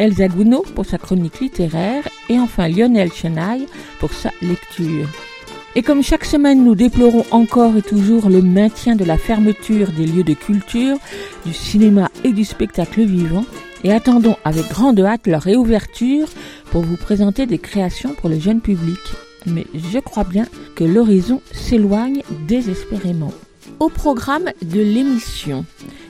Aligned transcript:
Elsa 0.00 0.28
Gounod 0.28 0.66
pour 0.74 0.86
sa 0.86 0.96
chronique 0.96 1.40
littéraire 1.40 2.08
et 2.30 2.40
enfin 2.40 2.68
Lionel 2.68 3.12
Chenaille 3.12 3.66
pour 3.98 4.14
sa 4.14 4.30
lecture. 4.40 5.06
Et 5.76 5.82
comme 5.82 6.02
chaque 6.02 6.24
semaine, 6.24 6.64
nous 6.64 6.74
déplorons 6.74 7.26
encore 7.30 7.76
et 7.76 7.82
toujours 7.82 8.30
le 8.30 8.40
maintien 8.40 8.96
de 8.96 9.04
la 9.04 9.18
fermeture 9.18 9.92
des 9.92 10.06
lieux 10.06 10.24
de 10.24 10.32
culture, 10.32 10.96
du 11.44 11.52
cinéma 11.52 12.08
et 12.24 12.32
du 12.32 12.46
spectacle 12.46 13.02
vivant, 13.02 13.44
et 13.84 13.92
attendons 13.92 14.36
avec 14.42 14.68
grande 14.68 15.00
hâte 15.00 15.26
leur 15.26 15.42
réouverture 15.42 16.28
pour 16.70 16.80
vous 16.80 16.96
présenter 16.96 17.44
des 17.44 17.58
créations 17.58 18.14
pour 18.14 18.30
le 18.30 18.40
jeune 18.40 18.62
public. 18.62 18.98
Mais 19.46 19.66
je 19.74 19.98
crois 19.98 20.24
bien 20.24 20.46
que 20.76 20.84
l'horizon 20.84 21.42
s'éloigne 21.52 22.22
désespérément. 22.48 23.32
Au 23.80 23.88
programme 23.88 24.50
de 24.60 24.78
l'émission, 24.78 25.64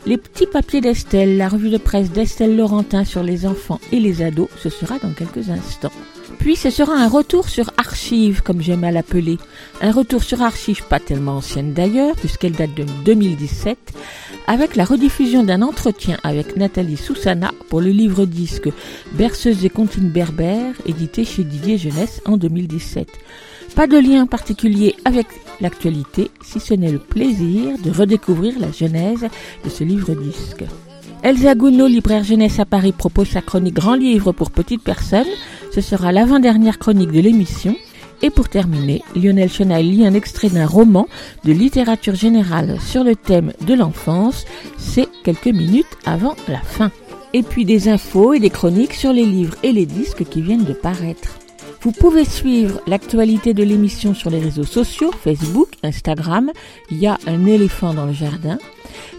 les 0.05 0.17
petits 0.17 0.47
papiers 0.47 0.81
d'Estelle, 0.81 1.37
la 1.37 1.49
revue 1.49 1.71
de 1.71 1.79
presse 1.79 2.11
d'Estelle 2.11 2.57
Laurentin 2.57 3.05
sur 3.05 3.23
les 3.23 3.47
enfants 3.47 3.79
et 3.93 4.01
les 4.01 4.23
ados, 4.23 4.49
ce 4.59 4.69
sera 4.69 4.99
dans 4.99 5.13
quelques 5.13 5.51
instants. 5.51 5.93
Puis 6.41 6.57
ce 6.57 6.69
sera 6.69 6.95
un 6.95 7.07
retour 7.07 7.49
sur 7.49 7.71
Archive, 7.77 8.43
comme 8.43 8.61
j'aime 8.61 8.83
à 8.83 8.91
l'appeler. 8.91 9.39
Un 9.83 9.93
retour 9.93 10.25
sur 10.25 10.43
Archive 10.43 10.83
pas 10.89 10.99
tellement 10.99 11.37
ancienne 11.37 11.73
d'ailleurs, 11.73 12.17
puisqu'elle 12.17 12.55
date 12.55 12.75
de 12.75 12.85
2017, 13.05 13.79
avec 14.49 14.75
la 14.75 14.85
rediffusion 14.85 15.45
d'un 15.45 15.63
entretien 15.63 16.19
avec 16.25 16.57
Nathalie 16.57 16.97
Soussana 16.97 17.53
pour 17.69 17.81
le 17.81 17.91
livre-disque 17.91 18.69
Berceuse 19.13 19.65
et 19.65 19.71
comptines 19.71 20.11
berbères, 20.11 20.75
édité 20.87 21.25
chez 21.25 21.45
Didier 21.45 21.79
Jeunesse 21.79 22.21
en 22.25 22.37
2017. 22.37 23.09
Pas 23.77 23.87
de 23.87 23.97
lien 23.97 24.27
particulier 24.27 24.97
avec 25.05 25.29
l'actualité, 25.61 26.31
si 26.43 26.61
ce 26.61 26.75
n'est 26.75 26.93
le 26.93 26.99
plaisir 26.99 27.77
de 27.83 27.91
redécouvrir 27.91 28.59
la 28.59 28.73
genèse 28.73 29.27
de 29.65 29.71
ce 29.71 29.85
livre-disque. 29.85 30.65
Elsa 31.23 31.55
Gounod, 31.55 31.91
libraire 31.91 32.25
jeunesse 32.25 32.61
à 32.61 32.65
Paris, 32.65 32.93
propose 32.93 33.29
sa 33.29 33.43
chronique 33.43 33.75
Grand 33.75 33.95
Livre 33.95 34.33
pour 34.33 34.51
petites 34.51 34.83
personnes. 34.83 35.27
Ce 35.71 35.83
sera 35.83 36.13
l'avant-dernière 36.13 36.79
chronique 36.79 37.13
de 37.13 37.21
l'émission. 37.21 37.77
Et 38.23 38.31
pour 38.31 38.49
terminer, 38.49 39.03
Lionel 39.15 39.51
Chenaille 39.51 39.91
lit 39.91 40.07
un 40.07 40.15
extrait 40.15 40.49
d'un 40.49 40.67
roman 40.67 41.09
de 41.45 41.53
littérature 41.53 42.15
générale 42.15 42.79
sur 42.81 43.05
le 43.05 43.17
thème 43.17 43.53
de 43.67 43.75
l'enfance. 43.75 44.45
C'est 44.79 45.09
quelques 45.25 45.47
minutes 45.47 45.87
avant 46.05 46.37
la 46.49 46.61
fin. 46.61 46.91
Et 47.33 47.43
puis 47.43 47.65
des 47.65 47.89
infos 47.89 48.33
et 48.33 48.41
des 48.41 48.51
chroniques 48.51 48.95
sur 48.95 49.13
les 49.13 49.25
livres 49.25 49.57
et 49.63 49.73
les 49.73 49.87
disques 49.87 50.25
qui 50.25 50.43
viennent 50.43 50.65
de 50.65 50.73
paraître. 50.73 51.39
Vous 51.83 51.93
pouvez 51.93 52.27
suivre 52.27 52.83
l'actualité 52.87 53.55
de 53.55 53.63
l'émission 53.63 54.13
sur 54.13 54.29
les 54.29 54.39
réseaux 54.39 54.65
sociaux, 54.65 55.13
Facebook, 55.13 55.69
Instagram. 55.83 56.51
Il 56.91 56.99
y 56.99 57.07
a 57.07 57.17
un 57.27 57.47
éléphant 57.47 57.95
dans 57.95 58.05
le 58.05 58.13
jardin. 58.13 58.59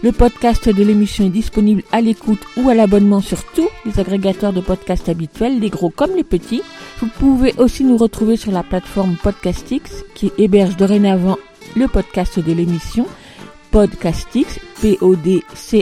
Le 0.04 0.12
podcast 0.12 0.68
de 0.68 0.84
l'émission 0.84 1.26
est 1.26 1.30
disponible 1.30 1.82
à 1.90 2.00
l'écoute 2.00 2.38
ou 2.56 2.68
à 2.68 2.74
l'abonnement 2.74 3.20
sur 3.20 3.42
tous 3.44 3.68
les 3.84 3.98
agrégateurs 3.98 4.52
de 4.52 4.60
podcasts 4.60 5.08
habituels, 5.08 5.58
les 5.58 5.70
gros 5.70 5.90
comme 5.90 6.14
les 6.14 6.22
petits. 6.22 6.62
Vous 7.00 7.08
pouvez 7.08 7.52
aussi 7.58 7.82
nous 7.82 7.96
retrouver 7.96 8.36
sur 8.36 8.52
la 8.52 8.62
plateforme 8.62 9.16
Podcastix 9.20 10.04
qui 10.14 10.30
héberge 10.38 10.76
dorénavant 10.76 11.38
le 11.74 11.88
podcast 11.88 12.38
de 12.38 12.52
l'émission 12.52 13.06
Podcastix, 13.72 14.60
P-O-D-C-A-S-T-I-C-S 14.80 15.72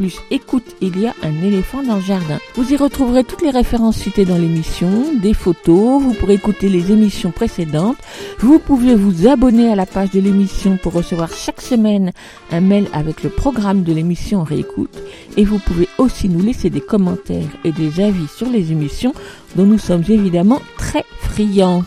plus 0.00 0.18
écoute, 0.30 0.64
il 0.80 0.98
y 0.98 1.06
a 1.06 1.14
un 1.22 1.42
éléphant 1.42 1.82
dans 1.82 1.96
le 1.96 2.00
jardin. 2.00 2.38
Vous 2.54 2.72
y 2.72 2.76
retrouverez 2.78 3.22
toutes 3.22 3.42
les 3.42 3.50
références 3.50 3.98
citées 3.98 4.24
dans 4.24 4.38
l'émission, 4.38 5.12
des 5.20 5.34
photos, 5.34 6.00
vous 6.00 6.14
pourrez 6.14 6.36
écouter 6.36 6.70
les 6.70 6.90
émissions 6.90 7.32
précédentes, 7.32 7.98
vous 8.38 8.58
pouvez 8.58 8.94
vous 8.94 9.28
abonner 9.28 9.70
à 9.70 9.76
la 9.76 9.84
page 9.84 10.10
de 10.12 10.20
l'émission 10.20 10.78
pour 10.78 10.94
recevoir 10.94 11.30
chaque 11.30 11.60
semaine 11.60 12.12
un 12.50 12.62
mail 12.62 12.86
avec 12.94 13.22
le 13.22 13.28
programme 13.28 13.82
de 13.82 13.92
l'émission 13.92 14.42
réécoute 14.42 15.02
et 15.36 15.44
vous 15.44 15.58
pouvez 15.58 15.86
aussi 15.98 16.30
nous 16.30 16.40
laisser 16.40 16.70
des 16.70 16.80
commentaires 16.80 17.52
et 17.64 17.72
des 17.72 18.00
avis 18.00 18.28
sur 18.34 18.48
les 18.48 18.72
émissions 18.72 19.12
dont 19.54 19.66
nous 19.66 19.78
sommes 19.78 20.04
évidemment 20.08 20.62
très 20.78 21.04
friands. 21.20 21.84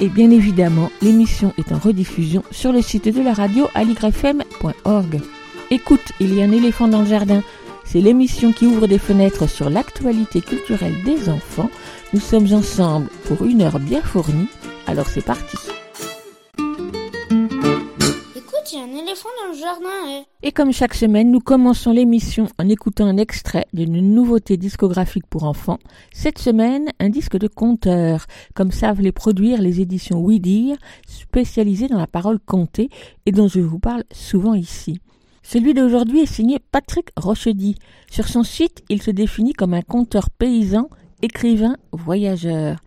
Et 0.00 0.08
bien 0.08 0.30
évidemment, 0.30 0.90
l'émission 1.02 1.52
est 1.58 1.70
en 1.70 1.78
rediffusion 1.78 2.42
sur 2.50 2.72
le 2.72 2.80
site 2.80 3.14
de 3.14 3.20
la 3.20 3.34
radio 3.34 3.68
aligrefm.org. 3.74 5.20
Écoute, 5.70 6.12
il 6.20 6.32
y 6.32 6.40
a 6.40 6.44
un 6.44 6.52
éléphant 6.52 6.86
dans 6.86 7.00
le 7.00 7.08
jardin. 7.08 7.42
C'est 7.84 8.00
l'émission 8.00 8.52
qui 8.52 8.66
ouvre 8.66 8.86
des 8.86 8.98
fenêtres 8.98 9.48
sur 9.48 9.68
l'actualité 9.68 10.40
culturelle 10.40 11.02
des 11.04 11.28
enfants. 11.28 11.70
Nous 12.12 12.20
sommes 12.20 12.52
ensemble 12.52 13.08
pour 13.24 13.44
une 13.44 13.62
heure 13.62 13.80
bien 13.80 14.00
fournie. 14.00 14.46
Alors 14.86 15.08
c'est 15.08 15.24
parti. 15.24 15.56
Écoute, 18.36 18.72
il 18.72 18.78
y 18.78 18.80
a 18.80 18.84
un 18.84 19.02
éléphant 19.02 19.28
dans 19.42 19.52
le 19.52 19.58
jardin. 19.58 19.88
eh. 20.08 20.46
Et 20.46 20.52
comme 20.52 20.72
chaque 20.72 20.94
semaine, 20.94 21.32
nous 21.32 21.40
commençons 21.40 21.90
l'émission 21.90 22.46
en 22.60 22.68
écoutant 22.68 23.06
un 23.06 23.16
extrait 23.16 23.66
d'une 23.72 24.14
nouveauté 24.14 24.56
discographique 24.56 25.26
pour 25.26 25.42
enfants. 25.42 25.78
Cette 26.12 26.38
semaine, 26.38 26.90
un 27.00 27.08
disque 27.08 27.38
de 27.38 27.48
conteur, 27.48 28.26
comme 28.54 28.70
savent 28.70 29.00
les 29.00 29.12
produire 29.12 29.60
les 29.60 29.80
éditions 29.80 30.20
Oui 30.20 30.38
Dire, 30.38 30.76
spécialisées 31.08 31.88
dans 31.88 31.98
la 31.98 32.06
parole 32.06 32.38
contée 32.38 32.88
et 33.26 33.32
dont 33.32 33.48
je 33.48 33.58
vous 33.60 33.80
parle 33.80 34.04
souvent 34.12 34.54
ici. 34.54 35.00
Celui 35.48 35.74
d'aujourd'hui 35.74 36.22
est 36.22 36.26
signé 36.26 36.58
Patrick 36.58 37.10
Rochedy. 37.16 37.76
Sur 38.10 38.26
son 38.26 38.42
site, 38.42 38.82
il 38.88 39.00
se 39.00 39.12
définit 39.12 39.52
comme 39.52 39.74
un 39.74 39.82
conteur 39.82 40.28
paysan, 40.28 40.90
écrivain, 41.22 41.76
voyageur. 41.92 42.80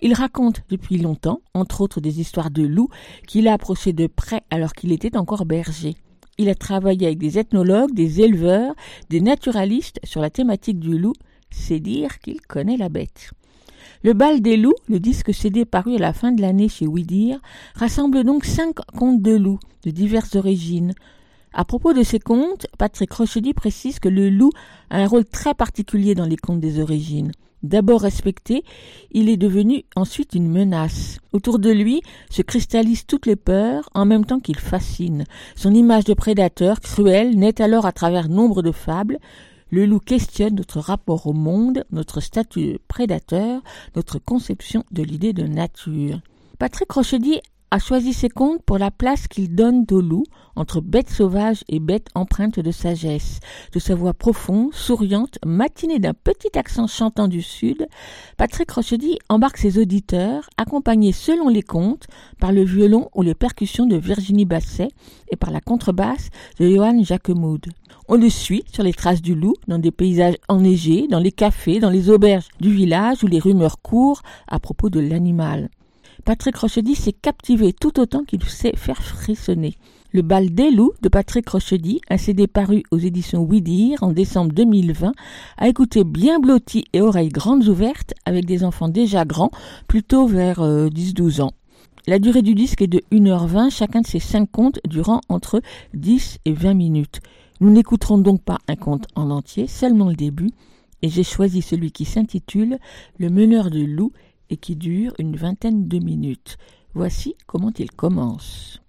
Il 0.00 0.14
raconte 0.14 0.64
depuis 0.70 0.98
longtemps, 0.98 1.40
entre 1.54 1.82
autres 1.82 2.00
des 2.00 2.18
histoires 2.20 2.50
de 2.50 2.64
loups, 2.64 2.88
qu'il 3.28 3.46
a 3.46 3.52
approché 3.52 3.92
de 3.92 4.08
près 4.08 4.42
alors 4.50 4.72
qu'il 4.72 4.90
était 4.90 5.16
encore 5.16 5.46
berger. 5.46 5.94
Il 6.36 6.48
a 6.48 6.56
travaillé 6.56 7.06
avec 7.06 7.18
des 7.18 7.38
ethnologues, 7.38 7.94
des 7.94 8.20
éleveurs, 8.20 8.74
des 9.08 9.20
naturalistes 9.20 10.00
sur 10.02 10.20
la 10.20 10.30
thématique 10.30 10.80
du 10.80 10.98
loup. 10.98 11.14
C'est 11.52 11.78
dire 11.78 12.18
qu'il 12.18 12.40
connaît 12.40 12.76
la 12.76 12.88
bête. 12.88 13.30
Le 14.02 14.14
bal 14.14 14.40
des 14.40 14.56
loups, 14.56 14.74
le 14.88 14.98
disque 14.98 15.32
CD 15.32 15.64
paru 15.64 15.94
à 15.94 16.00
la 16.00 16.12
fin 16.12 16.32
de 16.32 16.42
l'année 16.42 16.68
chez 16.68 16.88
Ouidir, 16.88 17.38
rassemble 17.76 18.24
donc 18.24 18.46
cinq 18.46 18.74
contes 18.98 19.22
de 19.22 19.36
loups 19.36 19.60
de 19.84 19.92
diverses 19.92 20.34
origines. 20.34 20.92
À 21.52 21.64
propos 21.64 21.92
de 21.92 22.04
ces 22.04 22.20
contes, 22.20 22.66
Patrick 22.78 23.12
Rochedy 23.12 23.54
précise 23.54 23.98
que 23.98 24.08
le 24.08 24.30
loup 24.30 24.50
a 24.88 24.98
un 24.98 25.06
rôle 25.06 25.24
très 25.24 25.54
particulier 25.54 26.14
dans 26.14 26.26
les 26.26 26.36
contes 26.36 26.60
des 26.60 26.78
origines. 26.78 27.32
D'abord 27.62 28.00
respecté, 28.00 28.64
il 29.10 29.28
est 29.28 29.36
devenu 29.36 29.84
ensuite 29.94 30.34
une 30.34 30.48
menace. 30.48 31.18
Autour 31.32 31.58
de 31.58 31.70
lui 31.70 32.02
se 32.30 32.40
cristallisent 32.40 33.04
toutes 33.04 33.26
les 33.26 33.36
peurs 33.36 33.90
en 33.94 34.06
même 34.06 34.24
temps 34.24 34.40
qu'il 34.40 34.58
fascine. 34.58 35.24
Son 35.56 35.74
image 35.74 36.04
de 36.04 36.14
prédateur 36.14 36.80
cruel 36.80 37.36
naît 37.36 37.60
alors 37.60 37.84
à 37.84 37.92
travers 37.92 38.28
nombre 38.28 38.62
de 38.62 38.72
fables. 38.72 39.18
Le 39.70 39.86
loup 39.86 40.00
questionne 40.00 40.54
notre 40.54 40.80
rapport 40.80 41.26
au 41.26 41.32
monde, 41.32 41.84
notre 41.90 42.20
statut 42.20 42.72
de 42.72 42.80
prédateur, 42.88 43.60
notre 43.94 44.18
conception 44.18 44.84
de 44.90 45.02
l'idée 45.02 45.32
de 45.32 45.46
nature. 45.46 46.20
Patrick 46.58 46.90
Rochedy 46.90 47.40
a 47.70 47.78
choisi 47.78 48.12
ses 48.12 48.28
contes 48.28 48.62
pour 48.62 48.78
la 48.78 48.90
place 48.90 49.28
qu'il 49.28 49.54
donne 49.54 49.84
au 49.90 50.00
loup 50.00 50.24
entre 50.56 50.80
bête 50.80 51.08
sauvage 51.08 51.62
et 51.68 51.78
bête 51.78 52.08
empreinte 52.14 52.58
de 52.58 52.70
sagesse, 52.70 53.38
de 53.72 53.78
sa 53.78 53.94
voix 53.94 54.12
profonde, 54.12 54.74
souriante, 54.74 55.38
matinée 55.46 56.00
d'un 56.00 56.12
petit 56.12 56.58
accent 56.58 56.86
chantant 56.86 57.28
du 57.28 57.42
sud. 57.42 57.86
Patrick 58.36 58.70
Rochedy 58.70 59.18
embarque 59.28 59.58
ses 59.58 59.78
auditeurs, 59.78 60.50
accompagnés 60.56 61.12
selon 61.12 61.48
les 61.48 61.62
contes 61.62 62.06
par 62.40 62.52
le 62.52 62.64
violon 62.64 63.08
ou 63.14 63.22
les 63.22 63.34
percussions 63.34 63.86
de 63.86 63.96
Virginie 63.96 64.44
Basset 64.44 64.88
et 65.30 65.36
par 65.36 65.50
la 65.50 65.60
contrebasse 65.60 66.28
de 66.58 66.68
Johann 66.68 67.04
Jacquemoud. 67.04 67.66
On 68.08 68.16
le 68.16 68.28
suit 68.28 68.64
sur 68.72 68.82
les 68.82 68.92
traces 68.92 69.22
du 69.22 69.36
loup, 69.36 69.54
dans 69.68 69.78
des 69.78 69.92
paysages 69.92 70.36
enneigés, 70.48 71.06
dans 71.08 71.20
les 71.20 71.32
cafés, 71.32 71.78
dans 71.78 71.90
les 71.90 72.10
auberges 72.10 72.48
du 72.60 72.70
village 72.72 73.22
où 73.22 73.28
les 73.28 73.38
rumeurs 73.38 73.80
courent 73.80 74.22
à 74.48 74.58
propos 74.58 74.90
de 74.90 74.98
l'animal. 74.98 75.70
Patrick 76.24 76.56
Rochedy 76.56 76.94
s'est 76.94 77.12
captivé 77.12 77.72
tout 77.72 77.98
autant 78.00 78.24
qu'il 78.24 78.42
sait 78.44 78.76
faire 78.76 79.02
frissonner. 79.02 79.76
Le 80.12 80.22
bal 80.22 80.50
des 80.50 80.70
loups 80.70 80.92
de 81.02 81.08
Patrick 81.08 81.48
Rochedy, 81.48 82.00
un 82.10 82.16
CD 82.16 82.46
paru 82.46 82.82
aux 82.90 82.98
éditions 82.98 83.42
Ouidir 83.42 84.02
en 84.02 84.12
décembre 84.12 84.52
2020, 84.52 85.12
a 85.56 85.68
écouté 85.68 86.02
bien 86.02 86.40
blotti 86.40 86.84
et 86.92 87.00
oreilles 87.00 87.28
grandes 87.28 87.68
ouvertes 87.68 88.14
avec 88.24 88.44
des 88.44 88.64
enfants 88.64 88.88
déjà 88.88 89.24
grands, 89.24 89.52
plutôt 89.86 90.26
vers 90.26 90.60
10-12 90.60 91.40
euh, 91.40 91.44
ans. 91.44 91.52
La 92.06 92.18
durée 92.18 92.42
du 92.42 92.54
disque 92.54 92.82
est 92.82 92.88
de 92.88 93.02
1h20, 93.12 93.70
chacun 93.70 94.00
de 94.00 94.06
ces 94.06 94.18
5 94.18 94.50
contes 94.50 94.80
durant 94.88 95.20
entre 95.28 95.62
10 95.94 96.38
et 96.44 96.52
20 96.52 96.74
minutes. 96.74 97.20
Nous 97.60 97.70
n'écouterons 97.70 98.18
donc 98.18 98.42
pas 98.42 98.58
un 98.68 98.76
conte 98.76 99.06
en 99.14 99.30
entier, 99.30 99.68
seulement 99.68 100.08
le 100.08 100.16
début, 100.16 100.50
et 101.02 101.08
j'ai 101.08 101.22
choisi 101.22 101.62
celui 101.62 101.92
qui 101.92 102.04
s'intitule 102.04 102.78
Le 103.18 103.28
meneur 103.30 103.70
de 103.70 103.80
loups 103.80 104.12
et 104.50 104.56
qui 104.56 104.76
dure 104.76 105.12
une 105.18 105.36
vingtaine 105.36 105.88
de 105.88 105.98
minutes. 105.98 106.58
Voici 106.92 107.36
comment 107.46 107.72
il 107.78 107.90
commence. 107.92 108.80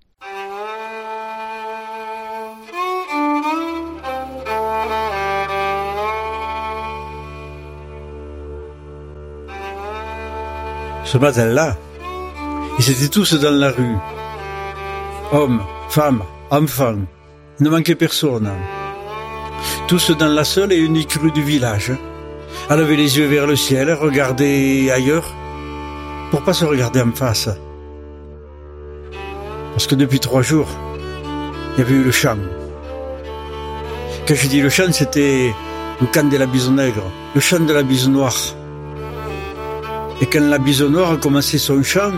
Ce 11.04 11.18
matin-là, 11.18 11.78
ils 12.80 12.90
étaient 12.90 13.10
tous 13.10 13.34
dans 13.34 13.52
la 13.52 13.70
rue. 13.70 13.98
Hommes, 15.32 15.62
femmes, 15.90 16.24
enfants. 16.50 17.00
Ne 17.60 17.70
manquait 17.70 17.96
personne. 17.96 18.50
Tous 19.88 20.12
dans 20.12 20.30
la 20.30 20.44
seule 20.44 20.72
et 20.72 20.78
unique 20.78 21.14
rue 21.14 21.32
du 21.32 21.44
village. 21.44 21.92
À 22.70 22.78
lever 22.78 22.96
les 22.96 23.18
yeux 23.18 23.28
vers 23.28 23.46
le 23.46 23.56
ciel, 23.58 23.92
regarder 23.92 24.90
ailleurs, 24.90 25.36
pour 26.32 26.42
pas 26.42 26.54
se 26.54 26.66
regarder 26.66 27.02
en 27.02 27.12
face? 27.12 27.50
Parce 29.74 29.86
que 29.86 29.96
depuis 29.96 30.20
trois 30.20 30.42
jours, 30.42 30.68
il 31.74 31.80
y 31.80 31.82
avait 31.82 31.94
eu 31.94 32.04
le 32.04 32.12
chant. 32.12 32.38
Quand 34.28 34.36
je 34.36 34.48
dis 34.48 34.62
le 34.62 34.70
chant, 34.70 34.92
c'était 34.92 35.54
le 36.00 36.08
camp 36.08 36.30
de 36.30 36.38
la 36.38 36.46
bison 36.46 36.72
nègre, 36.72 37.04
le 37.36 37.42
chant 37.42 37.60
de 37.60 37.74
la 37.74 37.84
bise 37.84 38.08
noire. 38.10 38.36
Et 40.22 40.26
quand 40.26 40.40
la 40.40 40.58
bise 40.58 40.84
noire 40.84 41.12
a 41.12 41.18
commencé 41.18 41.58
son 41.58 41.84
chant, 41.84 42.14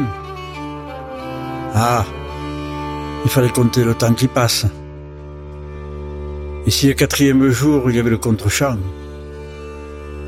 ah, 1.74 2.06
il 3.25 3.31
fallait 3.31 3.50
compter 3.50 3.83
le 3.83 3.95
temps 3.95 4.13
qui 4.13 4.27
passe. 4.27 4.66
Et 6.66 6.71
si 6.71 6.88
le 6.88 6.94
quatrième 6.94 7.50
jour, 7.50 7.89
il 7.89 7.95
y 7.95 8.00
avait 8.00 8.12
le 8.12 8.18
contre-chant, 8.18 8.77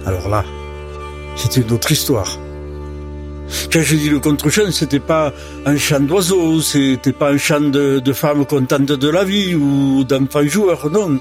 alors 0.05 0.27
là, 0.27 0.43
c'était 1.35 1.61
une 1.61 1.71
autre 1.71 1.91
histoire. 1.91 2.38
Quand 3.71 3.81
je 3.81 3.95
dis 3.95 4.09
le 4.09 4.19
contre-chant, 4.19 4.71
c'était 4.71 5.00
pas 5.00 5.33
un 5.65 5.77
chant 5.77 6.00
d'oiseaux, 6.00 6.62
c'était 6.62 7.12
pas 7.12 7.31
un 7.31 7.38
chant 7.38 7.62
de, 7.62 8.13
femmes 8.13 8.45
contentes 8.45 8.92
de 8.92 9.09
la 9.09 9.24
vie 9.24 9.56
ou 9.56 10.03
d'enfants 10.03 10.47
joueurs, 10.47 10.89
non. 10.89 11.19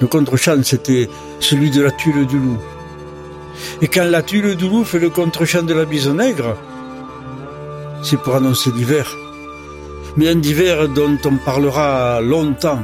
Le 0.00 0.06
contre-chant, 0.06 0.62
c'était 0.62 1.08
celui 1.40 1.70
de 1.70 1.82
la 1.82 1.90
tuile 1.90 2.26
du 2.26 2.38
loup. 2.38 2.58
Et 3.80 3.88
quand 3.88 4.04
la 4.04 4.22
tuile 4.22 4.56
du 4.56 4.68
loup 4.68 4.84
fait 4.84 4.98
le 4.98 5.10
contre-champ 5.10 5.62
de 5.62 5.74
la 5.74 5.84
bise 5.84 6.08
nègre, 6.08 6.56
c'est 8.02 8.18
pour 8.18 8.34
annoncer 8.34 8.70
l'hiver. 8.74 9.14
Mais 10.16 10.28
un 10.28 10.40
hiver 10.40 10.88
dont 10.88 11.18
on 11.24 11.36
parlera 11.36 12.20
longtemps. 12.20 12.82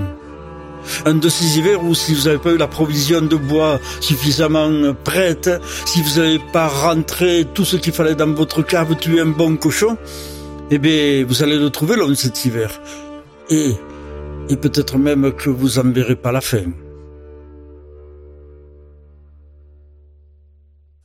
Un 1.06 1.14
de 1.14 1.29
ces 1.29 1.58
hivers 1.58 1.82
où 1.85 1.94
si 1.94 2.14
vous 2.14 2.25
n'avez 2.25 2.38
pas 2.38 2.52
eu 2.52 2.56
la 2.56 2.69
provision 2.69 3.20
de 3.20 3.37
bois 3.37 3.81
suffisamment 4.00 4.94
prête, 5.05 5.50
si 5.85 6.02
vous 6.02 6.20
n'avez 6.20 6.38
pas 6.52 6.69
rentré 6.69 7.46
tout 7.55 7.64
ce 7.64 7.76
qu'il 7.76 7.93
fallait 7.93 8.14
dans 8.14 8.32
votre 8.32 8.62
cave, 8.62 8.96
tuer 8.96 9.20
un 9.20 9.26
bon 9.26 9.56
cochon, 9.56 9.96
eh 10.70 10.79
bien, 10.79 11.25
vous 11.26 11.43
allez 11.43 11.58
le 11.58 11.70
trouver 11.70 11.96
long 11.96 12.14
cet 12.14 12.44
hiver. 12.44 12.81
Et, 13.50 13.73
et 14.49 14.56
peut-être 14.56 14.99
même 14.99 15.32
que 15.32 15.50
vous 15.50 15.79
en 15.79 15.90
verrez 15.90 16.17
pas 16.17 16.32
la 16.32 16.40
fin. 16.40 16.64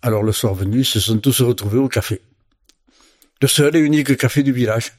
Alors 0.01 0.24
le 0.24 0.33
soir 0.33 0.53
venu, 0.53 0.79
ils 0.79 0.86
se 0.86 1.00
sont 1.00 1.18
tous 1.18 1.41
retrouvés 1.41 1.79
au 1.79 1.88
café. 1.88 2.21
Le 3.41 3.47
seul 3.47 3.75
et 3.75 3.79
unique 3.79 4.18
café 4.18 4.44
du 4.44 4.51
village. 4.51 4.91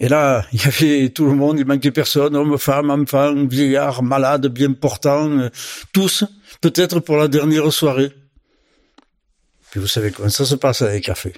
Et 0.00 0.08
là, 0.08 0.44
il 0.52 0.60
y 0.60 0.66
avait 0.66 1.10
tout 1.10 1.26
le 1.26 1.34
monde, 1.34 1.58
il 1.58 1.66
manquait 1.66 1.92
personne, 1.92 2.34
hommes, 2.34 2.58
femmes, 2.58 2.90
enfants, 2.90 3.34
vieillards, 3.46 4.02
malades, 4.02 4.48
bien 4.48 4.72
portants, 4.72 5.38
euh, 5.38 5.48
tous, 5.92 6.24
peut-être 6.60 7.00
pour 7.00 7.16
la 7.16 7.28
dernière 7.28 7.72
soirée. 7.72 8.12
Puis 9.70 9.80
vous 9.80 9.86
savez 9.86 10.10
comment 10.10 10.28
ça 10.28 10.44
se 10.44 10.54
passe 10.56 10.82
avec 10.82 10.94
les 10.96 11.00
cafés. 11.00 11.34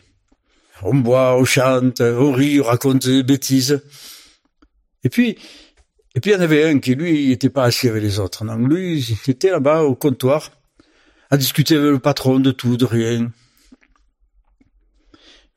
On 0.82 0.94
boit, 0.94 1.36
on 1.36 1.44
chante, 1.44 2.00
on 2.00 2.32
rit, 2.32 2.60
on 2.60 2.64
raconte 2.64 3.06
des 3.06 3.22
bêtises. 3.22 3.82
Et 5.04 5.08
puis, 5.08 5.38
et 6.14 6.20
puis 6.20 6.30
il 6.30 6.34
y 6.34 6.36
en 6.36 6.40
avait 6.40 6.64
un 6.64 6.78
qui, 6.78 6.94
lui, 6.94 7.28
n'était 7.28 7.50
pas 7.50 7.64
assis 7.64 7.88
avec 7.88 8.02
les 8.02 8.18
autres. 8.18 8.44
Non, 8.44 8.56
lui, 8.56 9.00
il 9.26 9.30
était 9.30 9.50
là-bas 9.50 9.82
au 9.82 9.94
comptoir, 9.94 10.50
à 11.30 11.36
discuter 11.36 11.76
avec 11.76 11.90
le 11.90 11.98
patron 11.98 12.40
de 12.40 12.50
tout, 12.50 12.76
de 12.76 12.84
rien. 12.84 13.30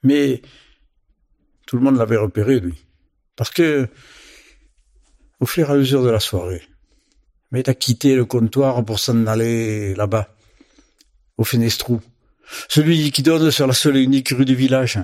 Mais 0.04 0.42
tout 1.66 1.78
le 1.78 1.84
monde 1.84 1.98
l'avait 1.98 2.18
repéré, 2.18 2.60
lui. 2.60 2.76
Parce 3.40 3.52
que, 3.52 3.88
au 5.40 5.46
fur 5.46 5.70
et 5.70 5.72
à 5.72 5.76
mesure 5.78 6.04
de 6.04 6.10
la 6.10 6.20
soirée, 6.20 6.62
mais 7.52 7.62
il 7.62 7.70
a 7.70 7.74
quitté 7.74 8.14
le 8.14 8.26
comptoir 8.26 8.84
pour 8.84 9.00
s'en 9.00 9.28
aller 9.28 9.96
là-bas, 9.96 10.36
au 11.38 11.46
Fenestrou. 11.46 12.02
Celui 12.68 13.12
qui 13.12 13.24
donne 13.24 13.50
sur 13.50 13.66
la 13.66 13.72
seule 13.72 13.96
et 13.96 14.02
unique 14.02 14.28
rue 14.38 14.44
du 14.44 14.56
village. 14.56 15.00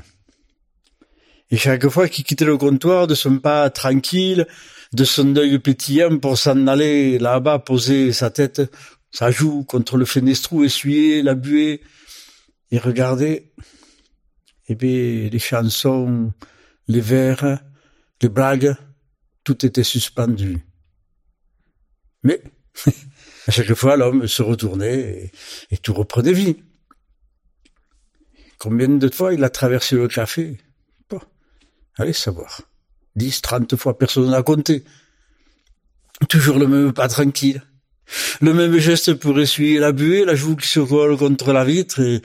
Et 1.50 1.56
chaque 1.56 1.88
fois 1.88 2.10
qu'il 2.10 2.26
quittait 2.26 2.44
le 2.44 2.58
comptoir, 2.58 3.08
de 3.08 3.16
son 3.16 3.40
pas 3.40 3.70
tranquille, 3.70 4.46
de 4.92 5.06
son 5.06 5.34
œil 5.38 5.58
pétillant 5.60 6.20
pour 6.20 6.38
s'en 6.38 6.68
aller 6.68 7.18
là-bas, 7.20 7.60
poser 7.60 8.12
sa 8.12 8.32
tête 8.32 8.64
sa 9.12 9.32
joue 9.32 9.64
contre 9.64 9.96
le 9.96 10.04
fenestrou, 10.04 10.66
essuyer 10.66 11.22
la 11.22 11.36
buée 11.36 11.80
et 12.70 12.80
regarder. 12.80 13.54
Eh 14.68 14.76
bien, 14.76 15.30
les 15.32 15.40
chansons, 15.40 16.34
les 16.90 17.00
vers, 17.00 17.62
blagues, 18.30 18.76
tout 19.44 19.66
était 19.66 19.84
suspendu. 19.84 20.66
Mais, 22.24 22.42
à 23.48 23.52
chaque 23.52 23.74
fois, 23.74 23.98
l'homme 23.98 24.28
se 24.28 24.42
retournait 24.42 25.32
et, 25.72 25.78
tout 25.78 25.94
reprenait 25.94 26.34
vie. 26.34 26.58
Combien 28.58 28.90
de 28.90 29.10
fois 29.10 29.34
il 29.34 29.44
a 29.44 29.50
traversé 29.50 29.96
le 29.96 30.08
café? 30.08 30.58
Allez 31.98 32.14
savoir. 32.14 32.62
Dix, 33.16 33.42
trente 33.42 33.76
fois, 33.76 33.98
personne 33.98 34.30
n'a 34.30 34.44
compté. 34.44 34.84
Toujours 36.30 36.58
le 36.58 36.68
même 36.68 36.94
pas 36.94 37.08
tranquille. 37.08 37.64
Le 38.42 38.54
même 38.54 38.78
geste 38.78 39.14
pour 39.16 39.40
essuyer 39.40 39.80
la 39.80 39.92
buée, 39.92 40.26
la 40.26 40.36
joue 40.36 40.56
qui 40.56 40.68
se 40.68 40.80
colle 40.80 41.18
contre 41.18 41.54
la 41.54 41.64
vitre 41.64 42.02
et, 42.02 42.22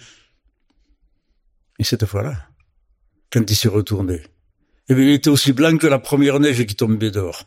et 1.78 1.84
cette 1.84 2.04
fois-là, 2.04 2.48
quand 3.32 3.48
il 3.48 3.56
s'est 3.56 3.68
retourné, 3.68 4.22
eh 4.90 4.94
bien, 4.94 5.04
il 5.04 5.12
était 5.12 5.30
aussi 5.30 5.52
blanc 5.52 5.78
que 5.78 5.86
la 5.86 6.00
première 6.00 6.40
neige 6.40 6.66
qui 6.66 6.74
tombait 6.74 7.12
dehors. 7.12 7.44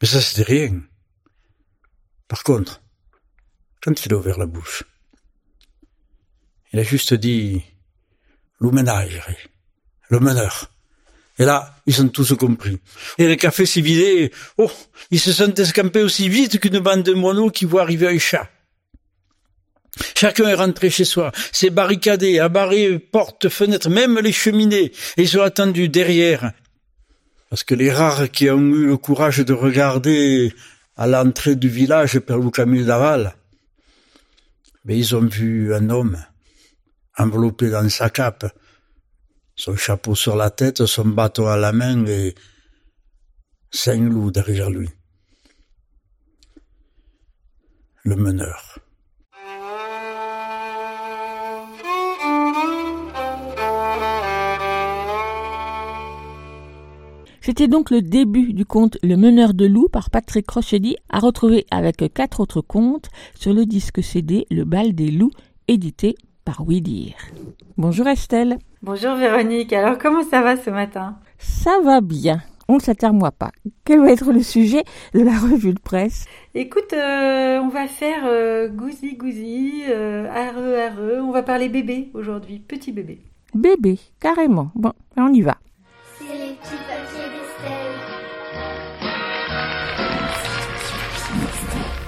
Mais 0.00 0.06
ça, 0.06 0.20
c'était 0.20 0.42
rien. 0.42 0.82
Par 2.28 2.42
contre, 2.42 2.82
quand 3.82 4.04
il 4.04 4.12
a 4.12 4.16
ouvert 4.16 4.38
la 4.38 4.44
bouche, 4.44 4.84
il 6.72 6.78
a 6.80 6.82
juste 6.82 7.14
dit, 7.14 7.62
le 8.60 8.70
le 10.10 10.20
meneur. 10.20 10.70
Et 11.38 11.44
là, 11.46 11.74
ils 11.86 12.02
ont 12.02 12.08
tous 12.08 12.34
compris. 12.34 12.78
Et 13.16 13.26
le 13.26 13.36
café 13.36 13.64
s'est 13.64 13.80
vidé. 13.80 14.30
Oh, 14.58 14.70
ils 15.10 15.18
se 15.18 15.32
sont 15.32 15.54
escampés 15.54 16.02
aussi 16.02 16.28
vite 16.28 16.60
qu'une 16.60 16.78
bande 16.78 17.02
de 17.02 17.14
moineaux 17.14 17.50
qui 17.50 17.64
voit 17.64 17.82
arriver 17.82 18.08
un 18.08 18.18
chat. 18.18 18.50
Chacun 20.14 20.48
est 20.48 20.54
rentré 20.54 20.88
chez 20.88 21.04
soi, 21.04 21.32
s'est 21.52 21.70
barricadé, 21.70 22.38
a 22.38 22.48
barré 22.48 22.98
portes, 22.98 23.48
fenêtres, 23.48 23.90
même 23.90 24.18
les 24.18 24.32
cheminées, 24.32 24.92
et 25.16 25.22
ils 25.22 25.38
ont 25.38 25.42
attendu 25.42 25.88
derrière. 25.88 26.52
Parce 27.50 27.64
que 27.64 27.74
les 27.74 27.92
rares 27.92 28.30
qui 28.30 28.48
ont 28.48 28.58
eu 28.58 28.86
le 28.86 28.96
courage 28.96 29.38
de 29.38 29.52
regarder 29.52 30.54
à 30.96 31.06
l'entrée 31.06 31.56
du 31.56 31.68
village 31.68 32.18
par 32.20 32.38
le 32.38 32.50
Camille 32.50 32.86
d'Aval, 32.86 33.34
mais 34.84 34.98
ils 34.98 35.14
ont 35.14 35.26
vu 35.26 35.74
un 35.74 35.90
homme 35.90 36.16
enveloppé 37.18 37.68
dans 37.68 37.88
sa 37.90 38.08
cape, 38.08 38.46
son 39.54 39.76
chapeau 39.76 40.14
sur 40.14 40.36
la 40.36 40.50
tête, 40.50 40.86
son 40.86 41.04
bâton 41.04 41.46
à 41.46 41.58
la 41.58 41.72
main 41.72 42.06
et 42.06 42.34
cinq 43.70 44.00
loups 44.00 44.30
derrière 44.30 44.70
lui. 44.70 44.88
Le 48.04 48.16
meneur. 48.16 48.71
C'était 57.44 57.66
donc 57.66 57.90
le 57.90 58.02
début 58.02 58.52
du 58.52 58.64
conte 58.64 58.98
Le 59.02 59.16
meneur 59.16 59.52
de 59.52 59.66
loups 59.66 59.88
par 59.88 60.10
Patrick 60.10 60.48
Rochedy, 60.48 60.94
à 61.08 61.18
retrouver 61.18 61.66
avec 61.72 61.96
quatre 62.14 62.38
autres 62.38 62.60
contes 62.60 63.08
sur 63.34 63.52
le 63.52 63.66
disque 63.66 64.00
CD 64.00 64.46
Le 64.48 64.62
bal 64.62 64.92
des 64.92 65.10
loups, 65.10 65.32
édité 65.66 66.14
par 66.44 66.64
Oui 66.64 66.80
Dire. 66.80 67.16
Bonjour 67.76 68.06
Estelle. 68.06 68.58
Bonjour 68.80 69.16
Véronique, 69.16 69.72
alors 69.72 69.98
comment 69.98 70.22
ça 70.22 70.40
va 70.40 70.56
ce 70.56 70.70
matin? 70.70 71.18
Ça 71.38 71.80
va 71.82 72.00
bien. 72.00 72.42
On 72.68 72.76
ne 72.76 72.80
s'attarde 72.80 73.18
pas. 73.36 73.50
Quel 73.84 73.98
va 73.98 74.12
être 74.12 74.32
le 74.32 74.44
sujet 74.44 74.84
de 75.12 75.22
la 75.22 75.36
revue 75.36 75.74
de 75.74 75.80
presse? 75.80 76.26
Écoute, 76.54 76.92
euh, 76.92 77.58
on 77.58 77.70
va 77.70 77.88
faire 77.88 78.22
euh, 78.24 78.68
gousi 78.68 79.16
gousi, 79.16 79.82
euh, 79.88 80.30
are 80.30 80.58
are, 80.58 81.24
on 81.26 81.32
va 81.32 81.42
parler 81.42 81.68
bébé 81.68 82.08
aujourd'hui, 82.14 82.60
petit 82.60 82.92
bébé. 82.92 83.18
Bébé, 83.52 83.98
carrément. 84.20 84.70
Bon, 84.76 84.92
on 85.16 85.32
y 85.32 85.40
va. 85.40 85.56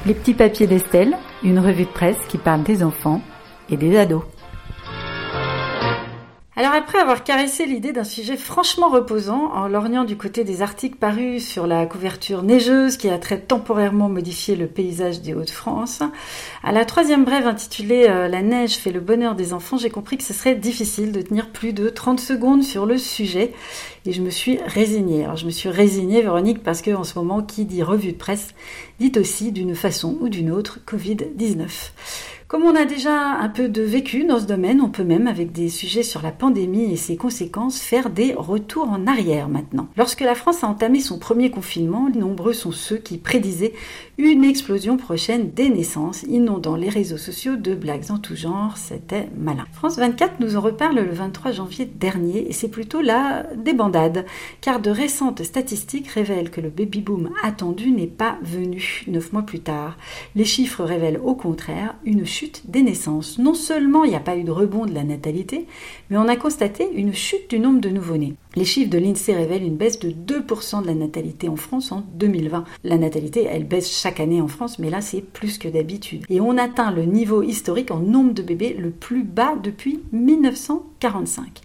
Les 0.06 0.12
petits 0.12 0.34
papiers 0.34 0.66
d'Estelle, 0.66 1.16
une 1.42 1.58
revue 1.58 1.84
de 1.84 1.90
presse 1.90 2.18
qui 2.28 2.36
parle 2.36 2.62
des 2.62 2.82
enfants 2.82 3.22
et 3.70 3.78
des 3.78 3.96
ados. 3.96 4.22
Alors 6.56 6.72
après 6.72 6.98
avoir 6.98 7.24
caressé 7.24 7.66
l'idée 7.66 7.90
d'un 7.90 8.04
sujet 8.04 8.36
franchement 8.36 8.88
reposant, 8.88 9.50
en 9.54 9.66
lorgnant 9.66 10.04
du 10.04 10.16
côté 10.16 10.44
des 10.44 10.62
articles 10.62 10.96
parus 10.96 11.44
sur 11.44 11.66
la 11.66 11.84
couverture 11.84 12.44
neigeuse 12.44 12.96
qui 12.96 13.08
a 13.08 13.18
très 13.18 13.40
temporairement 13.40 14.08
modifié 14.08 14.54
le 14.54 14.68
paysage 14.68 15.20
des 15.20 15.34
Hauts-de-France, 15.34 16.04
à 16.62 16.70
la 16.70 16.84
troisième 16.84 17.24
brève 17.24 17.48
intitulée 17.48 18.06
euh, 18.08 18.28
La 18.28 18.42
neige 18.42 18.76
fait 18.76 18.92
le 18.92 19.00
bonheur 19.00 19.34
des 19.34 19.52
enfants, 19.52 19.78
j'ai 19.78 19.90
compris 19.90 20.16
que 20.16 20.22
ce 20.22 20.32
serait 20.32 20.54
difficile 20.54 21.10
de 21.10 21.22
tenir 21.22 21.50
plus 21.50 21.72
de 21.72 21.88
30 21.88 22.20
secondes 22.20 22.62
sur 22.62 22.86
le 22.86 22.98
sujet 22.98 23.52
et 24.06 24.12
je 24.12 24.22
me 24.22 24.30
suis 24.30 24.60
résignée. 24.64 25.24
Alors 25.24 25.36
je 25.36 25.46
me 25.46 25.50
suis 25.50 25.70
résignée, 25.70 26.22
Véronique, 26.22 26.62
parce 26.62 26.82
que 26.82 26.92
en 26.92 27.02
ce 27.02 27.18
moment, 27.18 27.42
qui 27.42 27.64
dit 27.64 27.82
revue 27.82 28.12
de 28.12 28.16
presse 28.16 28.54
dit 29.00 29.12
aussi 29.16 29.50
d'une 29.50 29.74
façon 29.74 30.18
ou 30.20 30.28
d'une 30.28 30.52
autre 30.52 30.78
Covid-19. 30.86 31.68
Comme 32.54 32.66
on 32.66 32.76
a 32.76 32.84
déjà 32.84 33.32
un 33.32 33.48
peu 33.48 33.68
de 33.68 33.82
vécu 33.82 34.26
dans 34.26 34.38
ce 34.38 34.44
domaine, 34.44 34.80
on 34.80 34.88
peut 34.88 35.02
même, 35.02 35.26
avec 35.26 35.50
des 35.50 35.68
sujets 35.68 36.04
sur 36.04 36.22
la 36.22 36.30
pandémie 36.30 36.92
et 36.92 36.96
ses 36.96 37.16
conséquences, 37.16 37.80
faire 37.80 38.10
des 38.10 38.32
retours 38.32 38.88
en 38.88 39.08
arrière 39.08 39.48
maintenant. 39.48 39.88
Lorsque 39.96 40.20
la 40.20 40.36
France 40.36 40.62
a 40.62 40.68
entamé 40.68 41.00
son 41.00 41.18
premier 41.18 41.50
confinement, 41.50 42.08
nombreux 42.14 42.52
sont 42.52 42.70
ceux 42.70 42.98
qui 42.98 43.18
prédisaient 43.18 43.72
une 44.18 44.44
explosion 44.44 44.96
prochaine 44.96 45.50
des 45.50 45.68
naissances, 45.68 46.22
inondant 46.28 46.76
les 46.76 46.88
réseaux 46.88 47.16
sociaux 47.16 47.56
de 47.56 47.74
blagues 47.74 48.12
en 48.12 48.18
tout 48.18 48.36
genre, 48.36 48.76
c'était 48.76 49.28
malin. 49.36 49.64
France 49.72 49.96
24 49.96 50.34
nous 50.38 50.54
en 50.54 50.60
reparle 50.60 51.00
le 51.00 51.10
23 51.10 51.50
janvier 51.50 51.86
dernier 51.86 52.48
et 52.48 52.52
c'est 52.52 52.68
plutôt 52.68 53.00
la 53.00 53.48
débandade, 53.56 54.26
car 54.60 54.78
de 54.78 54.90
récentes 54.90 55.42
statistiques 55.42 56.06
révèlent 56.06 56.52
que 56.52 56.60
le 56.60 56.70
baby-boom 56.70 57.30
attendu 57.42 57.90
n'est 57.90 58.06
pas 58.06 58.38
venu 58.42 59.02
neuf 59.08 59.32
mois 59.32 59.42
plus 59.42 59.58
tard. 59.58 59.96
Les 60.36 60.44
chiffres 60.44 60.84
révèlent 60.84 61.20
au 61.20 61.34
contraire 61.34 61.96
une 62.04 62.24
chute 62.24 62.43
des 62.64 62.82
naissances. 62.82 63.38
Non 63.38 63.54
seulement 63.54 64.04
il 64.04 64.10
n'y 64.10 64.16
a 64.16 64.20
pas 64.20 64.36
eu 64.36 64.44
de 64.44 64.50
rebond 64.50 64.86
de 64.86 64.94
la 64.94 65.04
natalité, 65.04 65.66
mais 66.10 66.16
on 66.16 66.28
a 66.28 66.36
constaté 66.36 66.88
une 66.94 67.14
chute 67.14 67.50
du 67.50 67.58
nombre 67.58 67.80
de 67.80 67.88
nouveau-nés. 67.88 68.34
Les 68.56 68.64
chiffres 68.64 68.90
de 68.90 68.98
l'INSEE 68.98 69.34
révèlent 69.34 69.64
une 69.64 69.76
baisse 69.76 69.98
de 69.98 70.10
2% 70.10 70.82
de 70.82 70.86
la 70.86 70.94
natalité 70.94 71.48
en 71.48 71.56
France 71.56 71.92
en 71.92 72.04
2020. 72.14 72.64
La 72.84 72.98
natalité, 72.98 73.44
elle 73.50 73.64
baisse 73.64 73.90
chaque 73.90 74.20
année 74.20 74.40
en 74.40 74.48
France, 74.48 74.78
mais 74.78 74.90
là 74.90 75.00
c'est 75.00 75.20
plus 75.20 75.58
que 75.58 75.68
d'habitude. 75.68 76.24
Et 76.28 76.40
on 76.40 76.56
atteint 76.56 76.90
le 76.90 77.04
niveau 77.04 77.42
historique 77.42 77.90
en 77.90 77.98
nombre 77.98 78.34
de 78.34 78.42
bébés 78.42 78.76
le 78.78 78.90
plus 78.90 79.24
bas 79.24 79.56
depuis 79.62 80.00
1945. 80.12 81.62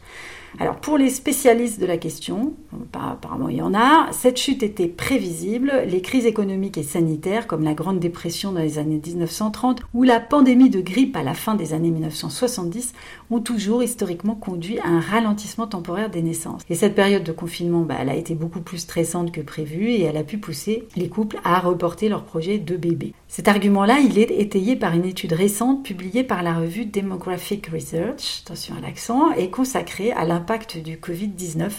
Alors 0.58 0.78
pour 0.78 0.98
les 0.98 1.10
spécialistes 1.10 1.80
de 1.80 1.86
la 1.86 1.98
question, 1.98 2.54
apparemment 2.94 3.50
il 3.50 3.58
y 3.58 3.62
en 3.62 3.74
a, 3.76 4.08
cette 4.12 4.38
chute 4.38 4.64
était 4.64 4.88
prévisible. 4.88 5.84
Les 5.86 6.02
crises 6.02 6.26
économiques 6.26 6.78
et 6.78 6.84
sanitaires 6.84 7.46
comme 7.46 7.64
la 7.64 7.74
Grande 7.74 8.00
Dépression 8.00 8.52
dans 8.52 8.62
les 8.62 8.80
années 8.80 9.02
1930 9.06 9.82
ou 9.94 10.04
la 10.04 10.20
pandémie 10.20 10.70
de 10.70 10.82
grippe 10.82 11.16
à 11.16 11.24
la 11.24 11.34
fin 11.34 11.56
des 11.56 11.74
années 11.74 11.92
1970 11.92 12.94
ont 13.32 13.40
toujours 13.40 13.84
historiquement 13.84 14.36
conduit 14.36 14.80
à 14.80 14.88
un 14.88 15.00
ralentissement 15.00 15.68
temporaire 15.68 16.10
des 16.10 16.22
naissances. 16.22 16.62
Et 16.70 16.76
cette 16.76 16.96
période 16.96 17.24
de 17.24 17.32
confinement, 17.32 17.82
bah, 17.82 17.96
elle 18.00 18.10
a 18.10 18.16
été 18.16 18.36
beaucoup 18.36 18.62
plus 18.62 18.80
stressante 18.80 19.32
que 19.32 19.42
prévu 19.42 19.90
et 19.90 20.04
elle 20.04 20.18
a 20.18 20.24
pu 20.24 20.38
pousser 20.38 20.88
les 20.96 21.10
couples 21.10 21.40
à 21.44 21.60
reporter 21.60 22.10
leur 22.10 22.24
projet 22.24 22.58
de 22.58 22.76
bébé. 22.76 23.14
Cet 23.28 23.48
argument-là, 23.48 24.00
il 24.00 24.18
est 24.18 24.32
étayé 24.32 24.76
par 24.76 24.94
une 24.94 25.06
étude 25.06 25.34
récente 25.34 25.84
publiée 25.84 26.24
par 26.24 26.42
la 26.42 26.56
revue 26.56 26.86
Demographic 26.86 27.68
Research, 27.68 28.42
attention 28.46 28.76
à 28.76 28.82
l'accent, 28.82 29.32
et 29.34 29.50
consacrée 29.50 30.12
à 30.12 30.26
l'impact 30.26 30.78
du 30.78 30.98
Covid-19 30.98 31.70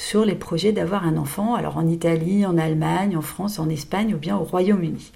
sur 0.00 0.24
les 0.24 0.34
projets 0.34 0.72
d'avoir 0.72 1.06
un 1.06 1.18
enfant, 1.18 1.54
alors 1.54 1.76
en 1.76 1.86
Italie, 1.86 2.46
en 2.46 2.56
Allemagne, 2.56 3.18
en 3.18 3.20
France, 3.20 3.58
en 3.58 3.68
Espagne 3.68 4.14
ou 4.14 4.18
bien 4.18 4.34
au 4.38 4.44
Royaume-Uni. 4.44 5.12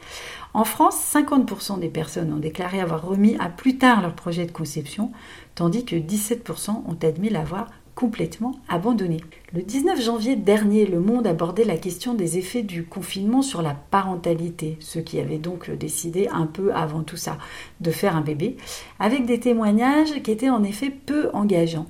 En 0.52 0.64
France, 0.64 0.96
50% 1.14 1.80
des 1.80 1.88
personnes 1.88 2.30
ont 2.34 2.38
déclaré 2.38 2.80
avoir 2.80 3.02
remis 3.02 3.34
à 3.38 3.48
plus 3.48 3.78
tard 3.78 4.02
leur 4.02 4.14
projet 4.14 4.44
de 4.44 4.52
conception, 4.52 5.10
tandis 5.54 5.86
que 5.86 5.96
17% 5.96 6.70
ont 6.86 6.98
admis 7.02 7.30
l'avoir 7.30 7.70
complètement 7.94 8.60
abandonné. 8.68 9.22
Le 9.54 9.62
19 9.62 10.02
janvier 10.02 10.36
dernier, 10.36 10.84
Le 10.84 11.00
Monde 11.00 11.26
abordait 11.26 11.64
la 11.64 11.78
question 11.78 12.12
des 12.12 12.36
effets 12.36 12.62
du 12.62 12.84
confinement 12.84 13.40
sur 13.40 13.62
la 13.62 13.72
parentalité, 13.72 14.76
ceux 14.80 15.00
qui 15.00 15.18
avaient 15.18 15.38
donc 15.38 15.70
décidé 15.70 16.28
un 16.30 16.46
peu 16.46 16.74
avant 16.74 17.04
tout 17.04 17.16
ça 17.16 17.38
de 17.80 17.90
faire 17.90 18.16
un 18.16 18.20
bébé, 18.20 18.58
avec 18.98 19.24
des 19.24 19.40
témoignages 19.40 20.22
qui 20.22 20.30
étaient 20.30 20.50
en 20.50 20.62
effet 20.62 20.90
peu 20.90 21.30
engageants. 21.32 21.86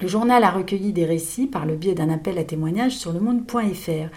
Le 0.00 0.08
journal 0.08 0.42
a 0.42 0.50
recueilli 0.50 0.92
des 0.92 1.04
récits 1.04 1.46
par 1.46 1.66
le 1.66 1.76
biais 1.76 1.94
d'un 1.94 2.10
appel 2.10 2.36
à 2.38 2.44
témoignages 2.44 2.96
sur 2.96 3.12
le 3.12 3.20
monde.fr. 3.20 4.10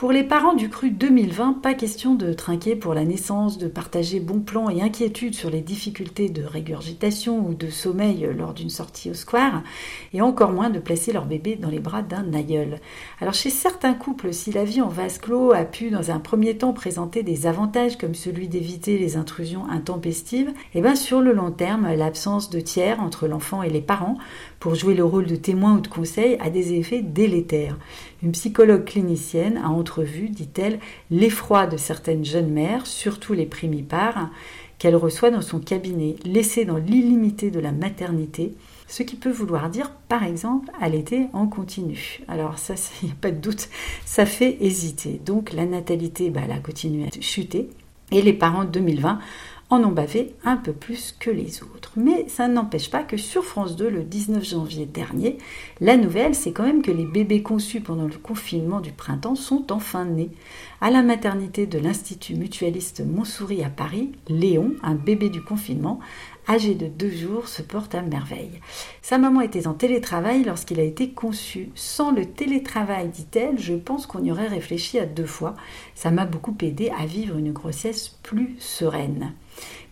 Pour 0.00 0.12
les 0.12 0.24
parents 0.24 0.54
du 0.54 0.70
cru 0.70 0.90
2020, 0.90 1.60
pas 1.60 1.74
question 1.74 2.14
de 2.14 2.32
trinquer 2.32 2.74
pour 2.74 2.94
la 2.94 3.04
naissance, 3.04 3.58
de 3.58 3.68
partager 3.68 4.18
bons 4.18 4.40
plans 4.40 4.70
et 4.70 4.80
inquiétudes 4.80 5.34
sur 5.34 5.50
les 5.50 5.60
difficultés 5.60 6.30
de 6.30 6.42
régurgitation 6.42 7.46
ou 7.46 7.52
de 7.52 7.68
sommeil 7.68 8.26
lors 8.34 8.54
d'une 8.54 8.70
sortie 8.70 9.10
au 9.10 9.14
square, 9.14 9.62
et 10.14 10.22
encore 10.22 10.52
moins 10.52 10.70
de 10.70 10.78
placer 10.78 11.12
leur 11.12 11.26
bébé 11.26 11.56
dans 11.56 11.68
les 11.68 11.80
bras 11.80 12.00
d'un 12.00 12.32
aïeul. 12.32 12.80
Alors 13.20 13.34
chez 13.34 13.50
certains 13.50 13.92
couples, 13.92 14.32
si 14.32 14.52
la 14.52 14.64
vie 14.64 14.80
en 14.80 14.88
vase 14.88 15.18
clos 15.18 15.52
a 15.52 15.64
pu 15.64 15.90
dans 15.90 16.10
un 16.10 16.18
premier 16.18 16.56
temps 16.56 16.72
présenter 16.72 17.22
des 17.22 17.46
avantages 17.46 17.98
comme 17.98 18.14
celui 18.14 18.48
d'éviter 18.48 18.96
les 18.96 19.18
intrusions 19.18 19.68
intempestives, 19.68 20.48
et 20.48 20.78
eh 20.78 20.80
bien 20.80 20.94
sur 20.94 21.20
le 21.20 21.34
long 21.34 21.50
terme, 21.50 21.94
l'absence 21.94 22.48
de 22.48 22.60
tiers 22.60 23.00
entre 23.00 23.28
l'enfant 23.28 23.62
et 23.62 23.68
les 23.68 23.82
parents 23.82 24.16
pour 24.60 24.74
jouer 24.74 24.94
le 24.94 25.04
rôle 25.04 25.26
de 25.26 25.36
témoin 25.36 25.74
ou 25.74 25.80
de 25.80 25.88
conseil 25.88 26.38
a 26.40 26.48
des 26.48 26.72
effets 26.72 27.02
délétères. 27.02 27.76
Une 28.22 28.32
psychologue 28.32 28.84
clinicienne 28.84 29.56
a 29.56 29.68
entrevu, 29.68 30.28
dit-elle, 30.28 30.78
l'effroi 31.10 31.66
de 31.66 31.76
certaines 31.76 32.24
jeunes 32.24 32.50
mères, 32.50 32.86
surtout 32.86 33.32
les 33.32 33.46
primipares, 33.46 34.30
qu'elle 34.78 34.96
reçoit 34.96 35.30
dans 35.30 35.42
son 35.42 35.58
cabinet, 35.58 36.16
laissées 36.24 36.64
dans 36.64 36.76
l'illimité 36.76 37.50
de 37.50 37.60
la 37.60 37.72
maternité, 37.72 38.54
ce 38.88 39.02
qui 39.02 39.16
peut 39.16 39.30
vouloir 39.30 39.70
dire, 39.70 39.90
par 40.08 40.24
exemple, 40.24 40.70
allaiter 40.80 41.28
en 41.32 41.46
continu. 41.46 42.20
Alors 42.28 42.58
ça, 42.58 42.74
il 43.02 43.06
n'y 43.06 43.12
a 43.12 43.16
pas 43.20 43.30
de 43.30 43.36
doute, 43.36 43.68
ça 44.04 44.26
fait 44.26 44.58
hésiter. 44.60 45.20
Donc 45.24 45.52
la 45.52 45.64
natalité, 45.64 46.30
bah, 46.30 46.40
elle 46.44 46.52
a 46.52 46.58
continué 46.58 47.04
à 47.06 47.20
chuter, 47.20 47.70
et 48.10 48.22
les 48.22 48.32
parents 48.32 48.64
de 48.64 48.70
2020 48.70 49.18
en 49.70 49.82
ont 49.84 49.92
bavé 49.92 50.34
un 50.44 50.56
peu 50.56 50.72
plus 50.72 51.14
que 51.18 51.30
les 51.30 51.62
autres. 51.62 51.92
Mais 51.96 52.28
ça 52.28 52.48
n'empêche 52.48 52.90
pas 52.90 53.02
que 53.02 53.16
sur 53.16 53.44
France 53.44 53.76
2, 53.76 53.88
le 53.88 54.02
19 54.02 54.44
janvier 54.44 54.84
dernier, 54.84 55.38
la 55.80 55.96
nouvelle, 55.96 56.34
c'est 56.34 56.52
quand 56.52 56.64
même 56.64 56.82
que 56.82 56.90
les 56.90 57.06
bébés 57.06 57.42
conçus 57.42 57.80
pendant 57.80 58.06
le 58.06 58.18
confinement 58.18 58.80
du 58.80 58.92
printemps 58.92 59.36
sont 59.36 59.72
enfin 59.72 60.04
nés. 60.04 60.30
À 60.80 60.90
la 60.90 61.02
maternité 61.02 61.66
de 61.66 61.78
l'Institut 61.78 62.34
mutualiste 62.34 63.02
Montsouris 63.06 63.62
à 63.62 63.70
Paris, 63.70 64.12
Léon, 64.28 64.74
un 64.82 64.94
bébé 64.94 65.28
du 65.28 65.42
confinement, 65.42 66.00
âgé 66.48 66.74
de 66.74 66.86
deux 66.86 67.10
jours, 67.10 67.48
se 67.48 67.62
porte 67.62 67.94
à 67.94 68.02
merveille. 68.02 68.60
Sa 69.02 69.18
maman 69.18 69.40
était 69.40 69.66
en 69.66 69.74
télétravail 69.74 70.44
lorsqu'il 70.44 70.80
a 70.80 70.84
été 70.84 71.10
conçu. 71.10 71.70
Sans 71.74 72.10
le 72.10 72.26
télétravail, 72.26 73.08
dit-elle, 73.08 73.58
je 73.58 73.74
pense 73.74 74.06
qu'on 74.06 74.24
y 74.24 74.30
aurait 74.30 74.48
réfléchi 74.48 74.98
à 74.98 75.06
deux 75.06 75.26
fois. 75.26 75.54
Ça 75.94 76.10
m'a 76.10 76.26
beaucoup 76.26 76.56
aidé 76.62 76.90
à 76.98 77.06
vivre 77.06 77.36
une 77.36 77.52
grossesse 77.52 78.18
plus 78.22 78.56
sereine. 78.58 79.32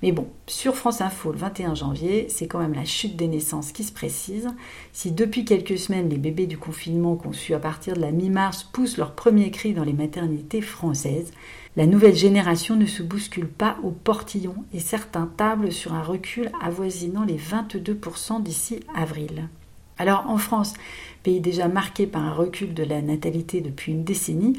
Mais 0.02 0.12
bon, 0.12 0.28
sur 0.46 0.76
France 0.76 1.00
Info 1.00 1.32
le 1.32 1.38
21 1.38 1.74
janvier, 1.74 2.26
c'est 2.28 2.46
quand 2.46 2.60
même 2.60 2.74
la 2.74 2.84
chute 2.84 3.16
des 3.16 3.26
naissances 3.26 3.72
qui 3.72 3.82
se 3.82 3.92
précise. 3.92 4.48
Si 4.92 5.10
depuis 5.10 5.44
quelques 5.44 5.78
semaines 5.78 6.08
les 6.08 6.18
bébés 6.18 6.46
du 6.46 6.56
confinement 6.56 7.16
conçus 7.16 7.54
à 7.54 7.58
partir 7.58 7.94
de 7.94 8.00
la 8.00 8.12
mi-mars 8.12 8.62
poussent 8.62 8.96
leurs 8.96 9.14
premiers 9.14 9.50
cris 9.50 9.74
dans 9.74 9.84
les 9.84 9.92
maternités 9.92 10.60
françaises, 10.60 11.32
la 11.78 11.86
nouvelle 11.86 12.16
génération 12.16 12.74
ne 12.74 12.86
se 12.86 13.04
bouscule 13.04 13.46
pas 13.46 13.76
au 13.84 13.92
portillon 13.92 14.56
et 14.74 14.80
certains 14.80 15.30
tablent 15.36 15.70
sur 15.70 15.94
un 15.94 16.02
recul 16.02 16.50
avoisinant 16.60 17.22
les 17.22 17.36
22% 17.36 18.42
d'ici 18.42 18.80
avril. 18.96 19.48
Alors 19.96 20.24
en 20.28 20.38
France, 20.38 20.74
pays 21.22 21.38
déjà 21.38 21.68
marqué 21.68 22.08
par 22.08 22.24
un 22.24 22.32
recul 22.32 22.74
de 22.74 22.82
la 22.82 23.00
natalité 23.00 23.60
depuis 23.60 23.92
une 23.92 24.02
décennie, 24.02 24.58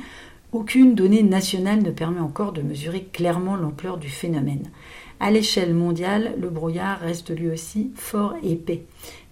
aucune 0.53 0.95
donnée 0.95 1.21
nationale 1.21 1.83
ne 1.83 1.91
permet 1.91 2.21
encore 2.21 2.53
de 2.53 2.61
mesurer 2.61 3.03
clairement 3.03 3.57
l'ampleur 3.57 3.97
du 3.97 4.07
phénomène. 4.07 4.69
À 5.19 5.29
l'échelle 5.29 5.73
mondiale, 5.73 6.35
le 6.39 6.49
brouillard 6.49 7.01
reste 7.01 7.37
lui 7.37 7.49
aussi 7.49 7.91
fort 7.95 8.35
épais. 8.43 8.85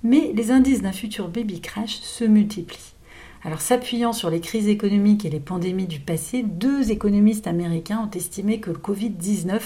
Mais 0.04 0.34
les 0.36 0.52
indices 0.52 0.82
d'un 0.82 0.92
futur 0.92 1.30
baby 1.30 1.62
crash 1.62 2.02
se 2.02 2.26
multiplient. 2.26 2.97
Alors 3.44 3.62
s'appuyant 3.62 4.14
sur 4.14 4.30
les 4.30 4.40
crises 4.40 4.68
économiques 4.68 5.24
et 5.24 5.30
les 5.30 5.40
pandémies 5.40 5.86
du 5.86 6.00
passé, 6.00 6.44
deux 6.44 6.92
économistes 6.92 7.48
américains 7.48 8.08
ont 8.08 8.18
estimé 8.18 8.60
que 8.60 8.72
le 8.72 8.78
Covid-19 8.78 9.62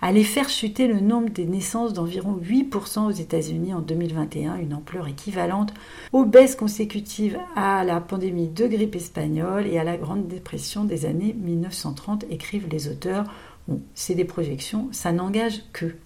allait 0.00 0.22
faire 0.22 0.48
chuter 0.48 0.86
le 0.86 1.00
nombre 1.00 1.30
des 1.30 1.44
naissances 1.44 1.92
d'environ 1.92 2.38
8% 2.40 3.06
aux 3.06 3.10
États-Unis 3.10 3.74
en 3.74 3.80
2021, 3.80 4.56
une 4.58 4.74
ampleur 4.74 5.08
équivalente 5.08 5.74
aux 6.12 6.24
baisses 6.24 6.54
consécutives 6.54 7.38
à 7.56 7.82
la 7.84 8.00
pandémie 8.00 8.48
de 8.48 8.66
grippe 8.66 8.94
espagnole 8.94 9.66
et 9.66 9.78
à 9.78 9.84
la 9.84 9.96
Grande 9.96 10.28
Dépression 10.28 10.84
des 10.84 11.04
années 11.04 11.34
1930, 11.34 12.24
écrivent 12.30 12.68
les 12.70 12.88
auteurs. 12.88 13.24
Bon, 13.66 13.82
c'est 13.94 14.14
des 14.14 14.24
projections, 14.24 14.88
ça 14.92 15.12
n'engage 15.12 15.62
que. 15.72 15.96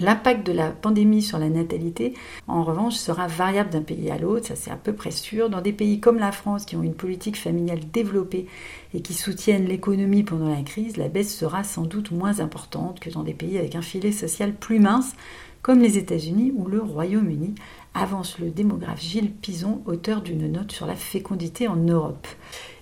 L'impact 0.00 0.46
de 0.46 0.52
la 0.52 0.70
pandémie 0.70 1.22
sur 1.22 1.38
la 1.38 1.50
natalité, 1.50 2.14
en 2.48 2.64
revanche, 2.64 2.94
sera 2.94 3.26
variable 3.26 3.70
d'un 3.70 3.82
pays 3.82 4.10
à 4.10 4.18
l'autre, 4.18 4.46
ça 4.46 4.56
c'est 4.56 4.70
à 4.70 4.76
peu 4.76 4.94
près 4.94 5.10
sûr. 5.10 5.50
Dans 5.50 5.60
des 5.60 5.72
pays 5.72 6.00
comme 6.00 6.18
la 6.18 6.32
France, 6.32 6.64
qui 6.64 6.76
ont 6.76 6.82
une 6.82 6.94
politique 6.94 7.36
familiale 7.36 7.80
développée 7.92 8.46
et 8.94 9.02
qui 9.02 9.12
soutiennent 9.12 9.66
l'économie 9.66 10.22
pendant 10.22 10.48
la 10.48 10.62
crise, 10.62 10.96
la 10.96 11.08
baisse 11.08 11.36
sera 11.36 11.62
sans 11.62 11.82
doute 11.82 12.10
moins 12.10 12.40
importante 12.40 13.00
que 13.00 13.10
dans 13.10 13.22
des 13.22 13.34
pays 13.34 13.58
avec 13.58 13.74
un 13.74 13.82
filet 13.82 14.12
social 14.12 14.54
plus 14.54 14.80
mince, 14.80 15.12
comme 15.60 15.80
les 15.80 15.98
États-Unis 15.98 16.52
ou 16.56 16.66
le 16.66 16.80
Royaume-Uni, 16.80 17.54
avance 17.94 18.38
le 18.38 18.50
démographe 18.50 19.00
Gilles 19.00 19.30
Pison, 19.30 19.82
auteur 19.86 20.22
d'une 20.22 20.50
note 20.50 20.72
sur 20.72 20.86
la 20.86 20.96
fécondité 20.96 21.68
en 21.68 21.76
Europe. 21.76 22.26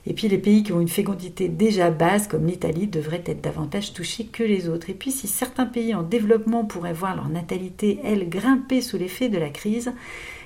Et 0.06 0.14
puis 0.14 0.28
les 0.28 0.38
pays 0.38 0.62
qui 0.62 0.72
ont 0.72 0.80
une 0.80 0.88
fécondité 0.88 1.48
déjà 1.48 1.90
basse, 1.90 2.26
comme 2.26 2.46
l'Italie, 2.46 2.86
devraient 2.86 3.22
être 3.26 3.42
davantage 3.42 3.92
touchés 3.92 4.24
que 4.24 4.42
les 4.42 4.68
autres. 4.68 4.90
Et 4.90 4.94
puis 4.94 5.10
si 5.10 5.28
certains 5.28 5.66
pays 5.66 5.94
en 5.94 6.02
développement 6.02 6.64
pourraient 6.64 6.92
voir 6.92 7.16
leur 7.16 7.28
natalité, 7.28 7.98
elle, 8.04 8.28
grimper 8.28 8.80
sous 8.80 8.96
l'effet 8.96 9.28
de 9.28 9.38
la 9.38 9.50
crise, 9.50 9.92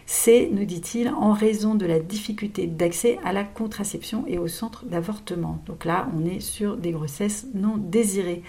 c'est, 0.07 0.51
nous 0.53 0.65
dit-il, 0.65 1.09
en 1.09 1.33
raison 1.33 1.75
de 1.75 1.87
la 1.87 1.99
difficulté 1.99 2.67
d'accès 2.67 3.19
à 3.25 3.33
la 3.33 3.45
contraception 3.45 4.25
et 4.27 4.39
au 4.39 4.49
centre 4.49 4.85
d'avortement. 4.85 5.63
Donc 5.67 5.85
là, 5.85 6.09
on 6.15 6.27
est 6.27 6.41
sur 6.41 6.77
des 6.77 6.91
grossesses 6.91 7.47
non 7.55 7.77
désirées. 7.79 8.43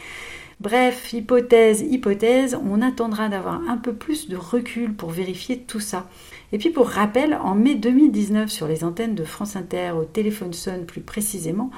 Bref, 0.60 1.12
hypothèse, 1.14 1.82
hypothèse, 1.82 2.58
on 2.64 2.82
attendra 2.82 3.30
d'avoir 3.30 3.62
un 3.70 3.78
peu 3.78 3.94
plus 3.94 4.30
de 4.30 4.38
recul 4.38 4.94
pour 4.94 5.12
vérifier 5.12 5.60
tout 5.60 5.82
ça. 5.82 6.08
Et 6.52 6.58
puis 6.58 6.70
pour 6.70 6.88
rappel, 6.88 7.38
en 7.42 7.56
mai 7.56 7.75
2019, 7.75 8.50
sur 8.50 8.68
les 8.68 8.84
antennes 8.84 9.16
de 9.16 9.24
France 9.24 9.56
Inter, 9.56 9.92
au 9.92 10.06
téléphone 10.06 10.54
sonne 10.54 10.86
plus 10.86 11.02
précisément, 11.02 11.72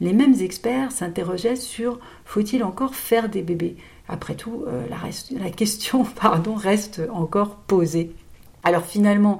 les 0.00 0.12
mêmes 0.12 0.34
experts 0.40 0.92
s'interrogeaient 0.92 1.56
sur 1.56 2.00
faut-il 2.24 2.64
encore 2.64 2.94
faire 2.94 3.28
des 3.28 3.42
bébés 3.42 3.76
Après 4.08 4.34
tout, 4.34 4.64
euh, 4.66 4.86
la, 4.88 5.50
question 5.50 6.04
pardon, 6.20 6.54
reste 6.54 7.02
encore 7.12 7.56
posée. 7.56 8.12
Alors 8.62 8.84
finalement, 8.84 9.38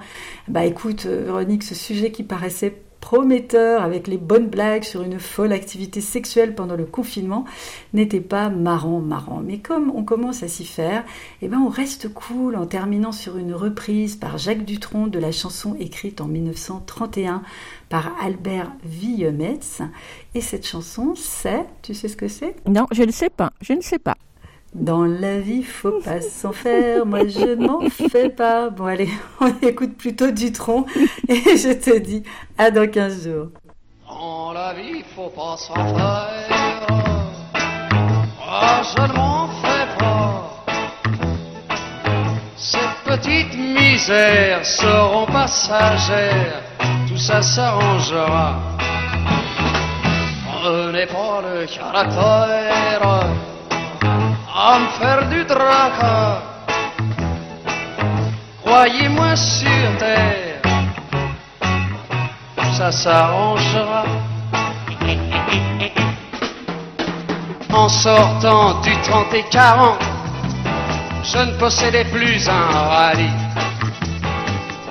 bah 0.49 0.67
écoute, 0.67 1.07
euh, 1.07 1.25
Véronique, 1.25 1.63
ce 1.63 1.75
sujet 1.75 2.13
qui 2.13 2.23
paraissait 2.23 2.83
prometteur 3.05 3.83
avec 3.83 4.07
les 4.07 4.17
bonnes 4.17 4.49
blagues 4.49 4.83
sur 4.83 5.03
une 5.03 5.21
folle 5.21 5.53
activité 5.53 6.01
sexuelle 6.01 6.55
pendant 6.55 6.75
le 6.75 6.87
confinement 6.87 7.45
n'était 7.93 8.23
pas 8.23 8.49
marrant 8.49 9.01
marrant. 9.01 9.43
Mais 9.45 9.59
comme 9.59 9.93
on 9.95 10.05
commence 10.05 10.43
à 10.43 10.49
s'y 10.49 10.65
faire, 10.65 11.05
eh 11.43 11.49
ben 11.49 11.59
on 11.59 11.69
reste 11.69 12.09
cool 12.15 12.57
en 12.57 12.65
terminant 12.65 13.13
sur 13.13 13.37
une 13.37 13.53
reprise 13.53 14.17
par 14.17 14.39
Jacques 14.39 14.65
Dutronc 14.65 15.09
de 15.09 15.19
la 15.19 15.33
chanson 15.33 15.77
écrite 15.79 16.23
en 16.23 16.29
1931 16.29 17.43
par 17.91 18.11
Albert 18.23 18.73
Villemetz. 18.85 19.83
Et 20.35 20.41
cette 20.41 20.67
chanson, 20.67 21.13
c'est, 21.15 21.67
tu 21.83 21.93
sais 21.93 22.09
ce 22.09 22.17
que 22.17 22.29
c'est? 22.29 22.57
Non, 22.67 22.87
je 22.91 23.03
ne 23.03 23.13
sais 23.13 23.29
pas, 23.29 23.53
je 23.61 23.75
ne 23.75 23.83
sais 23.83 23.99
pas. 23.99 24.17
Dans 24.75 25.05
la 25.05 25.39
vie, 25.39 25.63
faut 25.63 26.01
pas 26.01 26.21
s'en 26.21 26.51
faire. 26.51 27.07
Moi, 27.07 27.29
je 27.29 27.55
n'en 27.55 27.89
fais 27.89 28.29
pas. 28.29 28.71
Bon, 28.71 28.87
allez, 28.87 29.09
on 29.41 29.47
écoute 29.63 29.97
plutôt 29.97 30.33
du 30.33 30.51
tronc 30.51 30.85
et 31.29 31.57
je 31.57 31.73
te 31.75 31.97
dis 31.97 32.25
à 32.59 32.73
dans 32.73 32.91
15 32.91 33.25
jours. 33.25 33.49
Dans 34.09 34.53
la 34.53 34.75
vie, 34.75 35.05
faut 35.15 35.29
pas 35.29 35.57
s'en 35.57 35.75
faire. 35.75 36.87
Moi, 38.37 38.83
je 38.97 39.03
ne 39.03 39.17
m'en 39.17 39.49
fais 39.63 39.87
pas. 39.97 40.65
Ces 42.57 42.79
petites 43.05 43.57
misères 43.57 44.67
seront 44.67 45.27
passagères. 45.27 46.63
Tout 47.07 47.17
ça 47.17 47.41
s'arrangera. 47.43 48.59
Prenez 50.63 51.07
pas 51.07 51.43
le 51.43 51.67
caractère 51.67 53.54
à 54.55 54.79
me 54.79 54.87
faire 55.01 55.29
du 55.29 55.45
dracard. 55.45 56.43
Croyez-moi 58.65 59.35
sur 59.35 59.99
terre, 59.99 60.63
ça 62.75 62.93
s'arrangera. 62.93 64.05
En 67.73 67.89
sortant 67.89 68.81
du 68.83 68.97
30 69.03 69.35
et 69.35 69.45
40, 69.51 69.99
je 71.25 71.39
ne 71.39 71.59
possédais 71.59 72.05
plus 72.05 72.49
un 72.49 72.71
rallye. 72.71 73.31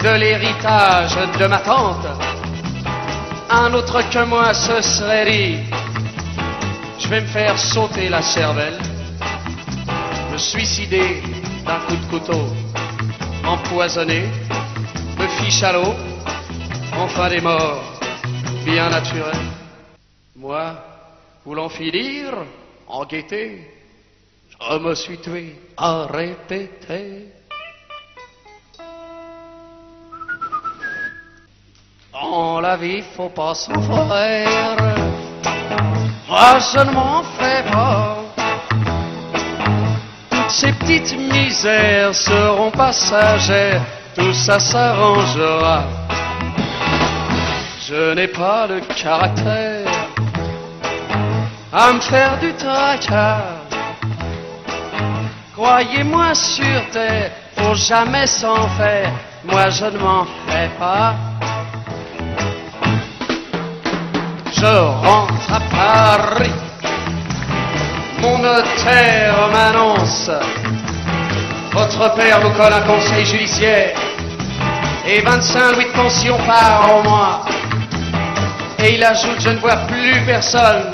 De 0.02 0.10
l'héritage 0.10 1.16
de 1.40 1.46
ma 1.48 1.60
tante, 1.60 2.06
un 3.50 3.74
autre 3.74 4.02
que 4.10 4.26
moi 4.26 4.54
se 4.54 4.82
serait 4.82 5.32
dit, 5.32 5.60
je 7.00 7.08
vais 7.08 7.22
me 7.22 7.28
faire 7.28 7.58
sauter 7.58 8.10
la 8.10 8.22
cervelle 8.22 8.93
suicider 10.44 11.22
d'un 11.66 11.80
coup 11.88 11.96
de 11.96 12.06
couteau, 12.12 12.46
empoisonné, 13.46 14.24
me 15.18 15.28
fiche 15.40 15.64
à 15.64 15.72
l'eau, 15.72 15.94
enfin 16.98 17.30
des 17.30 17.42
morts 17.42 17.82
bien 18.66 18.90
naturels. 18.90 19.48
Moi, 20.36 20.76
voulant 21.46 21.70
finir 21.70 22.34
en 22.88 23.06
gaieté, 23.06 23.72
je 24.50 24.78
me 24.78 24.94
suis 24.96 25.18
tué 25.20 25.56
à 25.78 26.08
répéter. 26.08 27.30
Dans 32.12 32.60
la 32.60 32.76
vie, 32.76 33.02
faut 33.16 33.30
pas 33.30 33.56
s'en. 33.56 33.74
Moi, 36.28 36.60
je 36.60 36.80
ne 36.80 36.92
m'en 36.92 37.24
fais 37.38 37.64
pas. 37.72 38.23
Ces 40.56 40.72
petites 40.72 41.18
misères 41.18 42.14
seront 42.14 42.70
passagères, 42.70 43.82
tout 44.16 44.34
ça 44.34 44.60
s'arrangera. 44.60 45.84
Je 47.88 48.14
n'ai 48.14 48.28
pas 48.28 48.68
le 48.68 48.80
caractère 48.82 49.90
à 51.74 51.94
me 51.94 52.00
faire 52.00 52.38
du 52.38 52.54
tracas. 52.54 53.42
Croyez-moi 55.56 56.36
sur 56.36 56.90
terre, 56.92 57.32
faut 57.58 57.74
jamais 57.74 58.28
s'en 58.28 58.68
faire, 58.78 59.12
moi 59.44 59.72
je 59.72 59.86
ne 59.86 59.98
m'en 59.98 60.26
fais 60.48 60.70
pas. 60.78 61.16
Je 64.56 64.76
rentre 65.08 65.52
à 65.52 65.60
Paris 65.72 66.73
mon 68.24 68.38
notaire 68.38 69.50
m'annonce, 69.52 70.32
votre 71.74 72.16
père 72.16 72.40
vous 72.40 72.52
colle 72.52 72.72
un 72.74 72.82
conseil 72.82 73.26
judiciaire 73.26 74.00
et 75.06 75.20
25 75.20 75.76
louis 75.76 75.86
de 75.86 75.92
pension 75.92 76.38
par 76.48 77.04
mois. 77.04 77.46
Et 78.80 78.96
il 78.96 79.04
ajoute, 79.04 79.40
je 79.42 79.50
ne 79.50 79.58
vois 79.58 79.76
plus 79.88 80.26
personne 80.26 80.94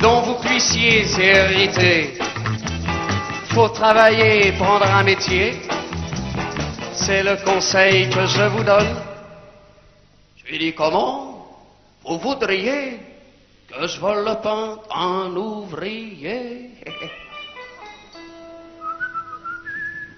dont 0.00 0.20
vous 0.22 0.34
puissiez 0.34 1.06
hériter. 1.18 2.18
Faut 3.50 3.68
travailler 3.68 4.48
et 4.48 4.52
prendre 4.52 4.86
un 4.86 5.04
métier. 5.04 5.62
C'est 6.92 7.22
le 7.22 7.36
conseil 7.44 8.08
que 8.10 8.26
je 8.26 8.42
vous 8.42 8.64
donne. 8.64 8.96
Je 10.36 10.50
lui 10.50 10.58
dis 10.58 10.74
comment 10.74 11.46
vous 12.04 12.18
voudriez 12.18 12.98
que 13.74 13.86
je 13.88 14.00
vole 14.00 14.24
le 14.24 14.34
pain 14.40 14.78
en 14.90 15.34
ouvrier. 15.36 16.70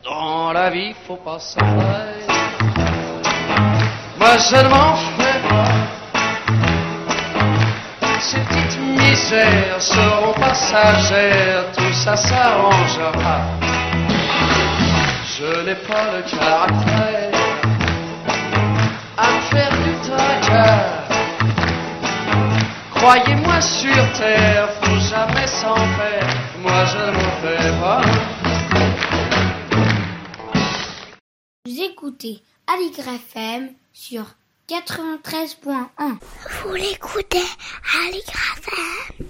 Dans 0.04 0.52
la 0.52 0.70
vie, 0.70 0.94
faut 1.06 1.16
pas 1.16 1.38
se 1.38 1.58
faire. 1.58 2.26
Moi, 4.18 4.36
je 4.48 4.56
ne 4.56 4.68
m'en 4.68 4.96
fais 5.16 5.40
pas. 5.48 5.72
Ces 8.20 8.40
petites 8.40 8.78
misères 8.80 9.80
seront 9.80 10.32
passagères, 10.34 11.64
tout 11.76 11.92
ça 11.92 12.16
s'arrangera. 12.16 13.38
Je 15.38 15.64
n'ai 15.64 15.74
pas 15.74 16.04
le 16.14 16.22
caractère 16.22 17.30
à 19.16 19.30
me 19.30 19.40
faire 19.50 19.70
du. 19.70 20.95
Croyez-moi 23.08 23.60
sur 23.60 24.12
terre, 24.18 24.68
faut 24.82 24.98
jamais 24.98 25.46
s'en 25.46 25.76
faire, 25.76 26.26
moi 26.58 26.84
je 26.86 26.98
ne 26.98 27.12
m'en 27.12 27.30
fais 27.40 27.80
pas. 27.80 28.02
Vous 31.66 31.82
écoutez 31.82 32.42
Aligre 32.66 33.06
FM 33.30 33.68
sur 33.92 34.24
93.1. 34.68 36.18
Vous 36.64 36.74
l'écoutez 36.74 37.44
Aligre 38.08 38.40
FM 38.56 39.26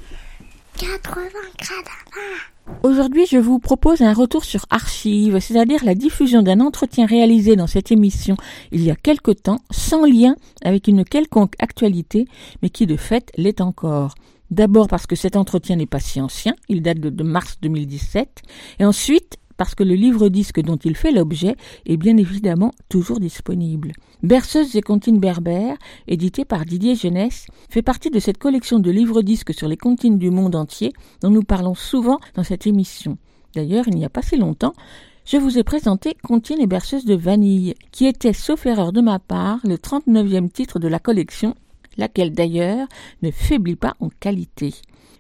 80 0.77 1.29
gradins. 1.59 2.83
Aujourd'hui, 2.83 3.25
je 3.31 3.39
vous 3.39 3.59
propose 3.59 4.03
un 4.03 4.13
retour 4.13 4.45
sur 4.45 4.67
archives, 4.69 5.39
c'est-à-dire 5.41 5.83
la 5.85 5.95
diffusion 5.95 6.43
d'un 6.43 6.61
entretien 6.61 7.07
réalisé 7.07 7.57
dans 7.57 7.67
cette 7.67 7.91
émission 7.93 8.37
il 8.73 8.83
y 8.83 8.91
a 8.91 8.97
quelque 8.97 9.31
temps, 9.31 9.61
sans 9.71 10.05
lien 10.05 10.37
avec 10.63 10.87
une 10.87 11.05
quelconque 11.05 11.55
actualité, 11.61 12.27
mais 12.63 12.69
qui 12.69 12.87
de 12.87 12.97
fait 12.97 13.33
l'est 13.39 13.63
encore. 13.63 14.15
D'abord 14.51 14.87
parce 14.89 15.07
que 15.07 15.17
cet 15.17 15.37
entretien 15.37 15.77
n'est 15.77 15.87
pas 15.87 16.01
si 16.01 16.21
ancien, 16.21 16.55
il 16.69 16.83
date 16.83 16.99
de 16.99 17.23
mars 17.23 17.57
2017, 17.63 18.43
et 18.81 18.85
ensuite 18.85 19.39
parce 19.57 19.75
que 19.75 19.85
le 19.85 19.95
livre-disque 19.95 20.61
dont 20.61 20.77
il 20.77 20.97
fait 20.97 21.13
l'objet 21.13 21.57
est 21.87 21.97
bien 21.97 22.17
évidemment 22.17 22.73
toujours 22.89 23.21
disponible. 23.21 23.93
Berceuse 24.23 24.77
et 24.77 24.83
comptines 24.83 25.21
berbères, 25.21 25.77
édité 26.09 26.45
par 26.45 26.65
Didier 26.65 26.95
Jeunesse, 26.95 27.47
fait 27.69 27.83
partie 27.83 28.11
de 28.11 28.19
cette 28.19 28.39
collection 28.39 28.79
de 28.79 28.91
livres-disques 28.91 29.55
sur 29.55 29.69
les 29.69 29.77
comptines 29.77 30.19
du 30.19 30.31
monde 30.31 30.55
entier 30.55 30.93
dont 31.21 31.31
nous 31.31 31.43
parlons 31.43 31.75
souvent 31.75 32.19
dans 32.35 32.45
cette 32.45 32.67
émission. 32.67 33.19
D'ailleurs, 33.55 33.89
il 33.89 33.97
n'y 33.97 34.05
a 34.05 34.11
pas 34.11 34.23
si 34.23 34.37
longtemps, 34.37 34.75
je 35.25 35.39
vous 35.39 35.59
ai 35.59 35.65
présenté 35.65 36.17
Comptines 36.23 36.61
et 36.61 36.69
berceuses 36.69 37.05
de 37.05 37.17
vanille, 37.17 37.75
qui 37.91 38.07
était, 38.07 38.33
sauf 38.33 38.65
erreur 38.65 38.93
de 38.93 39.01
ma 39.01 39.19
part, 39.19 39.59
le 39.65 39.77
39e 39.77 40.49
titre 40.49 40.79
de 40.79 40.87
la 40.87 41.01
collection, 41.01 41.57
laquelle 41.97 42.33
d'ailleurs 42.33 42.87
ne 43.23 43.33
faiblit 43.33 43.75
pas 43.75 43.97
en 43.99 44.09
qualité. 44.21 44.73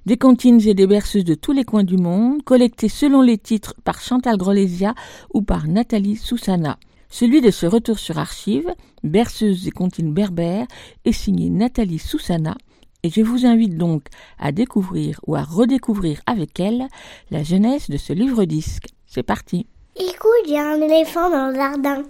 Des 0.06 0.16
comptines 0.16 0.60
et 0.60 0.74
des 0.74 0.86
berceuses 0.86 1.24
de 1.24 1.34
tous 1.34 1.50
les 1.50 1.64
coins 1.64 1.82
du 1.82 1.96
monde, 1.96 2.40
collectées 2.44 2.88
selon 2.88 3.22
les 3.22 3.38
titres 3.38 3.74
par 3.82 4.00
Chantal 4.00 4.36
Grolesia 4.36 4.94
ou 5.34 5.42
par 5.42 5.66
Nathalie 5.66 6.14
Soussana. 6.14 6.78
Celui 7.10 7.40
de 7.40 7.50
ce 7.50 7.66
retour 7.66 7.98
sur 7.98 8.16
archives, 8.16 8.72
Berceuse 9.02 9.66
et 9.66 9.72
comptines 9.72 10.14
berbères, 10.14 10.68
est 11.04 11.10
signé 11.10 11.50
Nathalie 11.50 11.98
Soussana, 11.98 12.56
et 13.02 13.10
je 13.10 13.20
vous 13.20 13.46
invite 13.46 13.76
donc 13.76 14.04
à 14.38 14.52
découvrir 14.52 15.18
ou 15.26 15.34
à 15.34 15.42
redécouvrir 15.42 16.20
avec 16.26 16.60
elle 16.60 16.86
la 17.32 17.42
jeunesse 17.42 17.90
de 17.90 17.96
ce 17.96 18.12
livre-disque. 18.12 18.86
C'est 19.08 19.24
parti. 19.24 19.66
Écoute, 19.96 20.46
il 20.46 20.52
y 20.52 20.56
a 20.56 20.70
un 20.70 20.80
éléphant 20.80 21.30
dans 21.30 21.48
le 21.48 21.54
jardin. 21.56 22.02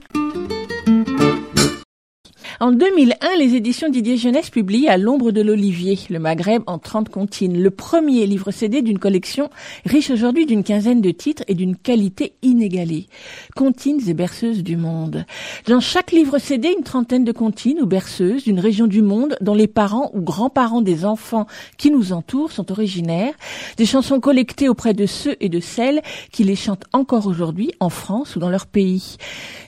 En 2.59 2.73
2001, 2.73 3.37
les 3.38 3.55
éditions 3.55 3.90
Didier 3.90 4.16
Jeunesse 4.16 4.49
publient 4.49 4.88
À 4.88 4.97
l'ombre 4.97 5.31
de 5.31 5.42
l'olivier, 5.42 5.99
le 6.09 6.19
Maghreb 6.19 6.62
en 6.66 6.79
30 6.79 7.11
comptines, 7.11 7.62
le 7.62 7.71
premier 7.71 8.25
livre 8.25 8.51
CD 8.51 8.81
d'une 8.81 8.99
collection 8.99 9.51
riche 9.85 10.09
aujourd'hui 10.09 10.47
d'une 10.47 10.64
quinzaine 10.64 11.03
de 11.03 11.11
titres 11.11 11.42
et 11.49 11.55
d'une 11.55 11.77
qualité 11.77 12.33
inégalée. 12.40 13.09
Comptines 13.55 14.01
et 14.09 14.14
berceuses 14.14 14.62
du 14.62 14.79
monde. 14.79 15.27
Dans 15.66 15.81
chaque 15.81 16.12
livre 16.12 16.38
CD, 16.38 16.75
une 16.75 16.83
trentaine 16.83 17.25
de 17.25 17.33
comptines 17.33 17.79
ou 17.83 17.87
berceuses 17.87 18.45
d'une 18.45 18.61
région 18.61 18.87
du 18.87 19.03
monde 19.03 19.37
dont 19.42 19.53
les 19.53 19.66
parents 19.66 20.11
ou 20.14 20.23
grands-parents 20.23 20.81
des 20.81 21.05
enfants 21.05 21.47
qui 21.77 21.90
nous 21.90 22.14
entourent 22.14 22.53
sont 22.53 22.73
originaires, 22.73 23.35
des 23.77 23.85
chansons 23.85 24.19
collectées 24.19 24.71
auprès 24.71 24.95
de 24.95 25.05
ceux 25.05 25.37
et 25.40 25.51
de 25.51 25.61
celles 25.61 26.01
qui 26.33 26.42
les 26.42 26.57
chantent 26.57 26.87
encore 26.95 27.27
aujourd'hui 27.27 27.73
en 27.81 27.90
France 27.90 28.35
ou 28.35 28.38
dans 28.38 28.49
leur 28.51 28.64
pays. 28.64 29.19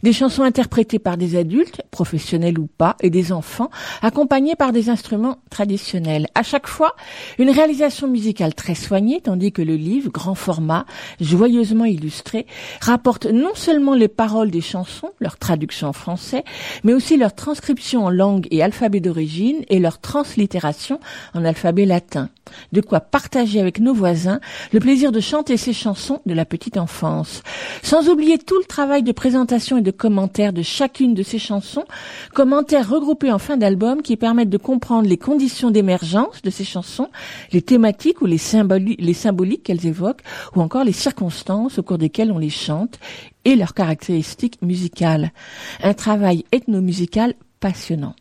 Des 0.02 0.14
chansons 0.14 0.42
interprétées 0.42 0.98
par 0.98 1.18
des 1.18 1.36
adultes, 1.36 1.82
professionnels 1.90 2.58
ou 2.58 2.66
et 3.00 3.10
des 3.10 3.32
enfants, 3.32 3.70
accompagnés 4.02 4.54
par 4.54 4.72
des 4.72 4.88
instruments 4.88 5.38
traditionnels. 5.50 6.28
À 6.34 6.42
chaque 6.42 6.66
fois, 6.66 6.94
une 7.38 7.50
réalisation 7.50 8.08
musicale 8.08 8.54
très 8.54 8.74
soignée, 8.74 9.20
tandis 9.20 9.52
que 9.52 9.62
le 9.62 9.74
livre, 9.74 10.10
grand 10.10 10.34
format, 10.34 10.86
joyeusement 11.20 11.84
illustré, 11.84 12.46
rapporte 12.80 13.26
non 13.26 13.54
seulement 13.54 13.94
les 13.94 14.08
paroles 14.08 14.50
des 14.50 14.60
chansons, 14.60 15.10
leur 15.18 15.38
traduction 15.38 15.88
en 15.88 15.92
français, 15.92 16.44
mais 16.84 16.94
aussi 16.94 17.16
leur 17.16 17.34
transcription 17.34 18.04
en 18.04 18.10
langue 18.10 18.46
et 18.50 18.62
alphabet 18.62 19.00
d'origine 19.00 19.64
et 19.68 19.80
leur 19.80 20.00
translittération 20.00 21.00
en 21.34 21.44
alphabet 21.44 21.84
latin. 21.84 22.30
De 22.72 22.80
quoi 22.80 23.00
partager 23.00 23.60
avec 23.60 23.80
nos 23.80 23.94
voisins 23.94 24.40
le 24.72 24.80
plaisir 24.80 25.12
de 25.12 25.20
chanter 25.20 25.56
ces 25.56 25.72
chansons 25.72 26.20
de 26.26 26.34
la 26.34 26.44
petite 26.44 26.76
enfance. 26.76 27.42
Sans 27.82 28.08
oublier 28.08 28.38
tout 28.38 28.58
le 28.58 28.64
travail 28.64 29.02
de 29.02 29.12
présentation 29.12 29.76
et 29.76 29.82
de 29.82 29.90
commentaires 29.90 30.52
de 30.52 30.62
chacune 30.62 31.14
de 31.14 31.22
ces 31.22 31.38
chansons, 31.38 31.84
commentaires 32.34 32.88
regroupés 32.88 33.32
en 33.32 33.38
fin 33.38 33.56
d'album 33.56 34.02
qui 34.02 34.16
permettent 34.16 34.50
de 34.50 34.58
comprendre 34.58 35.08
les 35.08 35.18
conditions 35.18 35.70
d'émergence 35.70 36.42
de 36.42 36.50
ces 36.50 36.64
chansons, 36.64 37.08
les 37.52 37.62
thématiques 37.62 38.20
ou 38.20 38.26
les, 38.26 38.40
les 38.98 39.14
symboliques 39.14 39.62
qu'elles 39.62 39.86
évoquent, 39.86 40.22
ou 40.54 40.60
encore 40.60 40.84
les 40.84 40.92
circonstances 40.92 41.78
au 41.78 41.82
cours 41.82 41.98
desquelles 41.98 42.32
on 42.32 42.38
les 42.38 42.50
chante 42.50 42.98
et 43.44 43.56
leurs 43.56 43.74
caractéristiques 43.74 44.60
musicales. 44.62 45.32
Un 45.82 45.94
travail 45.94 46.44
ethnomusical 46.52 47.34
passionnant. 47.60 48.14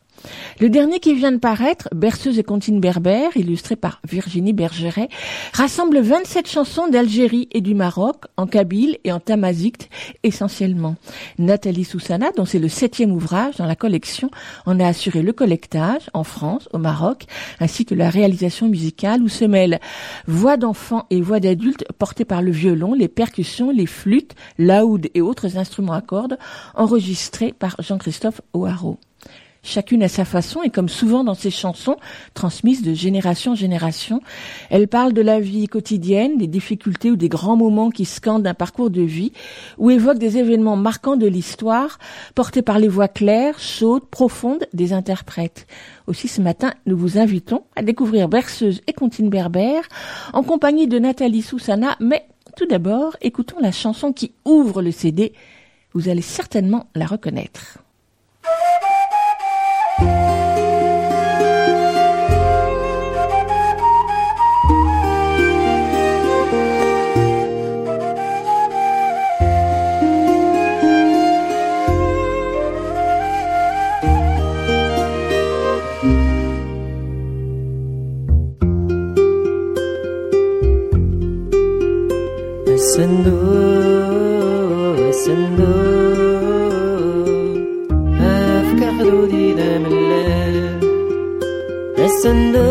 Le 0.59 0.69
dernier 0.69 0.99
qui 0.99 1.13
vient 1.13 1.31
de 1.31 1.37
paraître, 1.37 1.87
Berceuse 1.93 2.39
et 2.39 2.43
comptines 2.43 2.79
berbères, 2.79 3.35
illustré 3.35 3.75
par 3.75 4.01
Virginie 4.07 4.53
Bergeret, 4.53 5.09
rassemble 5.53 5.99
27 5.99 6.47
chansons 6.47 6.87
d'Algérie 6.87 7.47
et 7.51 7.61
du 7.61 7.75
Maroc, 7.75 8.25
en 8.37 8.47
kabyle 8.47 8.97
et 9.03 9.11
en 9.11 9.19
tamazight 9.19 9.89
essentiellement. 10.23 10.95
Nathalie 11.37 11.83
Soussana, 11.83 12.31
dont 12.35 12.45
c'est 12.45 12.59
le 12.59 12.69
septième 12.69 13.11
ouvrage 13.11 13.57
dans 13.57 13.65
la 13.65 13.75
collection, 13.75 14.31
en 14.65 14.79
a 14.79 14.87
assuré 14.87 15.21
le 15.21 15.33
collectage 15.33 16.09
en 16.13 16.23
France, 16.23 16.67
au 16.73 16.77
Maroc, 16.77 17.25
ainsi 17.59 17.85
que 17.85 17.95
la 17.95 18.09
réalisation 18.09 18.67
musicale 18.67 19.21
où 19.21 19.29
se 19.29 19.45
mêlent 19.45 19.79
voix 20.27 20.57
d'enfants 20.57 21.05
et 21.09 21.21
voix 21.21 21.39
d'adultes 21.39 21.85
portées 21.99 22.25
par 22.25 22.41
le 22.41 22.51
violon, 22.51 22.93
les 22.93 23.07
percussions, 23.07 23.69
les 23.71 23.85
flûtes, 23.85 24.35
laouds 24.57 25.07
et 25.13 25.21
autres 25.21 25.57
instruments 25.57 25.93
à 25.93 26.01
cordes, 26.01 26.37
enregistrés 26.75 27.53
par 27.53 27.75
Jean-Christophe 27.79 28.41
O'Haraud 28.53 28.97
chacune 29.67 30.03
à 30.03 30.07
sa 30.07 30.25
façon 30.25 30.63
et 30.63 30.69
comme 30.69 30.89
souvent 30.89 31.23
dans 31.23 31.33
ses 31.33 31.51
chansons, 31.51 31.97
transmises 32.33 32.81
de 32.81 32.93
génération 32.93 33.51
en 33.51 33.55
génération. 33.55 34.21
Elle 34.69 34.87
parle 34.87 35.13
de 35.13 35.21
la 35.21 35.39
vie 35.39 35.67
quotidienne, 35.67 36.37
des 36.37 36.47
difficultés 36.47 37.11
ou 37.11 37.15
des 37.15 37.29
grands 37.29 37.55
moments 37.55 37.89
qui 37.89 38.05
scandent 38.05 38.47
un 38.47 38.53
parcours 38.53 38.89
de 38.89 39.01
vie, 39.01 39.33
ou 39.77 39.91
évoque 39.91 40.17
des 40.17 40.37
événements 40.37 40.77
marquants 40.77 41.17
de 41.17 41.27
l'histoire, 41.27 41.99
portés 42.35 42.61
par 42.61 42.79
les 42.79 42.87
voix 42.87 43.07
claires, 43.07 43.59
chaudes, 43.59 44.05
profondes 44.05 44.65
des 44.73 44.93
interprètes. 44.93 45.67
Aussi 46.07 46.27
ce 46.27 46.41
matin, 46.41 46.73
nous 46.85 46.97
vous 46.97 47.17
invitons 47.17 47.63
à 47.75 47.81
découvrir 47.81 48.29
Berceuse 48.29 48.81
et 48.87 48.93
Contine 48.93 49.29
Berbère 49.29 49.83
en 50.33 50.43
compagnie 50.43 50.87
de 50.87 50.99
Nathalie 50.99 51.41
Soussana, 51.41 51.97
mais 51.99 52.25
tout 52.55 52.65
d'abord, 52.65 53.15
écoutons 53.21 53.59
la 53.59 53.71
chanson 53.71 54.13
qui 54.13 54.31
ouvre 54.45 54.81
le 54.81 54.91
CD. 54.91 55.33
Vous 55.93 56.09
allez 56.09 56.21
certainement 56.21 56.87
la 56.95 57.05
reconnaître. 57.05 57.79
صندوق 82.97 84.97
صندوق 85.11 86.17
أفكار 88.21 88.91
حدودي 88.97 89.53
دام 89.53 89.85
الليل. 89.85 90.55
الصندوق 92.05 92.63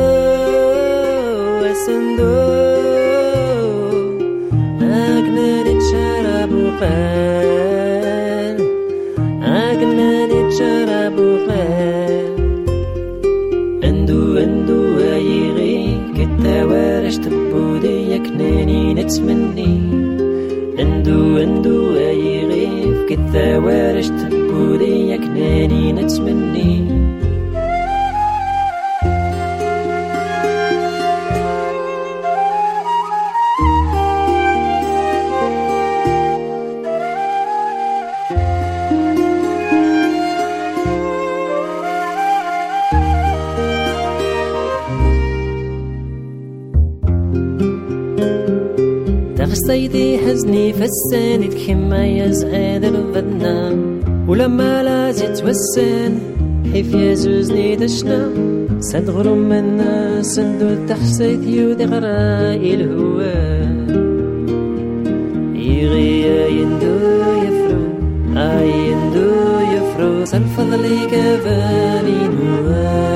الصندوق 1.70 2.26
أكنا 4.82 5.50
نتشرب 5.62 6.52
وقال 6.64 8.56
أكنا 9.42 10.10
نتشرب 10.26 11.16
وقال 11.18 12.26
أندو 13.84 14.36
أندو 14.36 14.98
أيغي. 14.98 16.00
كتا 16.16 16.64
نتمني. 18.94 19.75
عندو 21.46 21.96
أي 21.96 22.46
غيف 22.46 22.98
كثا 23.08 23.58
وارش 23.58 24.08
تبولي 24.08 25.08
يا 25.08 25.16
كناني 25.16 25.92
نتمني. 25.92 26.95
حزني 50.26 50.72
فسان 50.72 51.42
يا 51.42 52.26
يزعد 52.26 52.84
رفدنا 52.84 53.76
ولما 54.28 54.82
لازت 54.82 55.44
وسان 55.44 56.18
حيف 56.72 56.96
زوزني 56.96 57.76
دشنا 57.76 58.30
سد 58.80 59.10
غرم 59.10 59.52
الناس 59.52 60.38
ندو 60.38 60.86
تحسيت 60.88 61.46
يودي 61.46 61.84
غراي 61.84 62.74
الهوى 62.74 63.34
يغيا 65.54 66.46
يندو 66.46 66.96
يفرو 67.44 67.82
آي 68.36 68.70
يندو 68.90 69.30
يفرو. 69.74 70.24
سالفضل 70.24 70.84
كفاني 71.12 72.18
نواه 72.28 73.15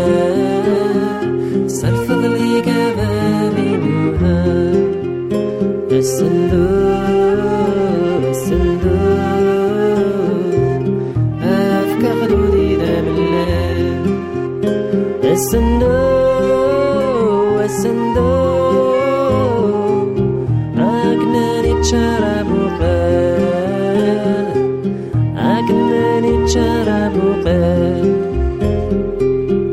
الصندوق 6.00 7.40
الصندوق 8.28 8.90
أفكار 11.42 12.28
جديدة 12.30 12.94
بالله 13.04 13.76
الصندوق 15.32 16.40
الصندوق 17.64 18.90
أكنا 20.78 21.48
نتشرب 21.60 22.48
وقال 22.60 23.40
وقال 27.24 28.04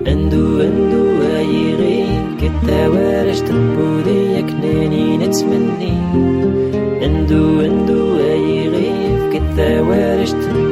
أندو 0.07 0.61
أندو 0.61 1.03
أيغي 1.37 2.03
كتا 2.41 2.87
وارش 2.87 3.39
تنبو 3.39 3.96
مني. 5.43 5.97
اندو 7.05 7.59
اندو 7.59 8.17
أي 8.19 8.69
غيف 8.69 9.33
كنت 9.33 9.59
وارشتني 9.59 10.66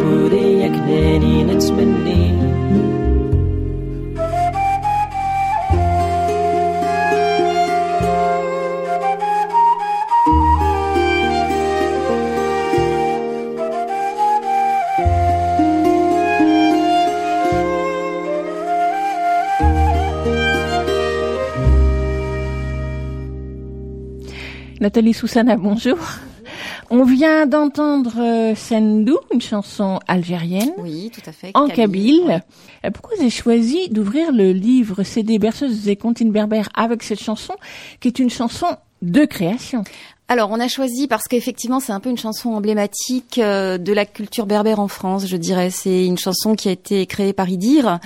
Nathalie 24.96 25.14
Soussana, 25.14 25.58
bonjour. 25.58 25.98
On 26.90 27.04
vient 27.04 27.46
d'entendre 27.48 28.14
euh, 28.18 28.56
Sendou, 28.56 29.18
une 29.34 29.42
chanson 29.42 30.00
algérienne, 30.08 30.72
Oui, 30.78 31.12
tout 31.14 31.20
à 31.30 31.34
fait. 31.34 31.52
en 31.54 31.68
kabyle. 31.68 32.22
ouais. 32.26 32.40
Euh, 32.86 32.92
Pourquoi 32.92 33.18
vous 33.18 33.24
avez 33.24 33.30
choisi 33.30 33.90
d'ouvrir 33.90 34.32
le 34.32 34.54
livre 34.54 35.04
CD 35.04 35.38
berceuses 35.38 35.90
et 35.90 35.98
comptines 35.98 36.32
berbères 36.32 36.70
avec 36.76 37.04
cette 37.04 37.22
chanson, 37.22 37.56
qui 38.00 38.08
est 38.08 38.20
une 38.20 38.30
chanson 38.30 38.68
de 39.02 39.26
création? 39.26 39.84
Alors, 40.28 40.50
on 40.50 40.60
a 40.60 40.68
choisi 40.68 41.08
parce 41.08 41.26
qu'effectivement, 41.26 41.80
c'est 41.80 41.92
un 41.92 42.00
peu 42.00 42.10
une 42.10 42.18
chanson 42.18 42.50
emblématique 42.54 43.38
euh, 43.38 43.78
de 43.78 43.94
la 43.94 44.06
culture 44.06 44.48
berbère 44.48 44.80
en 44.80 44.88
France, 44.88 45.28
je 45.28 45.38
dirais. 45.38 45.70
C'est 45.70 46.06
une 46.06 46.18
chanson 46.18 46.56
qui 46.56 46.68
a 46.68 46.72
été 46.72 47.06
créée 47.06 47.34
par 47.34 47.48
Idir. 47.48 48.00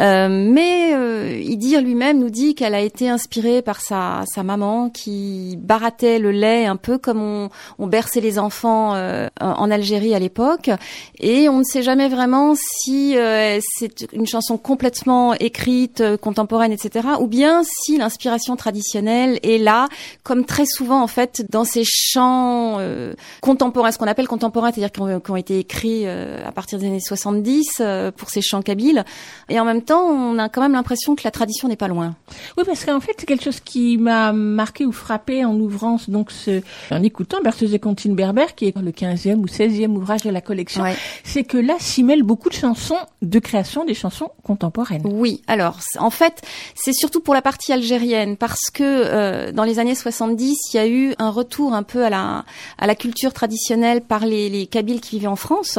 Euh, 0.00 0.28
mais 0.30 0.94
euh, 0.94 1.38
Idir 1.42 1.82
lui-même 1.82 2.18
nous 2.18 2.30
dit 2.30 2.54
qu'elle 2.54 2.74
a 2.74 2.80
été 2.80 3.08
inspirée 3.08 3.62
par 3.62 3.80
sa, 3.80 4.24
sa 4.32 4.42
maman 4.42 4.90
qui 4.90 5.56
barattait 5.58 6.18
le 6.18 6.30
lait 6.30 6.66
un 6.66 6.76
peu 6.76 6.98
comme 6.98 7.20
on, 7.20 7.50
on 7.78 7.86
berçait 7.86 8.20
les 8.20 8.38
enfants 8.38 8.94
euh, 8.94 9.28
en 9.40 9.70
Algérie 9.70 10.14
à 10.14 10.18
l'époque. 10.18 10.70
Et 11.18 11.48
on 11.48 11.58
ne 11.58 11.64
sait 11.64 11.82
jamais 11.82 12.08
vraiment 12.08 12.54
si 12.56 13.16
c'est 13.60 14.12
une 14.12 14.26
chanson 14.26 14.56
complètement 14.58 15.34
écrite, 15.34 16.02
contemporaine, 16.20 16.72
etc. 16.72 17.08
Ou 17.20 17.26
bien 17.26 17.62
si 17.64 17.98
l'inspiration 17.98 18.56
traditionnelle 18.56 19.38
est 19.42 19.58
là, 19.58 19.88
comme 20.22 20.44
très 20.44 20.66
souvent 20.66 21.02
en 21.02 21.06
fait 21.06 21.44
dans 21.50 21.64
ces 21.64 21.84
chants 21.84 22.78
euh, 22.80 23.14
contemporains, 23.40 23.92
ce 23.92 23.98
qu'on 23.98 24.06
appelle 24.06 24.28
contemporains, 24.28 24.70
c'est-à-dire 24.72 24.92
qui 24.92 25.00
ont, 25.00 25.20
qui 25.20 25.30
ont 25.30 25.36
été 25.36 25.58
écrits 25.58 26.02
euh, 26.06 26.46
à 26.46 26.52
partir 26.52 26.78
des 26.78 26.86
années 26.86 27.00
70 27.00 27.78
euh, 27.80 28.10
pour 28.10 28.30
ces 28.30 28.40
chants 28.42 28.62
kabyles. 28.62 29.04
Et 29.48 29.58
en 29.60 29.64
même 29.64 29.81
temps, 29.82 30.02
on 30.08 30.38
a 30.38 30.48
quand 30.48 30.60
même 30.62 30.72
l'impression 30.72 31.14
que 31.14 31.22
la 31.24 31.30
tradition 31.30 31.68
n'est 31.68 31.76
pas 31.76 31.88
loin. 31.88 32.14
Oui, 32.56 32.64
parce 32.66 32.84
qu'en 32.84 33.00
fait, 33.00 33.12
c'est 33.18 33.26
quelque 33.26 33.44
chose 33.44 33.60
qui 33.60 33.96
m'a 33.98 34.32
marqué 34.32 34.84
ou 34.86 34.92
frappé 34.92 35.44
en 35.44 35.54
ouvrant 35.58 35.98
donc 36.08 36.30
ce, 36.30 36.62
en 36.90 37.02
écoutant 37.02 37.38
Berceuse 37.42 37.74
et 37.74 37.78
comptines 37.78 38.14
berbères, 38.14 38.54
qui 38.54 38.66
est 38.66 38.76
le 38.78 38.90
15e 38.90 39.36
ou 39.36 39.46
16e 39.46 39.94
ouvrage 39.96 40.22
de 40.22 40.30
la 40.30 40.40
collection, 40.40 40.82
Ouais. 40.82 40.96
c'est 41.24 41.44
que 41.44 41.58
là 41.58 41.74
s'y 41.78 42.02
mêlent 42.02 42.22
beaucoup 42.22 42.48
de 42.48 42.54
chansons 42.54 42.96
de 43.22 43.38
création, 43.38 43.84
des 43.84 43.94
chansons 43.94 44.30
contemporaines. 44.42 45.02
Oui, 45.04 45.42
alors 45.46 45.78
en 45.98 46.10
fait, 46.10 46.42
c'est 46.74 46.92
surtout 46.92 47.20
pour 47.20 47.34
la 47.34 47.42
partie 47.42 47.72
algérienne 47.72 48.36
parce 48.36 48.70
que 48.72 48.82
euh, 48.84 49.52
dans 49.52 49.64
les 49.64 49.78
années 49.78 49.94
70, 49.94 50.56
il 50.72 50.76
y 50.76 50.80
a 50.80 50.86
eu 50.88 51.14
un 51.18 51.30
retour 51.30 51.74
un 51.74 51.82
peu 51.82 52.04
à 52.04 52.10
la 52.10 52.44
à 52.78 52.86
la 52.86 52.94
culture 52.94 53.32
traditionnelle 53.32 54.00
par 54.02 54.24
les, 54.26 54.48
les 54.48 54.66
Kabyles 54.66 55.00
qui 55.00 55.16
vivaient 55.16 55.26
en 55.26 55.36
France 55.36 55.78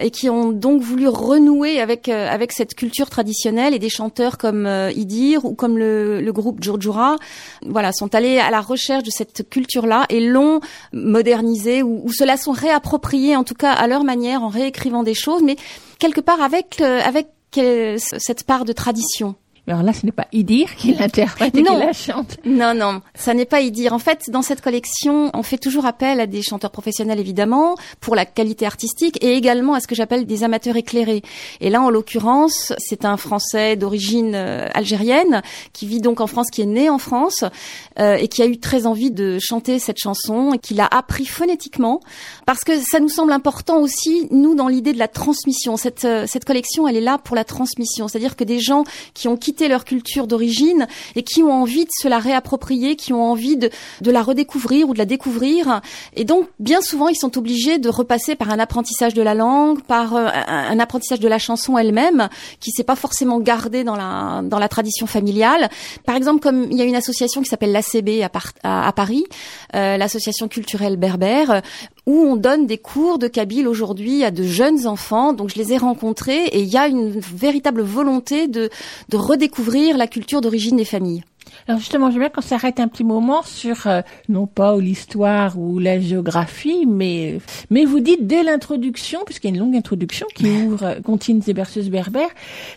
et 0.00 0.10
qui 0.10 0.28
ont 0.30 0.50
donc 0.52 0.82
voulu 0.82 1.08
renouer 1.08 1.80
avec 1.80 2.08
euh, 2.08 2.28
avec 2.28 2.52
cette 2.52 2.74
culture 2.74 3.08
traditionnelle 3.10 3.41
et 3.46 3.78
des 3.78 3.88
chanteurs 3.88 4.38
comme 4.38 4.66
euh, 4.66 4.92
Idir 4.92 5.44
ou 5.44 5.54
comme 5.54 5.78
le, 5.78 6.20
le 6.20 6.32
groupe 6.32 6.62
Djurdjura, 6.62 7.16
voilà, 7.66 7.92
sont 7.92 8.14
allés 8.14 8.38
à 8.38 8.50
la 8.50 8.60
recherche 8.60 9.02
de 9.02 9.10
cette 9.10 9.48
culture-là 9.48 10.06
et 10.08 10.20
l'ont 10.20 10.60
modernisée 10.92 11.82
ou, 11.82 12.02
ou 12.04 12.12
se 12.12 12.24
la 12.24 12.36
sont 12.36 12.52
réappropriée 12.52 13.36
en 13.36 13.44
tout 13.44 13.54
cas 13.54 13.72
à 13.72 13.86
leur 13.86 14.04
manière 14.04 14.42
en 14.42 14.48
réécrivant 14.48 15.02
des 15.02 15.14
choses, 15.14 15.42
mais 15.42 15.56
quelque 15.98 16.20
part 16.20 16.40
avec 16.40 16.80
euh, 16.80 17.00
avec 17.04 17.28
euh, 17.58 17.96
cette 17.98 18.44
part 18.44 18.64
de 18.64 18.72
tradition. 18.72 19.34
Mais 19.68 19.74
Alors 19.74 19.84
là, 19.84 19.92
ce 19.92 20.04
n'est 20.04 20.12
pas 20.12 20.26
Idir 20.32 20.74
qui 20.74 20.92
l'interprète 20.92 21.54
et 21.54 21.62
qui 21.62 21.72
la 21.72 21.92
chante. 21.92 22.36
Non, 22.44 22.74
non, 22.74 23.00
ça 23.14 23.32
n'est 23.32 23.44
pas 23.44 23.60
y 23.60 23.70
dire. 23.70 23.92
En 23.92 24.00
fait, 24.00 24.28
dans 24.28 24.42
cette 24.42 24.60
collection, 24.60 25.30
on 25.34 25.44
fait 25.44 25.58
toujours 25.58 25.86
appel 25.86 26.18
à 26.18 26.26
des 26.26 26.42
chanteurs 26.42 26.72
professionnels, 26.72 27.20
évidemment, 27.20 27.76
pour 28.00 28.16
la 28.16 28.26
qualité 28.26 28.66
artistique, 28.66 29.22
et 29.22 29.34
également 29.34 29.74
à 29.74 29.80
ce 29.80 29.86
que 29.86 29.94
j'appelle 29.94 30.26
des 30.26 30.42
amateurs 30.42 30.74
éclairés. 30.74 31.22
Et 31.60 31.70
là, 31.70 31.80
en 31.80 31.90
l'occurrence, 31.90 32.72
c'est 32.78 33.04
un 33.04 33.16
Français 33.16 33.76
d'origine 33.76 34.34
euh, 34.34 34.66
algérienne, 34.74 35.42
qui 35.72 35.86
vit 35.86 36.00
donc 36.00 36.20
en 36.20 36.26
France, 36.26 36.48
qui 36.50 36.62
est 36.62 36.66
né 36.66 36.90
en 36.90 36.98
France, 36.98 37.44
euh, 38.00 38.16
et 38.16 38.26
qui 38.26 38.42
a 38.42 38.46
eu 38.46 38.58
très 38.58 38.86
envie 38.86 39.12
de 39.12 39.38
chanter 39.40 39.78
cette 39.78 39.98
chanson, 39.98 40.54
et 40.54 40.58
qui 40.58 40.74
l'a 40.74 40.88
appris 40.90 41.24
phonétiquement, 41.24 42.00
parce 42.46 42.64
que 42.64 42.80
ça 42.80 42.98
nous 42.98 43.08
semble 43.08 43.30
important 43.30 43.78
aussi, 43.78 44.26
nous, 44.32 44.56
dans 44.56 44.66
l'idée 44.66 44.92
de 44.92 44.98
la 44.98 45.08
transmission. 45.08 45.76
Cette, 45.76 46.04
euh, 46.04 46.26
cette 46.26 46.44
collection, 46.44 46.88
elle 46.88 46.96
est 46.96 47.00
là 47.00 47.18
pour 47.18 47.36
la 47.36 47.44
transmission, 47.44 48.08
c'est-à-dire 48.08 48.34
que 48.34 48.42
des 48.42 48.58
gens 48.58 48.82
qui 49.14 49.28
ont 49.28 49.36
quitté 49.36 49.51
leur 49.60 49.84
culture 49.84 50.26
d'origine 50.26 50.86
et 51.16 51.22
qui 51.22 51.42
ont 51.42 51.52
envie 51.52 51.84
de 51.84 51.90
se 52.00 52.08
la 52.08 52.18
réapproprier, 52.18 52.96
qui 52.96 53.12
ont 53.12 53.22
envie 53.22 53.56
de, 53.56 53.70
de 54.00 54.10
la 54.10 54.22
redécouvrir 54.22 54.88
ou 54.88 54.94
de 54.94 54.98
la 54.98 55.04
découvrir. 55.04 55.80
Et 56.14 56.24
donc, 56.24 56.48
bien 56.58 56.80
souvent, 56.80 57.08
ils 57.08 57.16
sont 57.16 57.36
obligés 57.38 57.78
de 57.78 57.88
repasser 57.88 58.34
par 58.34 58.50
un 58.50 58.58
apprentissage 58.58 59.14
de 59.14 59.22
la 59.22 59.34
langue, 59.34 59.82
par 59.82 60.16
euh, 60.16 60.28
un, 60.46 60.78
apprentissage 60.78 61.20
de 61.20 61.28
la 61.28 61.38
chanson 61.38 61.78
elle-même, 61.78 62.28
qui 62.60 62.70
s'est 62.70 62.84
pas 62.84 62.96
forcément 62.96 63.40
gardée 63.40 63.84
dans 63.84 63.96
la, 63.96 64.42
dans 64.42 64.58
la 64.58 64.68
tradition 64.68 65.06
familiale. 65.06 65.70
Par 66.04 66.16
exemple, 66.16 66.40
comme 66.40 66.66
il 66.70 66.76
y 66.76 66.82
a 66.82 66.84
une 66.84 66.96
association 66.96 67.42
qui 67.42 67.48
s'appelle 67.48 67.72
l'ACB 67.72 68.22
à 68.62 68.92
Paris, 68.92 69.24
euh, 69.74 69.96
l'association 69.96 70.48
culturelle 70.48 70.96
berbère, 70.96 71.62
où 72.06 72.12
on 72.12 72.36
donne 72.36 72.66
des 72.66 72.78
cours 72.78 73.18
de 73.18 73.28
kabyle 73.28 73.68
aujourd'hui 73.68 74.24
à 74.24 74.30
de 74.30 74.42
jeunes 74.42 74.86
enfants. 74.86 75.32
Donc 75.32 75.50
je 75.50 75.56
les 75.56 75.72
ai 75.72 75.78
rencontrés 75.78 76.44
et 76.46 76.60
il 76.60 76.68
y 76.68 76.76
a 76.76 76.88
une 76.88 77.10
véritable 77.10 77.82
volonté 77.82 78.48
de, 78.48 78.70
de 79.08 79.16
redécouvrir 79.16 79.96
la 79.96 80.06
culture 80.06 80.40
d'origine 80.40 80.76
des 80.76 80.84
familles. 80.84 81.22
Alors 81.68 81.78
justement, 81.80 82.08
bien 82.08 82.28
qu'on 82.28 82.40
s'arrête 82.40 82.80
un 82.80 82.88
petit 82.88 83.04
moment 83.04 83.42
sur, 83.42 83.86
euh, 83.86 84.00
non 84.28 84.46
pas 84.46 84.76
l'histoire 84.78 85.58
ou 85.58 85.78
la 85.78 86.00
géographie, 86.00 86.86
mais, 86.86 87.38
mais 87.70 87.84
vous 87.84 88.00
dites 88.00 88.26
dès 88.26 88.42
l'introduction, 88.42 89.20
puisqu'il 89.24 89.48
y 89.48 89.52
a 89.52 89.54
une 89.54 89.60
longue 89.60 89.76
introduction 89.76 90.26
qui 90.34 90.46
ouvre 90.46 90.82
euh, 90.84 91.00
Comptines 91.00 91.42
et 91.46 91.52
berceuses 91.52 91.90
berbères, 91.90 92.28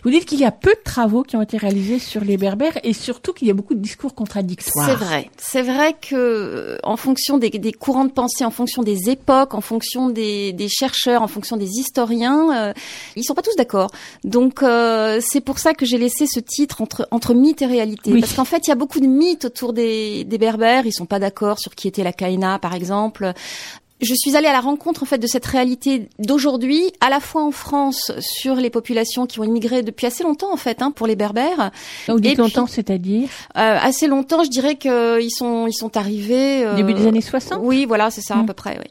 vous 0.04 0.10
dites 0.10 0.24
qu'il 0.24 0.38
y 0.40 0.44
a 0.44 0.50
peu 0.50 0.70
de 0.70 0.80
travaux 0.84 1.22
qui 1.22 1.36
ont 1.36 1.42
été 1.42 1.56
réalisés 1.56 1.98
sur 1.98 2.22
les 2.24 2.36
berbères 2.36 2.78
et 2.84 2.92
surtout 2.92 3.32
qu'il 3.32 3.48
y 3.48 3.50
a 3.50 3.54
beaucoup 3.54 3.74
de 3.74 3.80
discours 3.80 4.14
contradictoires. 4.14 4.86
C'est 4.88 4.94
vrai. 4.96 5.30
C'est 5.36 5.62
vrai 5.62 5.94
que 6.00 6.14
euh, 6.14 6.78
en 6.82 6.96
fonction 6.96 7.38
des, 7.38 7.50
des 7.50 7.72
courants 7.72 8.04
de 8.04 8.12
pensée, 8.12 8.44
en 8.44 8.50
fonction 8.50 8.82
des 8.82 9.10
époques, 9.10 9.54
en 9.54 9.60
fonction 9.60 10.08
des, 10.10 10.52
des 10.52 10.68
chercheurs, 10.68 11.22
en 11.22 11.28
fonction 11.28 11.56
des 11.56 11.68
historiens, 11.70 12.68
euh, 12.70 12.72
ils 13.16 13.24
sont 13.24 13.34
pas 13.34 13.42
tous 13.42 13.56
d'accord. 13.56 13.90
Donc 14.24 14.62
euh, 14.62 15.20
c'est 15.20 15.40
pour 15.40 15.58
ça 15.58 15.72
que 15.74 15.86
j'ai 15.86 15.98
laissé 15.98 16.26
ce 16.26 16.40
titre 16.40 16.82
entre 16.82 17.06
entre 17.10 17.34
mythe 17.34 17.62
et 17.62 17.66
réalité, 17.66 18.12
Oui. 18.12 18.20
parce 18.20 18.32
qu'en 18.34 18.44
fait 18.44 18.65
il 18.66 18.70
y 18.70 18.72
a 18.72 18.76
beaucoup 18.76 19.00
de 19.00 19.06
mythes 19.06 19.44
autour 19.46 19.72
des, 19.72 20.24
des 20.24 20.38
berbères. 20.38 20.86
Ils 20.86 20.92
sont 20.92 21.06
pas 21.06 21.18
d'accord 21.18 21.58
sur 21.58 21.74
qui 21.74 21.88
était 21.88 22.02
la 22.04 22.12
Kaina, 22.12 22.58
par 22.58 22.74
exemple. 22.74 23.32
Je 24.02 24.12
suis 24.14 24.36
allée 24.36 24.46
à 24.48 24.52
la 24.52 24.60
rencontre 24.60 25.04
en 25.04 25.06
fait 25.06 25.16
de 25.16 25.26
cette 25.26 25.46
réalité 25.46 26.10
d'aujourd'hui, 26.18 26.82
à 27.00 27.08
la 27.08 27.18
fois 27.18 27.42
en 27.42 27.50
France 27.50 28.12
sur 28.20 28.56
les 28.56 28.68
populations 28.68 29.24
qui 29.24 29.40
ont 29.40 29.44
immigré 29.44 29.82
depuis 29.82 30.06
assez 30.06 30.22
longtemps 30.22 30.52
en 30.52 30.58
fait, 30.58 30.82
hein, 30.82 30.90
pour 30.90 31.06
les 31.06 31.16
berbères, 31.16 31.70
Vous 32.06 32.20
dites 32.20 32.32
Et 32.32 32.34
puis- 32.34 32.42
longtemps, 32.42 32.66
c'est-à-dire 32.66 33.30
euh, 33.56 33.78
assez 33.80 34.06
longtemps, 34.06 34.44
je 34.44 34.50
dirais 34.50 34.74
que 34.74 35.18
ils 35.22 35.30
sont 35.30 35.66
ils 35.66 35.72
sont 35.72 35.96
arrivés 35.96 36.62
euh, 36.66 36.74
début 36.76 36.92
des 36.92 37.06
années 37.06 37.22
60 37.22 37.60
Oui, 37.62 37.86
voilà, 37.86 38.10
c'est 38.10 38.20
ça 38.20 38.34
à 38.34 38.42
Mm. 38.42 38.46
peu 38.46 38.52
près. 38.52 38.78
Oui. 38.78 38.90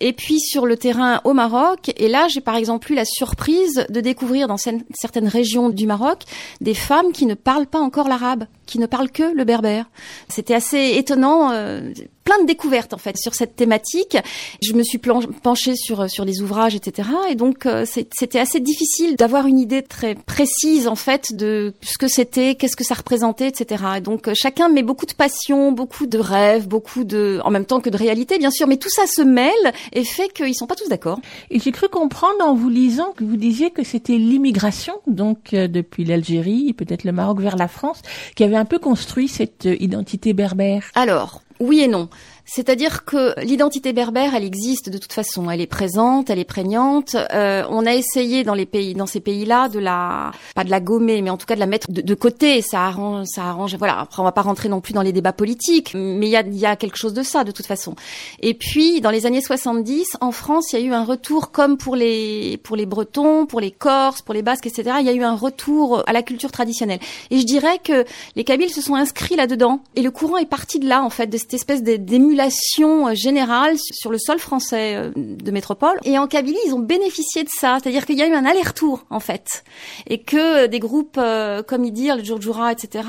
Et 0.00 0.12
puis 0.12 0.40
sur 0.40 0.66
le 0.66 0.76
terrain 0.76 1.20
au 1.24 1.32
Maroc. 1.32 1.92
Et 1.96 2.08
là, 2.08 2.28
j'ai 2.28 2.40
par 2.40 2.56
exemple 2.56 2.92
eu 2.92 2.94
la 2.94 3.04
surprise 3.04 3.86
de 3.88 4.00
découvrir 4.00 4.48
dans 4.48 4.56
certaines 4.56 5.28
régions 5.28 5.70
du 5.70 5.86
Maroc 5.86 6.22
des 6.60 6.74
femmes 6.74 7.12
qui 7.12 7.26
ne 7.26 7.34
parlent 7.34 7.66
pas 7.66 7.80
encore 7.80 8.08
l'arabe, 8.08 8.44
qui 8.66 8.78
ne 8.78 8.86
parlent 8.86 9.10
que 9.10 9.34
le 9.34 9.44
berbère. 9.44 9.86
C'était 10.28 10.54
assez 10.54 10.92
étonnant. 10.96 11.50
Euh, 11.52 11.92
plein 12.28 12.42
de 12.42 12.46
découvertes 12.46 12.92
en 12.92 12.98
fait 12.98 13.16
sur 13.16 13.34
cette 13.34 13.56
thématique. 13.56 14.18
Je 14.62 14.74
me 14.74 14.82
suis 14.82 14.98
penchée 14.98 15.76
sur 15.76 16.10
sur 16.10 16.26
les 16.26 16.42
ouvrages, 16.42 16.74
etc. 16.74 17.08
Et 17.30 17.36
donc 17.36 17.64
euh, 17.64 17.86
c'était 17.86 18.38
assez 18.38 18.60
difficile 18.60 19.16
d'avoir 19.16 19.46
une 19.46 19.58
idée 19.58 19.80
très 19.80 20.14
précise 20.14 20.88
en 20.88 20.94
fait 20.94 21.34
de 21.34 21.72
ce 21.80 21.96
que 21.96 22.06
c'était, 22.06 22.54
qu'est-ce 22.54 22.76
que 22.76 22.84
ça 22.84 22.94
représentait, 22.94 23.48
etc. 23.48 23.82
Et 23.96 24.00
donc 24.02 24.28
euh, 24.28 24.34
chacun 24.34 24.68
met 24.68 24.82
beaucoup 24.82 25.06
de 25.06 25.14
passion, 25.14 25.72
beaucoup 25.72 26.04
de 26.04 26.18
rêves, 26.18 26.68
beaucoup 26.68 27.04
de, 27.04 27.40
en 27.44 27.50
même 27.50 27.64
temps 27.64 27.80
que 27.80 27.88
de 27.88 27.96
réalité 27.96 28.36
bien 28.36 28.50
sûr, 28.50 28.66
mais 28.66 28.76
tout 28.76 28.90
ça 28.90 29.06
se 29.06 29.22
mêle 29.22 29.72
et 29.94 30.04
fait 30.04 30.30
qu'ils 30.30 30.54
sont 30.54 30.66
pas 30.66 30.76
tous 30.76 30.90
d'accord. 30.90 31.20
Et 31.50 31.58
j'ai 31.58 31.72
cru 31.72 31.88
comprendre 31.88 32.44
en 32.44 32.52
vous 32.52 32.68
lisant 32.68 33.12
que 33.16 33.24
vous 33.24 33.36
disiez 33.36 33.70
que 33.70 33.84
c'était 33.84 34.18
l'immigration, 34.18 35.00
donc 35.06 35.54
euh, 35.54 35.66
depuis 35.66 36.04
l'Algérie, 36.04 36.74
peut-être 36.74 37.04
le 37.04 37.12
Maroc 37.12 37.40
vers 37.40 37.56
la 37.56 37.68
France, 37.68 38.02
qui 38.36 38.44
avait 38.44 38.56
un 38.56 38.66
peu 38.66 38.78
construit 38.78 39.28
cette 39.28 39.64
identité 39.64 40.34
berbère. 40.34 40.90
Alors, 40.94 41.40
oui 41.60 41.80
et 41.80 41.88
non. 41.88 42.08
C'est-à-dire 42.50 43.04
que 43.04 43.38
l'identité 43.42 43.92
berbère, 43.92 44.34
elle 44.34 44.42
existe 44.42 44.88
de 44.88 44.96
toute 44.96 45.12
façon, 45.12 45.50
elle 45.50 45.60
est 45.60 45.66
présente, 45.66 46.30
elle 46.30 46.38
est 46.38 46.46
prégnante. 46.46 47.14
Euh, 47.34 47.62
on 47.68 47.84
a 47.84 47.94
essayé 47.94 48.42
dans 48.42 48.54
les 48.54 48.64
pays, 48.64 48.94
dans 48.94 49.04
ces 49.04 49.20
pays-là, 49.20 49.68
de 49.68 49.78
la, 49.78 50.32
pas 50.54 50.64
de 50.64 50.70
la 50.70 50.80
gommer, 50.80 51.20
mais 51.20 51.28
en 51.28 51.36
tout 51.36 51.44
cas 51.44 51.56
de 51.56 51.60
la 51.60 51.66
mettre 51.66 51.88
de, 51.90 52.14
côté. 52.14 52.62
Ça 52.62 52.86
arrange, 52.86 53.26
ça 53.26 53.44
arrange. 53.44 53.76
Voilà. 53.76 54.00
Après, 54.00 54.22
on 54.22 54.24
va 54.24 54.32
pas 54.32 54.40
rentrer 54.40 54.70
non 54.70 54.80
plus 54.80 54.94
dans 54.94 55.02
les 55.02 55.12
débats 55.12 55.34
politiques, 55.34 55.92
mais 55.94 56.26
il 56.26 56.30
y 56.30 56.36
a, 56.36 56.42
y 56.42 56.64
a 56.64 56.76
quelque 56.76 56.96
chose 56.96 57.12
de 57.12 57.22
ça 57.22 57.44
de 57.44 57.52
toute 57.52 57.66
façon. 57.66 57.94
Et 58.40 58.54
puis, 58.54 59.02
dans 59.02 59.10
les 59.10 59.26
années 59.26 59.42
70, 59.42 60.16
en 60.22 60.32
France, 60.32 60.72
il 60.72 60.80
y 60.80 60.82
a 60.82 60.86
eu 60.86 60.92
un 60.94 61.04
retour, 61.04 61.50
comme 61.50 61.76
pour 61.76 61.96
les, 61.96 62.58
pour 62.62 62.76
les 62.76 62.86
Bretons, 62.86 63.44
pour 63.44 63.60
les 63.60 63.72
Corses, 63.72 64.22
pour 64.22 64.32
les 64.32 64.42
Basques, 64.42 64.66
etc. 64.66 64.96
Il 65.00 65.06
y 65.06 65.10
a 65.10 65.14
eu 65.14 65.22
un 65.22 65.36
retour 65.36 66.02
à 66.06 66.14
la 66.14 66.22
culture 66.22 66.50
traditionnelle. 66.50 67.00
Et 67.30 67.40
je 67.40 67.44
dirais 67.44 67.78
que 67.84 68.06
les 68.36 68.44
Kabyles 68.44 68.72
se 68.72 68.80
sont 68.80 68.94
inscrits 68.94 69.36
là-dedans, 69.36 69.80
et 69.96 70.00
le 70.00 70.10
courant 70.10 70.38
est 70.38 70.46
parti 70.46 70.78
de 70.78 70.88
là, 70.88 71.02
en 71.04 71.10
fait, 71.10 71.26
de 71.26 71.36
cette 71.36 71.52
espèce 71.52 71.82
d'émulation 71.82 72.37
euh, 72.38 73.14
générale 73.14 73.76
sur 73.78 74.10
le 74.10 74.18
sol 74.18 74.38
français 74.38 74.94
euh, 74.94 75.10
de 75.14 75.50
métropole. 75.50 75.98
Et 76.04 76.18
en 76.18 76.26
Kabylie, 76.26 76.58
ils 76.66 76.74
ont 76.74 76.78
bénéficié 76.78 77.42
de 77.42 77.48
ça, 77.48 77.78
c'est-à-dire 77.82 78.06
qu'il 78.06 78.18
y 78.18 78.22
a 78.22 78.26
eu 78.26 78.34
un 78.34 78.44
aller-retour 78.44 79.04
en 79.10 79.20
fait, 79.20 79.64
et 80.06 80.18
que 80.18 80.66
des 80.66 80.78
groupes 80.78 81.18
euh, 81.18 81.62
comme 81.62 81.84
Idir, 81.84 82.16
le 82.16 82.22
Djurdjoura, 82.22 82.72
etc., 82.72 83.04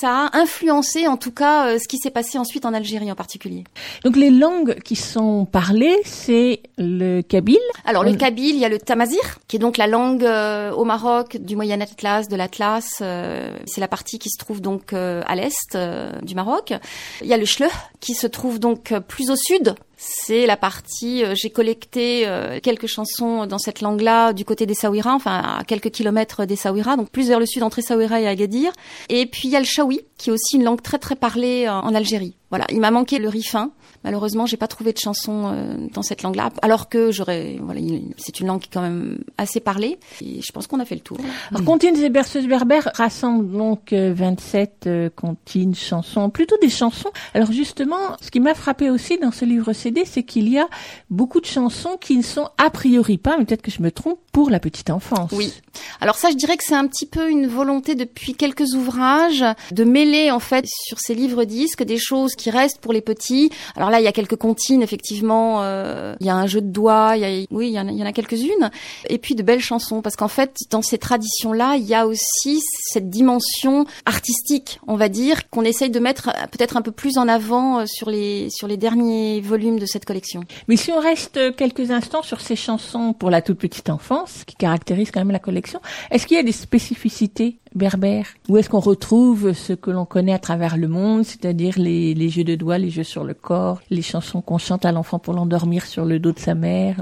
ça 0.00 0.26
a 0.26 0.38
influencé 0.38 1.06
en 1.06 1.16
tout 1.16 1.32
cas 1.32 1.78
ce 1.78 1.86
qui 1.88 1.98
s'est 1.98 2.10
passé 2.10 2.38
ensuite 2.38 2.64
en 2.64 2.74
Algérie 2.74 3.10
en 3.10 3.14
particulier. 3.14 3.64
Donc 4.04 4.16
les 4.16 4.30
langues 4.30 4.80
qui 4.80 4.96
sont 4.96 5.44
parlées, 5.44 5.96
c'est 6.04 6.60
le 6.78 7.20
kabyle. 7.22 7.58
Alors 7.84 8.04
le 8.04 8.14
kabyle, 8.14 8.54
il 8.54 8.60
y 8.60 8.64
a 8.64 8.68
le 8.68 8.78
tamazir, 8.78 9.38
qui 9.48 9.56
est 9.56 9.58
donc 9.58 9.76
la 9.76 9.86
langue 9.86 10.24
au 10.24 10.84
Maroc 10.84 11.36
du 11.36 11.56
Moyen 11.56 11.80
Atlas, 11.80 12.28
de 12.28 12.36
l'Atlas. 12.36 12.84
c'est 12.98 13.80
la 13.80 13.88
partie 13.88 14.18
qui 14.18 14.30
se 14.30 14.38
trouve 14.38 14.60
donc 14.60 14.92
à 14.92 15.34
l'est 15.34 15.76
du 16.22 16.34
Maroc. 16.34 16.72
Il 17.20 17.28
y 17.28 17.34
a 17.34 17.36
le 17.36 17.44
shleh, 17.44 17.68
qui 18.00 18.14
se 18.14 18.26
trouve 18.26 18.58
donc 18.62 18.92
euh, 18.92 19.00
plus 19.00 19.30
au 19.30 19.36
sud. 19.36 19.74
C'est 19.98 20.46
la 20.46 20.56
partie, 20.56 21.22
euh, 21.22 21.34
j'ai 21.36 21.50
collecté 21.50 22.26
euh, 22.26 22.58
quelques 22.60 22.86
chansons 22.86 23.46
dans 23.46 23.58
cette 23.58 23.82
langue-là 23.82 24.32
du 24.32 24.46
côté 24.46 24.64
des 24.64 24.74
Saouira, 24.74 25.14
enfin 25.14 25.58
à 25.58 25.64
quelques 25.64 25.90
kilomètres 25.90 26.46
des 26.46 26.56
Saouira, 26.56 26.96
donc 26.96 27.10
plus 27.10 27.28
vers 27.28 27.38
le 27.38 27.46
sud 27.46 27.62
entre 27.62 27.82
Saouira 27.82 28.20
et 28.20 28.26
Agadir. 28.26 28.72
Et 29.10 29.26
puis 29.26 29.48
il 29.48 29.50
y 29.50 29.56
a 29.56 29.60
le 29.60 29.66
Chaoui, 29.66 30.00
qui 30.16 30.30
est 30.30 30.32
aussi 30.32 30.56
une 30.56 30.64
langue 30.64 30.80
très 30.80 30.98
très 30.98 31.16
parlée 31.16 31.68
en 31.68 31.94
Algérie. 31.94 32.34
Voilà, 32.52 32.66
il 32.68 32.80
m'a 32.80 32.90
manqué 32.90 33.18
le 33.18 33.30
rifin. 33.30 33.70
Malheureusement, 34.04 34.44
j'ai 34.44 34.58
pas 34.58 34.68
trouvé 34.68 34.92
de 34.92 34.98
chanson 34.98 35.44
euh, 35.46 35.88
dans 35.94 36.02
cette 36.02 36.22
langue-là, 36.22 36.50
alors 36.60 36.90
que 36.90 37.10
j'aurais. 37.10 37.56
Voilà, 37.62 37.80
c'est 38.18 38.40
une 38.40 38.48
langue 38.48 38.60
qui 38.60 38.68
est 38.68 38.72
quand 38.74 38.82
même 38.82 39.20
assez 39.38 39.58
parlée. 39.58 39.98
Et 40.20 40.42
je 40.42 40.52
pense 40.52 40.66
qu'on 40.66 40.78
a 40.78 40.84
fait 40.84 40.94
le 40.94 41.00
tour. 41.00 41.16
Alors, 41.50 41.64
Comptines 41.64 41.96
et 41.96 42.10
berceuses 42.10 42.46
berbères 42.46 42.90
rassemblent 42.94 43.50
donc 43.56 43.94
27 43.94 44.84
euh, 44.86 45.08
comptines, 45.08 45.74
chansons, 45.74 46.28
plutôt 46.28 46.56
des 46.60 46.68
chansons. 46.68 47.10
Alors 47.32 47.50
justement, 47.52 48.18
ce 48.20 48.30
qui 48.30 48.38
m'a 48.38 48.52
frappé 48.52 48.90
aussi 48.90 49.16
dans 49.18 49.32
ce 49.32 49.46
livre 49.46 49.72
CD, 49.72 50.04
c'est 50.04 50.22
qu'il 50.22 50.50
y 50.50 50.58
a 50.58 50.68
beaucoup 51.08 51.40
de 51.40 51.46
chansons 51.46 51.96
qui 51.98 52.18
ne 52.18 52.22
sont 52.22 52.50
a 52.58 52.68
priori 52.68 53.16
pas, 53.16 53.38
mais 53.38 53.46
peut-être 53.46 53.62
que 53.62 53.70
je 53.70 53.80
me 53.80 53.90
trompe, 53.90 54.18
pour 54.32 54.50
la 54.50 54.60
petite 54.60 54.90
enfance. 54.90 55.30
Oui. 55.32 55.52
Alors 56.00 56.16
ça, 56.16 56.30
je 56.30 56.36
dirais 56.36 56.56
que 56.56 56.64
c'est 56.64 56.74
un 56.74 56.86
petit 56.86 57.06
peu 57.06 57.30
une 57.30 57.46
volonté 57.46 57.94
depuis 57.94 58.34
quelques 58.34 58.74
ouvrages 58.74 59.44
de 59.70 59.84
mêler 59.84 60.30
en 60.30 60.40
fait 60.40 60.64
sur 60.66 60.98
ces 60.98 61.14
livres 61.14 61.44
disques 61.44 61.82
des 61.82 61.98
choses 61.98 62.34
qui 62.34 62.41
restent 62.50 62.80
pour 62.80 62.92
les 62.92 63.00
petits. 63.00 63.50
Alors 63.76 63.90
là, 63.90 64.00
il 64.00 64.04
y 64.04 64.08
a 64.08 64.12
quelques 64.12 64.36
comptines, 64.36 64.82
effectivement. 64.82 65.62
Euh, 65.62 66.14
il 66.20 66.26
y 66.26 66.30
a 66.30 66.34
un 66.34 66.46
jeu 66.46 66.60
de 66.60 66.68
doigts. 66.68 67.16
Il 67.16 67.22
y 67.22 67.46
oui, 67.50 67.68
il 67.68 67.72
y 67.72 67.80
en 67.80 68.06
a, 68.06 68.12
quelques-unes. 68.12 68.70
Et 69.08 69.18
puis 69.18 69.34
de 69.34 69.42
belles 69.42 69.60
chansons, 69.60 70.02
parce 70.02 70.16
qu'en 70.16 70.28
fait, 70.28 70.56
dans 70.70 70.82
ces 70.82 70.98
traditions-là, 70.98 71.76
il 71.76 71.84
y 71.84 71.94
a 71.94 72.06
aussi 72.06 72.60
cette 72.90 73.10
dimension 73.10 73.86
artistique, 74.06 74.80
on 74.86 74.96
va 74.96 75.08
dire, 75.08 75.48
qu'on 75.50 75.62
essaye 75.62 75.90
de 75.90 76.00
mettre 76.00 76.30
peut-être 76.50 76.76
un 76.76 76.82
peu 76.82 76.92
plus 76.92 77.18
en 77.18 77.28
avant 77.28 77.80
euh, 77.80 77.86
sur 77.86 78.10
les 78.10 78.48
sur 78.50 78.68
les 78.68 78.76
derniers 78.76 79.40
volumes 79.40 79.78
de 79.78 79.86
cette 79.86 80.04
collection. 80.04 80.44
Mais 80.68 80.76
si 80.76 80.92
on 80.92 81.00
reste 81.00 81.56
quelques 81.56 81.90
instants 81.90 82.22
sur 82.22 82.40
ces 82.40 82.56
chansons 82.56 83.12
pour 83.12 83.30
la 83.30 83.42
toute 83.42 83.58
petite 83.58 83.90
enfance, 83.90 84.44
qui 84.46 84.56
caractérisent 84.56 85.10
quand 85.10 85.20
même 85.20 85.30
la 85.30 85.38
collection, 85.38 85.80
est-ce 86.10 86.26
qu'il 86.26 86.36
y 86.36 86.40
a 86.40 86.42
des 86.42 86.52
spécificités 86.52 87.58
berbère 87.74 88.26
Où 88.48 88.56
est-ce 88.56 88.68
qu'on 88.68 88.80
retrouve 88.80 89.52
ce 89.52 89.72
que 89.72 89.90
l'on 89.90 90.04
connaît 90.04 90.32
à 90.32 90.38
travers 90.38 90.76
le 90.76 90.88
monde, 90.88 91.24
c'est-à-dire 91.24 91.78
les, 91.78 92.28
jeux 92.32 92.42
de 92.42 92.56
doigts, 92.56 92.78
les 92.78 92.90
jeux 92.90 93.04
sur 93.04 93.22
le 93.22 93.34
corps, 93.34 93.80
les 93.90 94.02
chansons 94.02 94.40
qu'on 94.40 94.58
chante 94.58 94.84
à 94.84 94.90
l'enfant 94.90 95.20
pour 95.20 95.34
l'endormir 95.34 95.86
sur 95.86 96.04
le 96.04 96.18
dos 96.18 96.32
de 96.32 96.40
sa 96.40 96.54
mère 96.54 96.96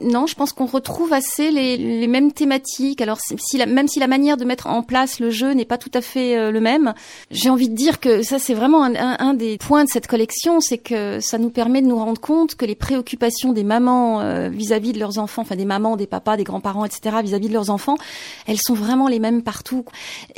Non, 0.00 0.26
je 0.26 0.34
pense 0.34 0.54
qu'on 0.54 0.64
retrouve 0.64 1.12
assez 1.12 1.50
les, 1.50 2.06
mêmes 2.06 2.32
thématiques. 2.32 3.02
Alors, 3.02 3.18
même 3.68 3.88
si 3.88 3.98
la 3.98 4.06
manière 4.06 4.38
de 4.38 4.44
mettre 4.46 4.68
en 4.68 4.82
place 4.82 5.20
le 5.20 5.28
jeu 5.28 5.52
n'est 5.52 5.66
pas 5.66 5.76
tout 5.76 5.90
à 5.92 6.00
fait 6.00 6.38
euh, 6.38 6.50
le 6.50 6.60
même, 6.60 6.94
j'ai 7.30 7.50
envie 7.50 7.68
de 7.68 7.74
dire 7.74 8.00
que 8.00 8.22
ça, 8.22 8.38
c'est 8.38 8.54
vraiment 8.54 8.84
un, 8.84 9.34
des 9.34 9.58
points 9.58 9.84
de 9.84 9.90
cette 9.90 10.06
collection, 10.06 10.60
c'est 10.60 10.78
que 10.78 11.20
ça 11.20 11.36
nous 11.36 11.50
permet 11.50 11.82
de 11.82 11.86
nous 11.86 11.98
rendre 11.98 12.20
compte 12.20 12.54
que 12.54 12.64
les 12.64 12.74
préoccupations 12.74 13.52
des 13.52 13.64
mamans 13.64 14.22
euh, 14.22 14.48
vis-à-vis 14.48 14.94
de 14.94 14.98
leurs 14.98 15.18
enfants, 15.18 15.42
enfin 15.42 15.56
des 15.56 15.66
mamans, 15.66 15.96
des 15.96 16.06
papas, 16.06 16.38
des 16.38 16.44
grands-parents, 16.44 16.84
etc., 16.84 17.16
vis-à-vis 17.22 17.46
-vis 17.46 17.48
de 17.48 17.54
leurs 17.54 17.70
enfants, 17.70 17.96
elles 18.46 18.60
sont 18.60 18.74
vraiment 18.74 19.08
les 19.08 19.18
mêmes 19.18 19.42
partout 19.42 19.84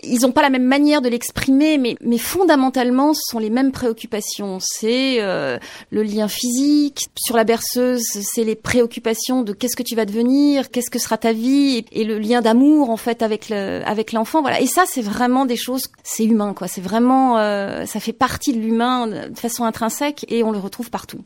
ils 0.03 0.21
n'ont 0.23 0.33
pas 0.33 0.43
la 0.43 0.51
même 0.51 0.65
manière 0.65 1.03
de 1.03 1.09
l'exprimer, 1.09 1.79
mais 1.79 2.19
fondamentalement, 2.19 3.15
ce 3.15 3.21
sont 3.31 3.39
les 3.39 3.51
mêmes 3.51 3.73
préoccupations. 3.73 4.38
C'est 4.61 5.21
euh, 5.21 5.59
le 5.91 6.03
lien 6.03 6.29
physique. 6.29 7.07
Sur 7.17 7.37
la 7.37 7.45
berceuse, 7.45 8.03
c'est 8.03 8.45
les 8.45 8.55
préoccupations 8.55 9.43
de 9.43 9.53
qu'est-ce 9.53 9.77
que 9.77 9.83
tu 9.83 9.95
vas 9.97 10.05
devenir, 10.05 10.71
qu'est-ce 10.71 10.91
que 10.91 10.99
sera 10.99 11.19
ta 11.19 11.33
vie, 11.33 11.85
et, 11.93 12.05
le 12.05 12.19
lien 12.19 12.41
d'amour 12.41 12.91
en 12.91 12.97
fait 12.97 13.23
avec 13.23 13.49
le, 13.49 13.83
avec 13.85 14.13
l'enfant. 14.13 14.41
Voilà. 14.41 14.61
Et 14.61 14.67
ça, 14.67 14.85
c'est 14.87 15.03
vraiment 15.03 15.47
des 15.47 15.57
choses, 15.57 15.85
c'est 16.03 16.25
humain, 16.25 16.55
quoi. 16.55 16.69
C'est 16.69 16.81
vraiment, 16.81 17.39
euh, 17.39 17.85
ça 17.87 18.01
fait 18.01 18.13
partie 18.13 18.53
de 18.53 18.59
l'humain 18.59 19.07
de 19.07 19.39
façon 19.39 19.65
intrinsèque, 19.65 20.25
et 20.29 20.43
on 20.43 20.53
le 20.53 20.59
retrouve 20.59 20.91
partout. 20.91 21.21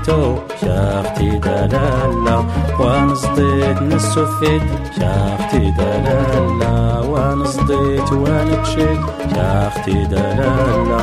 قريتو 0.00 0.36
شاختي 0.60 1.38
دلالا 1.38 2.44
ونصديت 2.80 3.82
نسفيت. 3.82 4.62
شاختي 5.00 5.70
دلالا 5.70 7.00
ونصديت 7.00 8.12
ونكشيت 8.12 9.00
شاختي 9.34 10.04
دلالا 10.04 11.00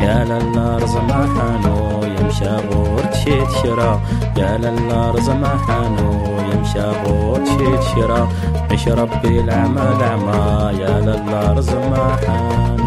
يا 0.00 0.24
لالا 0.24 0.76
رزما 0.82 1.20
حانو 1.34 2.04
يمشى 2.04 2.56
غور 2.68 3.02
تشيت 3.12 3.50
شرا. 3.62 4.00
يا 4.36 4.58
لالا 4.58 5.10
رزما 5.10 5.52
حانو 5.66 6.10
يمشى 6.52 6.86
غور 7.04 7.38
تشيت 7.44 7.82
شرا. 7.82 8.28
مش 8.70 8.88
ربي 8.88 9.40
العمى 9.40 9.82
العمى 9.96 10.78
يا 10.80 11.00
لالا 11.00 11.52
رزما 11.52 12.16
حانو 12.26 12.83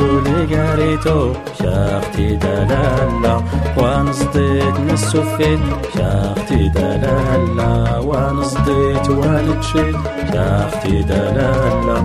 قاريتو 0.00 1.32
شاختي 1.58 2.36
دلالا 2.36 3.40
ونصديت 3.76 4.80
نسوفيت 4.80 5.60
شاختي 5.94 6.68
دلالا 6.68 7.98
ونصديت 7.98 9.10
والتشيت 9.10 9.96
شاختي 10.32 11.02
دلالا 11.02 11.98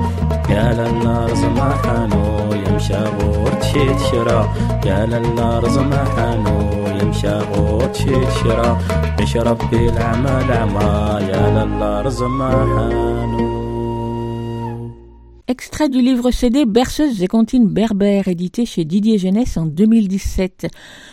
يا 0.49 0.73
للنار 0.73 1.33
زمحانو 1.33 2.53
يمشى 2.53 2.93
غور 2.93 3.51
تشيت 3.61 3.99
شرا. 4.11 4.53
يا 4.85 5.05
للنار 5.05 5.69
زمحانو 5.69 6.57
يمشى 7.01 7.39
غور 7.39 7.85
تشيت 7.85 8.29
شرا. 8.43 8.77
مش 9.21 9.37
ربي 9.37 9.89
العمى 9.89 10.45
العمى 10.45 11.19
يا 11.29 11.43
للنار 11.55 12.09
زمحانو 12.09 13.48
Extrait 15.49 15.89
du 15.89 15.99
livre 15.99 16.29
CD 16.29 16.67
Berceuse 16.67 17.23
et 17.23 17.27
comptines 17.27 17.67
berbères 17.67 18.27
édité 18.27 18.67
chez 18.67 18.85
Didier 18.85 19.17
Jeunesse 19.17 19.57
en 19.57 19.65
2017. 19.65 20.67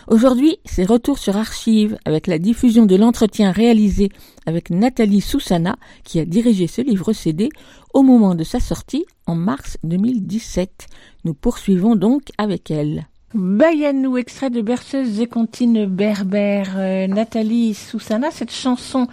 Aujourd'hui, 0.09 0.59
c'est 0.63 0.85
retour 0.85 1.17
sur 1.17 1.37
archive 1.37 1.97
avec 2.05 2.27
la 2.27 2.37
diffusion 2.37 2.85
de 2.85 2.95
l'entretien 2.95 3.51
réalisé 3.51 4.09
avec 4.45 4.69
Nathalie 4.69 5.21
Soussana 5.21 5.75
qui 6.03 6.19
a 6.19 6.25
dirigé 6.25 6.67
ce 6.67 6.83
livre 6.83 7.13
CD 7.13 7.49
au 7.95 8.03
moment 8.03 8.35
de 8.35 8.43
sa 8.43 8.59
sortie 8.59 9.07
en 9.25 9.33
mars 9.33 9.79
2017. 9.83 10.85
Nous 11.25 11.33
poursuivons 11.33 11.95
donc 11.95 12.25
avec 12.37 12.69
elle. 12.69 13.07
Bayanou, 13.33 14.17
extrait 14.17 14.49
de 14.49 14.61
Berceuse 14.61 15.19
et 15.19 15.27
comptines 15.27 15.85
berbères. 15.85 16.75
Euh, 16.77 17.07
Nathalie 17.07 17.73
Soussana, 17.73 18.31
cette 18.31 18.53
chanson, 18.53 19.07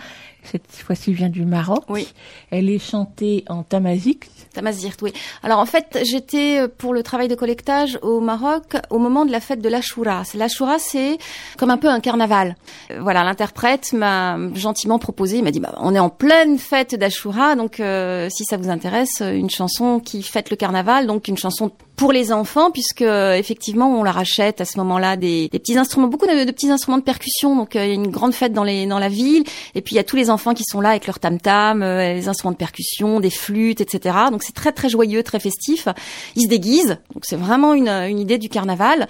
cette 0.50 0.70
fois-ci 0.70 1.12
vient 1.12 1.28
du 1.28 1.44
Maroc. 1.44 1.84
Oui. 1.88 2.08
Elle 2.50 2.70
est 2.70 2.78
chantée 2.78 3.44
en 3.48 3.62
tamazique. 3.62 4.30
Tamazirt, 4.52 4.96
oui. 5.02 5.12
Alors 5.42 5.58
en 5.58 5.66
fait, 5.66 5.98
j'étais 6.04 6.60
euh, 6.60 6.68
pour 6.68 6.94
le 6.94 7.02
travail 7.02 7.28
de 7.28 7.34
collectage 7.34 7.98
au 8.02 8.20
Maroc 8.20 8.76
au 8.90 8.98
moment 8.98 9.24
de 9.24 9.32
la 9.32 9.40
fête 9.40 9.60
de 9.60 9.68
l'Ashura. 9.68 10.22
L'Ashura, 10.34 10.78
c'est 10.78 11.18
comme 11.58 11.70
un 11.70 11.76
peu 11.76 11.88
un 11.88 12.00
carnaval. 12.00 12.56
Euh, 12.90 13.00
voilà, 13.00 13.24
l'interprète 13.24 13.92
m'a 13.92 14.38
gentiment 14.54 14.98
proposé, 14.98 15.38
il 15.38 15.44
m'a 15.44 15.50
dit, 15.50 15.60
bah, 15.60 15.74
on 15.78 15.94
est 15.94 15.98
en 15.98 16.10
pleine 16.10 16.58
fête 16.58 16.94
d'Ashura, 16.94 17.56
donc 17.56 17.80
euh, 17.80 18.28
si 18.30 18.44
ça 18.44 18.56
vous 18.56 18.70
intéresse, 18.70 19.20
une 19.20 19.50
chanson 19.50 19.98
qui 19.98 20.22
fête 20.22 20.50
le 20.50 20.56
carnaval, 20.56 21.06
donc 21.06 21.28
une 21.28 21.38
chanson 21.38 21.70
pour 21.96 22.12
les 22.12 22.32
enfants, 22.32 22.70
puisque 22.70 23.02
effectivement 23.02 23.88
on 23.98 24.02
leur 24.02 24.18
achète 24.18 24.60
à 24.60 24.64
ce 24.64 24.78
moment-là 24.78 25.16
des, 25.16 25.48
des 25.48 25.58
petits 25.58 25.76
instruments, 25.78 26.08
beaucoup 26.08 26.26
de, 26.26 26.44
de 26.44 26.50
petits 26.50 26.70
instruments 26.70 26.98
de 26.98 27.02
percussion. 27.02 27.56
Donc 27.56 27.74
il 27.74 27.78
y 27.78 27.80
a 27.80 27.86
une 27.86 28.10
grande 28.10 28.34
fête 28.34 28.52
dans 28.52 28.64
les 28.64 28.86
dans 28.86 28.98
la 28.98 29.08
ville, 29.08 29.44
et 29.74 29.80
puis 29.80 29.94
il 29.94 29.96
y 29.96 30.00
a 30.00 30.04
tous 30.04 30.16
les 30.16 30.30
enfants 30.30 30.54
qui 30.54 30.64
sont 30.64 30.80
là 30.80 30.90
avec 30.90 31.06
leurs 31.06 31.18
tam 31.18 31.38
tam, 31.38 31.80
les 31.82 32.28
instruments 32.28 32.52
de 32.52 32.56
percussion, 32.56 33.20
des 33.20 33.30
flûtes, 33.30 33.80
etc. 33.80 34.16
Donc 34.30 34.42
c'est 34.42 34.54
très 34.54 34.72
très 34.72 34.88
joyeux, 34.88 35.22
très 35.22 35.40
festif. 35.40 35.88
Ils 36.36 36.42
se 36.42 36.48
déguisent, 36.48 36.98
donc 37.14 37.24
c'est 37.24 37.36
vraiment 37.36 37.74
une, 37.74 37.88
une 37.88 38.18
idée 38.18 38.38
du 38.38 38.48
carnaval. 38.48 39.08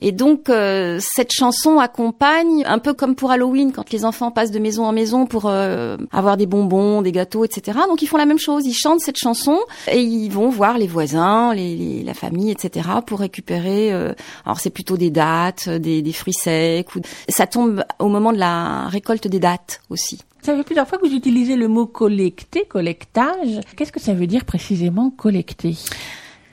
Et 0.00 0.12
donc 0.12 0.50
euh, 0.50 0.98
cette 1.00 1.32
chanson 1.32 1.78
accompagne 1.78 2.64
un 2.66 2.78
peu 2.78 2.92
comme 2.92 3.14
pour 3.14 3.30
Halloween 3.30 3.72
quand 3.72 3.90
les 3.92 4.04
enfants 4.04 4.30
passent 4.30 4.50
de 4.50 4.58
maison 4.58 4.84
en 4.84 4.92
maison 4.92 5.26
pour 5.26 5.46
euh, 5.46 5.96
avoir 6.12 6.36
des 6.36 6.46
bonbons, 6.46 7.02
des 7.02 7.12
gâteaux, 7.12 7.44
etc. 7.44 7.78
Donc 7.88 8.02
ils 8.02 8.06
font 8.06 8.18
la 8.18 8.26
même 8.26 8.38
chose, 8.38 8.66
ils 8.66 8.74
chantent 8.74 9.00
cette 9.00 9.16
chanson 9.18 9.58
et 9.90 10.00
ils 10.00 10.28
vont 10.28 10.50
voir 10.50 10.76
les 10.78 10.86
voisins, 10.86 11.54
les, 11.54 11.76
les, 11.76 12.02
la 12.02 12.14
famille, 12.14 12.25
etc. 12.50 12.88
pour 13.06 13.20
récupérer. 13.20 13.92
Euh, 13.92 14.12
alors 14.44 14.60
c'est 14.60 14.70
plutôt 14.70 14.96
des 14.96 15.10
dates, 15.10 15.68
des, 15.68 16.02
des 16.02 16.12
fruits 16.12 16.34
secs. 16.34 16.94
Ou... 16.94 17.00
Ça 17.28 17.46
tombe 17.46 17.84
au 17.98 18.08
moment 18.08 18.32
de 18.32 18.38
la 18.38 18.88
récolte 18.88 19.28
des 19.28 19.40
dates 19.40 19.80
aussi. 19.90 20.20
Ça 20.42 20.54
fait 20.56 20.62
plusieurs 20.62 20.86
fois 20.86 20.98
que 20.98 21.06
vous 21.06 21.14
utilisez 21.14 21.56
le 21.56 21.66
mot 21.66 21.86
collecter, 21.86 22.66
collectage. 22.66 23.60
Qu'est-ce 23.76 23.90
que 23.90 24.00
ça 24.00 24.14
veut 24.14 24.28
dire 24.28 24.44
précisément 24.44 25.10
collecter? 25.10 25.74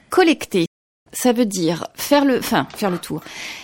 Collecter, 0.10 0.66
ça 1.12 1.32
veut 1.32 1.46
dire 1.46 1.88
faire 1.94 2.26
le, 2.26 2.40
enfin 2.40 2.68
faire 2.76 2.90
le 2.90 2.98
tour, 2.98 3.22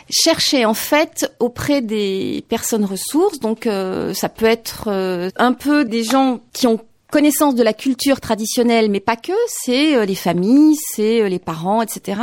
chercher 0.10 0.66
en 0.66 0.76
fait 0.76 1.34
auprès 1.40 1.82
des 1.82 2.46
personnes 2.48 2.86
ressources. 2.86 3.40
Donc 3.40 3.66
euh, 3.66 4.14
ça 4.14 4.30
peut 4.30 4.46
être 4.46 4.84
euh, 4.88 5.30
un 5.36 5.54
peu 5.54 5.84
des 5.84 6.04
gens 6.04 6.40
qui 6.54 6.68
ont 6.68 6.80
connaissance 7.12 7.56
de 7.56 7.64
la 7.64 7.74
culture 7.74 8.20
traditionnelle, 8.20 8.90
mais 8.90 9.00
pas 9.00 9.16
que, 9.16 9.34
c'est 9.48 9.96
euh, 9.96 10.06
les 10.06 10.16
familles, 10.16 10.76
c'est 10.94 11.28
les 11.28 11.40
parents, 11.40 11.82
etc. 11.82 12.22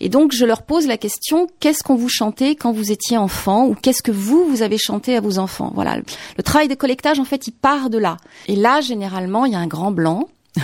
Et 0.00 0.08
donc 0.08 0.32
je 0.32 0.44
leur 0.44 0.62
pose 0.62 0.86
la 0.86 0.96
question 0.96 1.48
qu'est-ce 1.60 1.82
qu'on 1.82 1.96
vous 1.96 2.08
chantait 2.08 2.54
quand 2.54 2.72
vous 2.72 2.92
étiez 2.92 3.16
enfant, 3.16 3.66
ou 3.66 3.74
qu'est-ce 3.74 4.02
que 4.02 4.12
vous 4.12 4.44
vous 4.46 4.62
avez 4.62 4.78
chanté 4.78 5.16
à 5.16 5.20
vos 5.20 5.38
enfants? 5.38 5.72
Voilà, 5.74 5.96
le 6.36 6.42
travail 6.42 6.68
de 6.68 6.74
collectage 6.74 7.18
en 7.18 7.24
fait, 7.24 7.46
il 7.46 7.52
part 7.52 7.90
de 7.90 7.98
là. 7.98 8.16
Et 8.46 8.56
là, 8.56 8.80
généralement, 8.80 9.44
il 9.44 9.52
y 9.52 9.56
a 9.56 9.60
un 9.60 9.66
grand 9.66 9.90
blanc. 9.90 10.28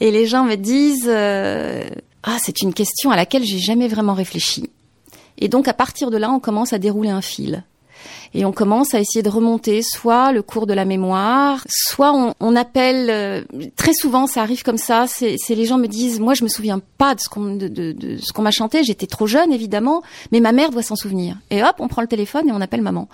Et 0.00 0.10
les 0.10 0.26
gens 0.26 0.44
me 0.44 0.54
disent 0.54 1.08
euh, 1.08 1.84
ah 2.22 2.36
c'est 2.40 2.62
une 2.62 2.72
question 2.72 3.10
à 3.10 3.16
laquelle 3.16 3.44
j'ai 3.44 3.58
jamais 3.58 3.88
vraiment 3.88 4.14
réfléchi. 4.14 4.70
Et 5.38 5.48
donc 5.48 5.68
à 5.68 5.74
partir 5.74 6.10
de 6.10 6.16
là, 6.16 6.30
on 6.30 6.40
commence 6.40 6.72
à 6.72 6.78
dérouler 6.78 7.10
un 7.10 7.20
fil. 7.20 7.64
Et 8.34 8.44
on 8.44 8.52
commence 8.52 8.94
à 8.94 9.00
essayer 9.00 9.22
de 9.22 9.28
remonter 9.28 9.82
soit 9.82 10.32
le 10.32 10.42
cours 10.42 10.66
de 10.66 10.74
la 10.74 10.84
mémoire, 10.84 11.64
soit 11.68 12.12
on, 12.12 12.34
on 12.40 12.56
appelle 12.56 13.10
euh, 13.10 13.42
très 13.76 13.92
souvent, 13.92 14.26
ça 14.26 14.42
arrive 14.42 14.62
comme 14.62 14.78
ça. 14.78 15.06
C'est 15.06 15.36
les 15.50 15.64
gens 15.66 15.78
me 15.78 15.86
disent, 15.86 16.20
moi 16.20 16.34
je 16.34 16.42
me 16.44 16.48
souviens 16.48 16.80
pas 16.98 17.14
de 17.14 17.20
ce 17.20 17.28
qu'on 17.28 17.56
de, 17.56 17.68
de, 17.68 17.92
de, 17.92 18.16
ce 18.18 18.32
qu'on 18.32 18.42
m'a 18.42 18.50
chanté. 18.50 18.82
J'étais 18.84 19.06
trop 19.06 19.26
jeune 19.26 19.52
évidemment, 19.52 20.02
mais 20.32 20.40
ma 20.40 20.52
mère 20.52 20.70
doit 20.70 20.82
s'en 20.82 20.96
souvenir. 20.96 21.36
Et 21.50 21.62
hop, 21.62 21.76
on 21.78 21.88
prend 21.88 22.02
le 22.02 22.08
téléphone 22.08 22.48
et 22.48 22.52
on 22.52 22.60
appelle 22.60 22.82
maman. 22.82 23.08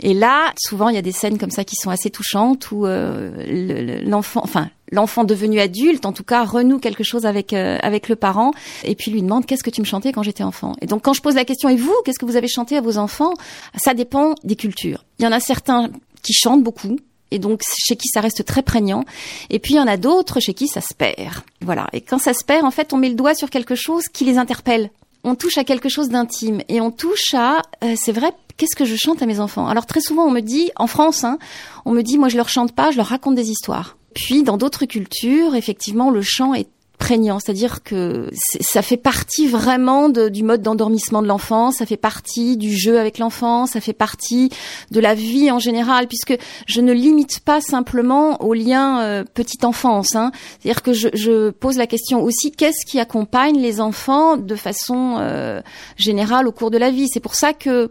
Et 0.00 0.14
là, 0.14 0.52
souvent 0.58 0.88
il 0.88 0.94
y 0.94 0.98
a 0.98 1.02
des 1.02 1.12
scènes 1.12 1.38
comme 1.38 1.50
ça 1.50 1.64
qui 1.64 1.76
sont 1.76 1.90
assez 1.90 2.10
touchantes 2.10 2.70
où 2.70 2.86
euh, 2.86 4.02
l'enfant, 4.04 4.40
enfin 4.44 4.68
l'enfant 4.90 5.24
devenu 5.24 5.60
adulte, 5.60 6.06
en 6.06 6.12
tout 6.12 6.24
cas, 6.24 6.44
renoue 6.44 6.78
quelque 6.78 7.04
chose 7.04 7.26
avec 7.26 7.52
euh, 7.52 7.78
avec 7.82 8.08
le 8.08 8.16
parent, 8.16 8.52
et 8.84 8.94
puis 8.94 9.10
lui 9.10 9.22
demande 9.22 9.46
qu'est-ce 9.46 9.64
que 9.64 9.70
tu 9.70 9.80
me 9.80 9.86
chantais 9.86 10.12
quand 10.12 10.22
j'étais 10.22 10.44
enfant? 10.44 10.74
Et 10.80 10.86
donc 10.86 11.02
quand 11.02 11.12
je 11.12 11.22
pose 11.22 11.34
la 11.34 11.44
question 11.44 11.68
et 11.68 11.76
vous, 11.76 11.94
qu'est-ce 12.04 12.18
que 12.18 12.26
vous 12.26 12.36
avez 12.36 12.48
chanté 12.48 12.76
à 12.76 12.80
vos 12.80 12.98
enfants? 12.98 13.34
Ça 13.76 13.94
dépend 13.94 14.34
des 14.44 14.56
cultures. 14.56 15.04
Il 15.18 15.24
y 15.24 15.28
en 15.28 15.32
a 15.32 15.40
certains 15.40 15.90
qui 16.22 16.32
chantent 16.32 16.62
beaucoup. 16.62 16.98
Et 17.30 17.38
donc 17.38 17.60
chez 17.86 17.96
qui 17.96 18.08
ça 18.08 18.22
reste 18.22 18.44
très 18.46 18.62
prégnant, 18.62 19.04
et 19.50 19.58
puis 19.58 19.74
il 19.74 19.76
y 19.76 19.80
en 19.80 19.86
a 19.86 19.98
d'autres 19.98 20.40
chez 20.40 20.54
qui 20.54 20.66
ça 20.66 20.80
se 20.80 20.94
perd. 20.94 21.42
Voilà. 21.60 21.86
Et 21.92 22.00
quand 22.00 22.18
ça 22.18 22.32
se 22.32 22.42
perd, 22.42 22.64
en 22.64 22.70
fait, 22.70 22.94
on 22.94 22.96
met 22.96 23.10
le 23.10 23.16
doigt 23.16 23.34
sur 23.34 23.50
quelque 23.50 23.74
chose 23.74 24.04
qui 24.10 24.24
les 24.24 24.38
interpelle. 24.38 24.90
On 25.24 25.34
touche 25.34 25.58
à 25.58 25.64
quelque 25.64 25.90
chose 25.90 26.08
d'intime 26.08 26.62
et 26.70 26.80
on 26.80 26.90
touche 26.90 27.34
à, 27.34 27.60
euh, 27.84 27.96
c'est 27.98 28.12
vrai, 28.12 28.32
qu'est-ce 28.56 28.74
que 28.74 28.86
je 28.86 28.96
chante 28.96 29.20
à 29.20 29.26
mes 29.26 29.40
enfants? 29.40 29.68
Alors 29.68 29.84
très 29.84 30.00
souvent, 30.00 30.24
on 30.24 30.30
me 30.30 30.40
dit, 30.40 30.70
en 30.76 30.86
France, 30.86 31.22
hein, 31.22 31.38
on 31.84 31.92
me 31.92 32.02
dit, 32.02 32.16
moi 32.16 32.30
je 32.30 32.38
leur 32.38 32.48
chante 32.48 32.72
pas, 32.72 32.92
je 32.92 32.96
leur 32.96 33.08
raconte 33.08 33.34
des 33.34 33.50
histoires. 33.50 33.97
Puis 34.14 34.42
dans 34.42 34.56
d'autres 34.56 34.86
cultures, 34.86 35.54
effectivement, 35.54 36.10
le 36.10 36.22
chant 36.22 36.54
est 36.54 36.68
prégnant, 36.98 37.38
c'est-à-dire 37.38 37.82
que 37.82 38.28
ça 38.60 38.82
fait 38.82 38.96
partie 38.96 39.46
vraiment 39.46 40.08
de, 40.08 40.28
du 40.28 40.42
mode 40.42 40.62
d'endormissement 40.62 41.22
de 41.22 41.28
l'enfant, 41.28 41.70
ça 41.70 41.86
fait 41.86 41.96
partie 41.96 42.56
du 42.56 42.76
jeu 42.76 42.98
avec 42.98 43.18
l'enfant, 43.18 43.66
ça 43.66 43.80
fait 43.80 43.92
partie 43.92 44.50
de 44.90 45.00
la 45.00 45.14
vie 45.14 45.50
en 45.50 45.58
général, 45.58 46.08
puisque 46.08 46.36
je 46.66 46.80
ne 46.80 46.92
limite 46.92 47.40
pas 47.40 47.60
simplement 47.60 48.42
au 48.42 48.52
lien 48.52 49.00
euh, 49.00 49.24
petite 49.24 49.64
enfance. 49.64 50.16
Hein. 50.16 50.32
C'est-à-dire 50.60 50.82
que 50.82 50.92
je, 50.92 51.08
je, 51.14 51.50
pose 51.50 51.76
la 51.76 51.86
question 51.86 52.22
aussi 52.22 52.50
qu'est-ce 52.50 52.84
qui 52.84 53.00
accompagne 53.00 53.58
les 53.58 53.80
enfants 53.80 54.36
de 54.36 54.54
façon 54.54 55.16
euh, 55.18 55.60
générale 55.96 56.48
au 56.48 56.52
cours 56.52 56.70
de 56.70 56.78
la 56.78 56.90
vie? 56.90 57.06
C'est 57.08 57.20
pour 57.20 57.34
ça 57.34 57.52
que 57.52 57.88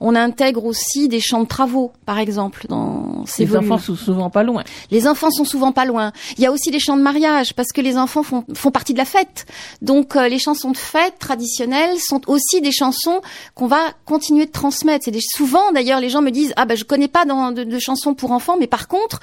on 0.00 0.14
intègre 0.14 0.64
aussi 0.64 1.08
des 1.08 1.20
champs 1.20 1.42
de 1.42 1.46
travaux, 1.48 1.92
par 2.04 2.18
exemple, 2.18 2.66
dans 2.68 3.24
ces 3.26 3.44
Les 3.44 3.50
volumes. 3.50 3.72
enfants 3.72 3.82
sont 3.82 3.96
souvent 3.96 4.30
pas 4.30 4.42
loin. 4.42 4.64
Les 4.90 5.06
enfants 5.06 5.30
sont 5.30 5.44
souvent 5.44 5.72
pas 5.72 5.84
loin. 5.84 6.12
Il 6.36 6.42
y 6.42 6.46
a 6.46 6.52
aussi 6.52 6.70
des 6.70 6.80
chants 6.80 6.96
de 6.96 7.02
mariage 7.02 7.54
parce 7.54 7.72
que 7.72 7.80
les 7.80 7.96
enfants 7.96 8.22
font, 8.22 8.44
font 8.54 8.70
partie 8.70 8.92
de 8.92 8.98
la 8.98 9.04
fête. 9.04 9.46
Donc 9.82 10.16
euh, 10.16 10.28
les 10.28 10.38
chansons 10.38 10.70
de 10.70 10.76
fête 10.76 11.18
traditionnelles 11.18 11.98
sont 11.98 12.20
aussi 12.26 12.60
des 12.60 12.72
chansons 12.72 13.20
qu'on 13.54 13.66
va 13.66 13.92
continuer 14.04 14.46
de 14.46 14.52
transmettre. 14.52 15.04
C'est 15.04 15.10
des, 15.10 15.20
souvent 15.20 15.72
d'ailleurs 15.72 16.00
les 16.00 16.10
gens 16.10 16.22
me 16.22 16.30
disent 16.30 16.52
ah 16.56 16.64
bah 16.64 16.74
je 16.74 16.84
connais 16.84 17.08
pas 17.08 17.24
dans, 17.24 17.52
de, 17.52 17.64
de 17.64 17.78
chansons 17.78 18.14
pour 18.14 18.32
enfants, 18.32 18.56
mais 18.58 18.66
par 18.66 18.88
contre 18.88 19.20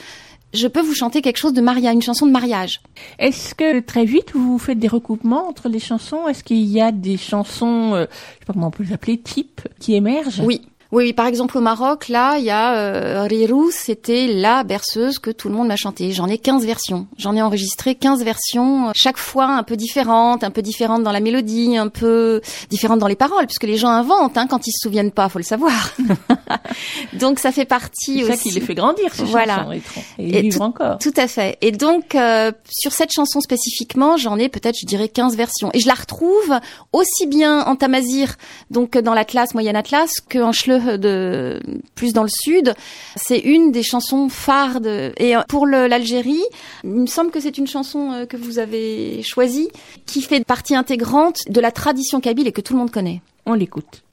je 0.53 0.67
peux 0.67 0.81
vous 0.81 0.93
chanter 0.93 1.21
quelque 1.21 1.37
chose 1.37 1.53
de 1.53 1.61
mariage, 1.61 1.95
une 1.95 2.01
chanson 2.01 2.27
de 2.27 2.31
mariage. 2.31 2.81
Est-ce 3.17 3.55
que 3.55 3.79
très 3.79 4.05
vite 4.05 4.33
vous 4.33 4.59
faites 4.59 4.79
des 4.79 4.87
recoupements 4.87 5.47
entre 5.47 5.67
les 5.67 5.79
chansons? 5.79 6.27
Est-ce 6.27 6.43
qu'il 6.43 6.63
y 6.65 6.79
a 6.79 6.91
des 6.91 7.17
chansons, 7.17 7.93
euh, 7.95 8.05
je 8.09 8.39
sais 8.39 8.45
pas 8.45 8.53
comment 8.53 8.67
on 8.67 8.71
peut 8.71 8.83
les 8.83 8.93
appeler, 8.93 9.17
types, 9.17 9.61
qui 9.79 9.95
émergent? 9.95 10.41
Oui. 10.41 10.61
Oui, 10.93 11.11
par 11.11 11.25
exemple 11.25 11.57
au 11.57 11.61
Maroc, 11.61 12.07
là, 12.07 12.37
il 12.37 12.43
y 12.43 12.51
a 12.51 12.75
euh, 12.75 13.27
c'était 13.71 14.27
la 14.27 14.63
berceuse 14.63 15.17
que 15.17 15.31
tout 15.31 15.49
le 15.49 15.55
monde 15.55 15.67
m'a 15.67 15.75
chanté. 15.75 16.11
J'en 16.11 16.27
ai 16.27 16.37
15 16.37 16.67
versions. 16.67 17.07
J'en 17.17 17.35
ai 17.35 17.41
enregistré 17.41 17.95
15 17.95 18.23
versions, 18.23 18.91
chaque 18.93 19.17
fois 19.17 19.47
un 19.47 19.63
peu 19.63 19.75
différentes, 19.75 20.43
un 20.43 20.51
peu 20.51 20.61
différentes 20.61 21.01
dans 21.01 21.11
la 21.11 21.19
mélodie, 21.19 21.77
un 21.77 21.87
peu 21.87 22.41
différentes 22.69 22.99
dans 22.99 23.07
les 23.07 23.15
paroles, 23.15 23.47
puisque 23.47 23.63
les 23.63 23.77
gens 23.77 23.89
inventent 23.89 24.37
hein, 24.37 24.45
quand 24.47 24.67
ils 24.67 24.71
se 24.71 24.87
souviennent 24.87 25.11
pas, 25.11 25.29
faut 25.29 25.39
le 25.39 25.43
savoir. 25.43 25.95
donc 27.13 27.39
ça 27.39 27.51
fait 27.51 27.65
partie 27.65 28.19
C'est 28.19 28.23
aussi. 28.23 28.31
ça 28.31 28.37
qui 28.37 28.51
les 28.51 28.61
fait 28.61 28.75
grandir, 28.75 29.13
ces 29.13 29.23
Voilà. 29.25 29.57
chansons, 29.65 29.71
et, 30.19 30.23
et 30.29 30.37
Et 30.37 30.41
vivre 30.41 30.61
encore. 30.61 30.97
Tout 30.99 31.13
à 31.17 31.27
fait. 31.27 31.57
Et 31.61 31.71
donc, 31.71 32.15
euh, 32.15 32.51
sur 32.69 32.91
cette 32.91 33.11
chanson 33.11 33.39
spécifiquement, 33.41 34.17
j'en 34.17 34.37
ai 34.37 34.49
peut-être, 34.49 34.77
je 34.79 34.85
dirais, 34.85 35.09
15 35.09 35.35
versions. 35.35 35.69
Et 35.73 35.79
je 35.79 35.87
la 35.87 35.93
retrouve 35.93 36.53
aussi 36.91 37.27
bien 37.27 37.61
en 37.65 37.75
tamazir, 37.75 38.35
donc 38.71 38.97
dans 38.97 39.13
l'Atlas, 39.13 39.53
Moyen 39.53 39.75
Atlas, 39.75 40.09
qu'en 40.29 40.51
Schleu 40.51 40.97
de 40.97 41.61
plus 41.95 42.13
dans 42.13 42.23
le 42.23 42.29
sud. 42.29 42.73
C'est 43.15 43.39
une 43.39 43.71
des 43.71 43.83
chansons 43.83 44.29
phares 44.29 44.81
de... 44.81 45.13
Et 45.17 45.35
euh, 45.35 45.41
pour 45.47 45.67
l'Algérie, 45.67 46.43
il 46.83 46.89
me 46.91 47.05
semble 47.07 47.31
que 47.31 47.39
c'est 47.39 47.57
une 47.57 47.67
chanson 47.67 48.11
euh, 48.11 48.25
que 48.25 48.37
vous 48.37 48.59
avez 48.59 49.21
choisie, 49.23 49.69
qui 50.05 50.21
fait 50.21 50.43
partie 50.45 50.75
intégrante 50.75 51.37
de 51.49 51.59
la 51.61 51.71
tradition 51.71 52.19
kabyle 52.21 52.47
et 52.47 52.51
que 52.51 52.61
tout 52.61 52.73
le 52.73 52.79
monde 52.79 52.91
connaît. 52.91 53.21
On 53.45 53.53
l'écoute. 53.53 54.03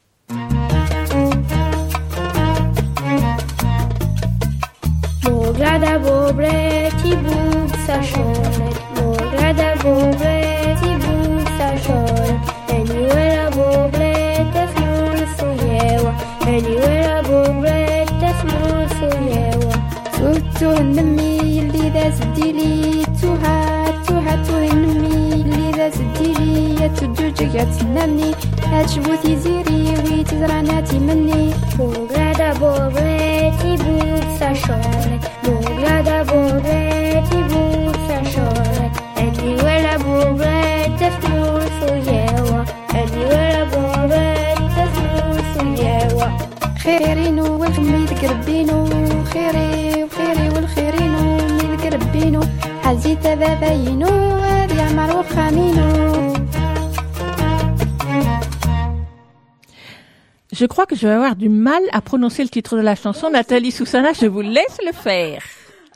Grada 5.61 5.99
bobre, 5.99 6.89
ti 7.03 7.15
bug 7.25 7.69
sa 7.87 8.01
shore. 8.01 8.69
Mo 8.97 9.13
grada 9.33 9.77
bobre, 9.83 10.39
ti 10.81 10.91
bug 11.03 11.45
sa 11.59 11.69
shore. 11.85 12.33
E 12.73 12.79
niuela 12.89 13.51
bobre, 13.57 14.15
te 14.55 14.63
smul 14.73 15.19
su 15.37 15.49
jewa. 15.61 16.13
E 16.49 16.55
niuela 16.65 17.21
bobre, 17.29 18.07
te 18.21 18.31
smul 18.41 18.81
su 18.97 19.09
jewa. 19.29 19.75
Sultu 20.17 20.71
nmi, 20.83 21.69
li 21.73 21.91
da 21.97 22.07
zdili, 22.17 23.05
tuha, 23.21 23.59
tuha, 24.07 24.35
tuha 24.47 24.73
nmi. 24.81 25.30
تديري 25.91 26.75
يا 26.81 26.87
تجوجك 26.87 27.55
يا 27.55 27.65
تسنمني 27.65 28.31
هاتشبو 28.73 29.15
تيزيري 29.23 29.95
وي 30.05 30.25
تزرعنا 30.25 30.81
تمني 30.81 31.51
بوغادا 31.79 32.53
بوغي 32.53 33.53
تيبوك 33.63 34.25
ساشور 34.41 35.09
بوغادا 35.45 36.23
بوغي 36.23 37.23
تيبوك 37.31 37.97
ساشور 38.09 38.91
هادي 39.19 39.55
ولا 39.65 39.97
بوغي 39.97 40.85
تفلوس 41.01 41.77
وياوا 41.91 42.65
هادي 42.95 43.21
ولا 43.31 43.65
بوغي 43.65 44.35
تفلوس 44.77 45.53
وياوا 45.65 46.29
خيرينو 46.83 47.61
والخميد 47.61 48.11
كربينو 48.21 48.85
خيري 49.33 50.00
قربينو 52.90 52.90
حزيت 52.90 53.28
باباينو 53.28 54.08
هذي 54.40 54.82
عمر 54.82 55.20
وخامينو 55.20 56.06
Je 60.62 60.66
crois 60.66 60.86
que 60.86 60.96
je 60.96 61.06
vais 61.06 61.14
avoir 61.14 61.36
du 61.36 61.50
mal 61.50 61.84
à 61.92 62.00
prononcer 62.00 62.42
le 62.42 62.48
titre 62.48 62.78
de 62.78 62.82
la 62.82 62.96
chanson. 62.96 63.30
Nathalie 63.30 63.72
Soussana, 63.72 64.14
je 64.14 64.26
vous 64.26 64.40
laisse 64.40 64.78
le 64.86 64.94
faire. 64.94 65.44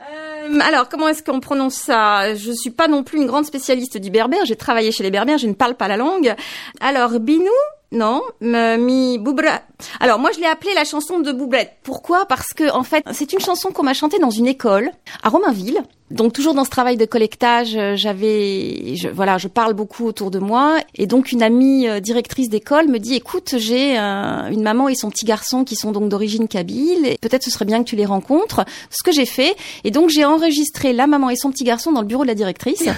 Euh, 0.02 0.58
alors, 0.68 0.90
comment 0.90 1.08
est-ce 1.08 1.22
qu'on 1.22 1.40
prononce 1.40 1.76
ça 1.76 2.34
Je 2.34 2.52
suis 2.52 2.68
pas 2.80 2.86
non 2.86 3.02
plus 3.02 3.16
une 3.22 3.26
grande 3.26 3.46
spécialiste 3.46 3.96
du 3.96 4.10
berbère. 4.10 4.44
J'ai 4.44 4.56
travaillé 4.56 4.92
chez 4.92 5.02
les 5.02 5.10
berbères, 5.10 5.38
je 5.38 5.46
ne 5.46 5.54
parle 5.54 5.76
pas 5.76 5.88
la 5.88 5.96
langue. 5.96 6.34
Alors, 6.80 7.18
Binou 7.20 7.58
non, 7.95 8.21
mi 8.41 9.17
Boubra. 9.17 9.61
Alors 9.99 10.19
moi 10.19 10.31
je 10.33 10.39
l'ai 10.39 10.45
appelée 10.45 10.73
la 10.73 10.83
chanson 10.83 11.19
de 11.19 11.31
Boublette. 11.31 11.77
Pourquoi? 11.83 12.25
Parce 12.25 12.53
que 12.53 12.69
en 12.71 12.83
fait 12.83 13.03
c'est 13.13 13.31
une 13.33 13.39
chanson 13.39 13.71
qu'on 13.71 13.83
m'a 13.83 13.93
chantée 13.93 14.19
dans 14.19 14.29
une 14.29 14.47
école 14.47 14.91
à 15.23 15.29
Romainville. 15.29 15.81
Donc 16.11 16.33
toujours 16.33 16.53
dans 16.53 16.65
ce 16.65 16.69
travail 16.69 16.97
de 16.97 17.05
collectage, 17.05 17.75
euh, 17.75 17.95
j'avais, 17.95 18.95
je, 18.95 19.07
voilà, 19.07 19.39
je 19.39 19.47
parle 19.47 19.73
beaucoup 19.73 20.05
autour 20.05 20.29
de 20.29 20.37
moi 20.37 20.77
et 20.93 21.07
donc 21.07 21.31
une 21.31 21.41
amie 21.41 21.87
euh, 21.87 21.99
directrice 21.99 22.47
d'école 22.47 22.87
me 22.89 22.99
dit 22.99 23.15
écoute 23.15 23.55
j'ai 23.57 23.97
euh, 23.97 24.49
une 24.51 24.61
maman 24.61 24.87
et 24.87 24.93
son 24.93 25.09
petit 25.09 25.25
garçon 25.25 25.63
qui 25.63 25.75
sont 25.75 25.91
donc 25.91 26.09
d'origine 26.09 26.47
kabyle 26.47 27.17
peut-être 27.21 27.41
ce 27.41 27.49
serait 27.49 27.65
bien 27.65 27.79
que 27.83 27.89
tu 27.89 27.95
les 27.95 28.05
rencontres. 28.05 28.65
Ce 28.91 29.03
que 29.03 29.11
j'ai 29.11 29.25
fait 29.25 29.55
et 29.83 29.89
donc 29.89 30.09
j'ai 30.09 30.25
enregistré 30.25 30.93
la 30.93 31.07
maman 31.07 31.31
et 31.31 31.35
son 31.35 31.49
petit 31.49 31.63
garçon 31.63 31.91
dans 31.91 32.01
le 32.01 32.07
bureau 32.07 32.23
de 32.23 32.27
la 32.27 32.35
directrice. 32.35 32.87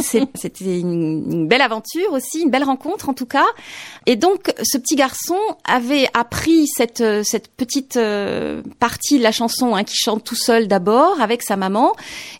C'était 0.00 0.80
une, 0.80 1.48
belle 1.48 1.62
aventure 1.62 2.12
aussi, 2.12 2.42
une 2.42 2.50
belle 2.50 2.64
rencontre 2.64 3.08
en 3.08 3.14
tout 3.14 3.26
cas. 3.26 3.46
Et 4.06 4.16
donc, 4.16 4.52
ce 4.62 4.78
petit 4.78 4.96
garçon 4.96 5.36
avait 5.64 6.08
appris 6.14 6.66
cette 6.66 7.02
cette 7.24 7.48
petite 7.48 7.96
euh, 7.96 8.62
partie 8.78 9.18
de 9.18 9.22
la 9.22 9.32
chanson 9.32 9.74
hein, 9.74 9.84
qui 9.84 9.96
chante 9.96 10.24
tout 10.24 10.34
seul 10.34 10.68
d'abord 10.68 11.20
avec 11.20 11.42
sa 11.42 11.56
maman. 11.56 11.92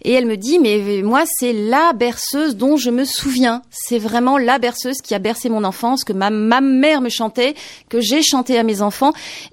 Et 0.03 0.13
elle 0.13 0.27
me 0.27 0.37
dit, 0.37 0.59
mais 0.59 1.03
moi, 1.03 1.25
c'est 1.27 1.53
la 1.53 1.93
berceuse 1.93 2.57
dont 2.57 2.77
je 2.77 2.91
me 2.91 3.05
souviens. 3.05 3.63
C'est 3.71 3.99
vraiment 3.99 4.39
la 4.39 4.59
berceuse 4.59 4.99
qui 5.03 5.15
a 5.15 5.19
bercé 5.19 5.49
mon 5.49 5.65
enfance, 5.65 6.05
que 6.05 6.13
ma, 6.13 6.31
ma 6.31 6.61
mère 6.61 7.01
me 7.01 7.09
chantait, 7.09 7.55
que 7.89 8.01
j'ai 8.01 8.23
chanté 8.23 8.59
à 8.59 8.63
mes 8.63 8.83
enfants. 8.83 9.13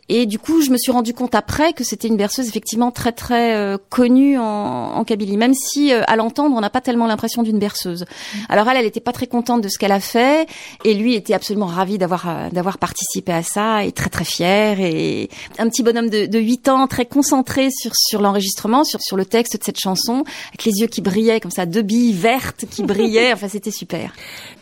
Et 0.10 0.26
du 0.26 0.40
coup, 0.40 0.62
je 0.62 0.70
me 0.70 0.78
suis 0.78 0.92
rendu 0.92 1.14
compte 1.14 1.36
après 1.36 1.74
que 1.74 1.84
c'était 1.84 2.08
une 2.08 2.18
berceuse 2.18 2.48
effectivement 2.48 2.92
très 2.92 3.12
très 3.12 3.56
euh, 3.56 3.78
connue 3.90 4.38
en, 4.38 4.44
en 4.96 5.04
Kabylie, 5.04 5.38
même 5.38 5.54
si 5.54 5.94
euh, 5.94 6.04
à 6.08 6.16
l'entendre, 6.16 6.56
on 6.56 6.62
n'a 6.62 6.70
pas 6.70 6.82
tellement 6.82 7.08
l'impression 7.08 7.44
d'une 7.44 7.60
berceuse. 7.60 7.97
Alors 8.50 8.68
elle, 8.70 8.78
elle 8.78 8.86
était 8.86 9.00
pas 9.00 9.12
très 9.12 9.28
contente 9.28 9.62
de 9.62 9.70
ce 9.70 9.78
qu'elle 9.78 9.92
a 9.92 10.00
fait, 10.00 10.48
et 10.84 10.94
lui 10.94 11.16
était 11.16 11.34
absolument 11.34 11.66
ravi 11.68 11.98
d'avoir 11.98 12.28
euh, 12.30 12.50
d'avoir 12.50 12.78
participé 12.78 13.32
à 13.32 13.44
ça, 13.44 13.84
et 13.84 13.92
très 13.92 14.10
très 14.10 14.26
fier, 14.26 14.80
et 14.80 15.30
un 15.60 15.70
petit 15.70 15.84
bonhomme 15.84 16.10
de, 16.10 16.26
de 16.26 16.40
8 16.40 16.70
ans, 16.70 16.88
très 16.88 17.06
concentré 17.06 17.70
sur 17.72 17.92
sur 17.96 18.22
l'enregistrement, 18.22 18.84
sur 18.84 19.02
sur 19.02 19.18
le 19.18 19.26
texte 19.26 19.58
de 19.58 19.64
cette 19.64 19.80
chanson, 19.80 20.24
avec 20.50 20.64
les 20.66 20.74
yeux 20.82 20.88
qui 20.88 21.02
brillaient 21.02 21.40
comme 21.40 21.52
ça, 21.52 21.66
deux 21.66 21.82
billes 21.82 22.14
vertes 22.14 22.66
qui 22.70 22.84
brillaient. 22.84 23.32
Enfin, 23.38 23.48
c'était 23.48 23.72
super. 23.72 24.14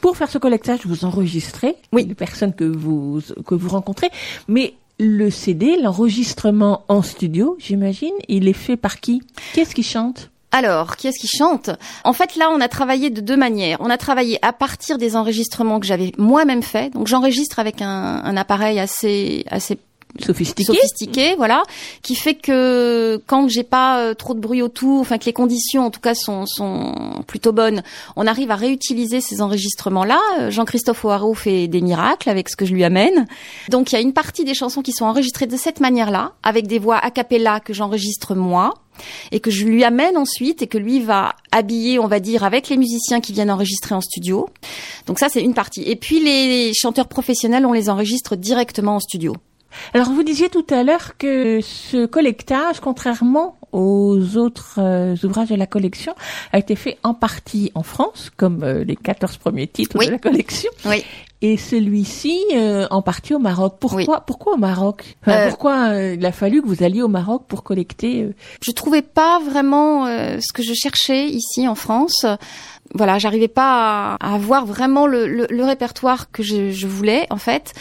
Pour 0.01 0.17
faire 0.17 0.29
ce 0.29 0.37
collectage, 0.37 0.79
vous 0.85 1.05
enregistrez 1.05 1.75
Oui. 1.93 2.05
les 2.07 2.15
personnes 2.15 2.53
que 2.53 2.63
vous 2.65 3.21
que 3.45 3.55
vous 3.55 3.69
rencontrez, 3.69 4.09
mais 4.47 4.73
le 4.99 5.29
CD, 5.29 5.77
l'enregistrement 5.81 6.83
en 6.87 7.01
studio, 7.01 7.57
j'imagine, 7.59 8.13
il 8.29 8.47
est 8.47 8.53
fait 8.53 8.77
par 8.77 8.99
qui? 9.01 9.21
Qu'est-ce 9.53 9.75
qui 9.75 9.83
chante? 9.83 10.29
Alors, 10.55 10.95
qui 10.95 11.09
est-ce 11.09 11.19
qui 11.19 11.27
chante? 11.27 11.69
En 12.05 12.13
fait, 12.13 12.37
là, 12.37 12.49
on 12.49 12.61
a 12.61 12.69
travaillé 12.69 13.09
de 13.09 13.19
deux 13.19 13.35
manières. 13.35 13.75
On 13.81 13.89
a 13.89 13.97
travaillé 13.97 14.39
à 14.41 14.53
partir 14.53 14.97
des 14.97 15.17
enregistrements 15.17 15.81
que 15.81 15.85
j'avais 15.85 16.13
moi-même 16.17 16.63
fait. 16.63 16.93
Donc, 16.93 17.07
j'enregistre 17.07 17.59
avec 17.59 17.81
un, 17.81 18.21
un 18.23 18.37
appareil 18.37 18.79
assez 18.79 19.43
assez 19.51 19.77
Sophistiqué 20.23 20.63
sophistiqué, 20.63 21.35
voilà, 21.35 21.63
qui 22.01 22.15
fait 22.15 22.35
que 22.35 23.21
quand 23.27 23.49
j'ai 23.49 23.63
pas 23.63 23.99
euh, 23.99 24.13
trop 24.13 24.33
de 24.33 24.39
bruit 24.39 24.61
autour, 24.61 25.01
enfin 25.01 25.17
que 25.17 25.25
les 25.25 25.33
conditions 25.33 25.85
en 25.85 25.91
tout 25.91 25.99
cas 25.99 26.15
sont, 26.15 26.45
sont 26.45 27.23
plutôt 27.27 27.51
bonnes, 27.51 27.83
on 28.15 28.25
arrive 28.25 28.49
à 28.49 28.55
réutiliser 28.55 29.19
ces 29.19 29.41
enregistrements-là. 29.41 30.19
Euh, 30.39 30.51
Jean-Christophe 30.51 31.03
O'Haraud 31.03 31.33
fait 31.33 31.67
des 31.67 31.81
miracles 31.81 32.29
avec 32.29 32.47
ce 32.47 32.55
que 32.55 32.65
je 32.65 32.73
lui 32.73 32.85
amène. 32.85 33.25
Donc 33.69 33.91
il 33.91 33.95
y 33.95 33.97
a 33.97 34.01
une 34.01 34.13
partie 34.13 34.45
des 34.45 34.53
chansons 34.53 34.81
qui 34.81 34.93
sont 34.93 35.05
enregistrées 35.05 35.47
de 35.47 35.57
cette 35.57 35.81
manière-là, 35.81 36.31
avec 36.43 36.67
des 36.67 36.79
voix 36.79 36.97
a 36.97 37.11
cappella 37.11 37.59
que 37.59 37.73
j'enregistre 37.73 38.35
moi 38.35 38.73
et 39.33 39.41
que 39.41 39.51
je 39.51 39.65
lui 39.65 39.83
amène 39.83 40.15
ensuite 40.15 40.61
et 40.61 40.67
que 40.67 40.77
lui 40.77 41.01
va 41.01 41.35
habiller, 41.51 41.99
on 41.99 42.07
va 42.07 42.21
dire, 42.21 42.45
avec 42.45 42.69
les 42.69 42.77
musiciens 42.77 43.19
qui 43.19 43.33
viennent 43.33 43.51
enregistrer 43.51 43.95
en 43.95 44.01
studio. 44.01 44.47
Donc 45.07 45.19
ça, 45.19 45.27
c'est 45.27 45.41
une 45.41 45.53
partie. 45.53 45.83
Et 45.83 45.97
puis 45.97 46.21
les 46.21 46.71
chanteurs 46.73 47.07
professionnels, 47.09 47.65
on 47.65 47.73
les 47.73 47.89
enregistre 47.89 48.37
directement 48.37 48.95
en 48.95 48.99
studio. 48.99 49.35
Alors 49.93 50.09
vous 50.09 50.23
disiez 50.23 50.49
tout 50.49 50.65
à 50.69 50.83
l'heure 50.83 51.17
que 51.17 51.59
ce 51.61 52.05
collectage, 52.05 52.79
contrairement 52.79 53.57
aux 53.71 54.37
autres 54.37 54.75
euh, 54.77 55.15
ouvrages 55.23 55.49
de 55.49 55.55
la 55.55 55.67
collection, 55.67 56.13
a 56.53 56.59
été 56.59 56.75
fait 56.75 56.97
en 57.03 57.13
partie 57.13 57.71
en 57.75 57.83
France, 57.83 58.31
comme 58.37 58.63
euh, 58.63 58.83
les 58.85 58.95
14 58.95 59.37
premiers 59.37 59.67
titres 59.67 59.97
Oui. 59.99 60.07
de 60.07 60.11
la 60.11 60.17
collection, 60.17 60.71
Oui. 60.85 61.03
et 61.41 61.57
celui-ci 61.57 62.39
euh, 62.53 62.87
en 62.89 63.01
partie 63.01 63.33
au 63.33 63.39
Maroc. 63.39 63.75
Pourquoi 63.79 63.99
Oui. 63.99 64.21
Pourquoi 64.25 64.53
au 64.53 64.57
Maroc? 64.57 65.17
Enfin, 65.21 65.49
Pourquoi 65.49 65.93
il 65.95 66.25
a 66.25 66.31
fallu 66.31 66.61
que 66.61 66.67
vous 66.67 66.83
alliez 66.83 67.01
au 67.01 67.09
Maroc 67.09 67.43
pour 67.47 67.63
collecter 67.63 68.29
je 68.61 68.71
trouvais 68.71 69.01
pas 69.01 69.39
vraiment 69.39 70.05
ce 70.05 70.53
que 70.53 70.63
je 70.63 70.73
cherchais 70.73 71.27
ici 71.27 71.67
en 71.67 71.75
France. 71.75 72.25
Voilà, 72.93 73.17
j'arrivais 73.17 73.47
pas 73.47 74.15
à, 74.21 74.33
avoir 74.35 74.65
vraiment 74.65 75.07
le, 75.07 75.27
le- 75.27 75.47
le 75.49 75.65
répertoire 75.65 76.31
que 76.31 76.43
je, 76.43 76.71
je 76.71 76.87
voulais 76.87 77.25
en 77.29 77.37
fait. 77.37 77.73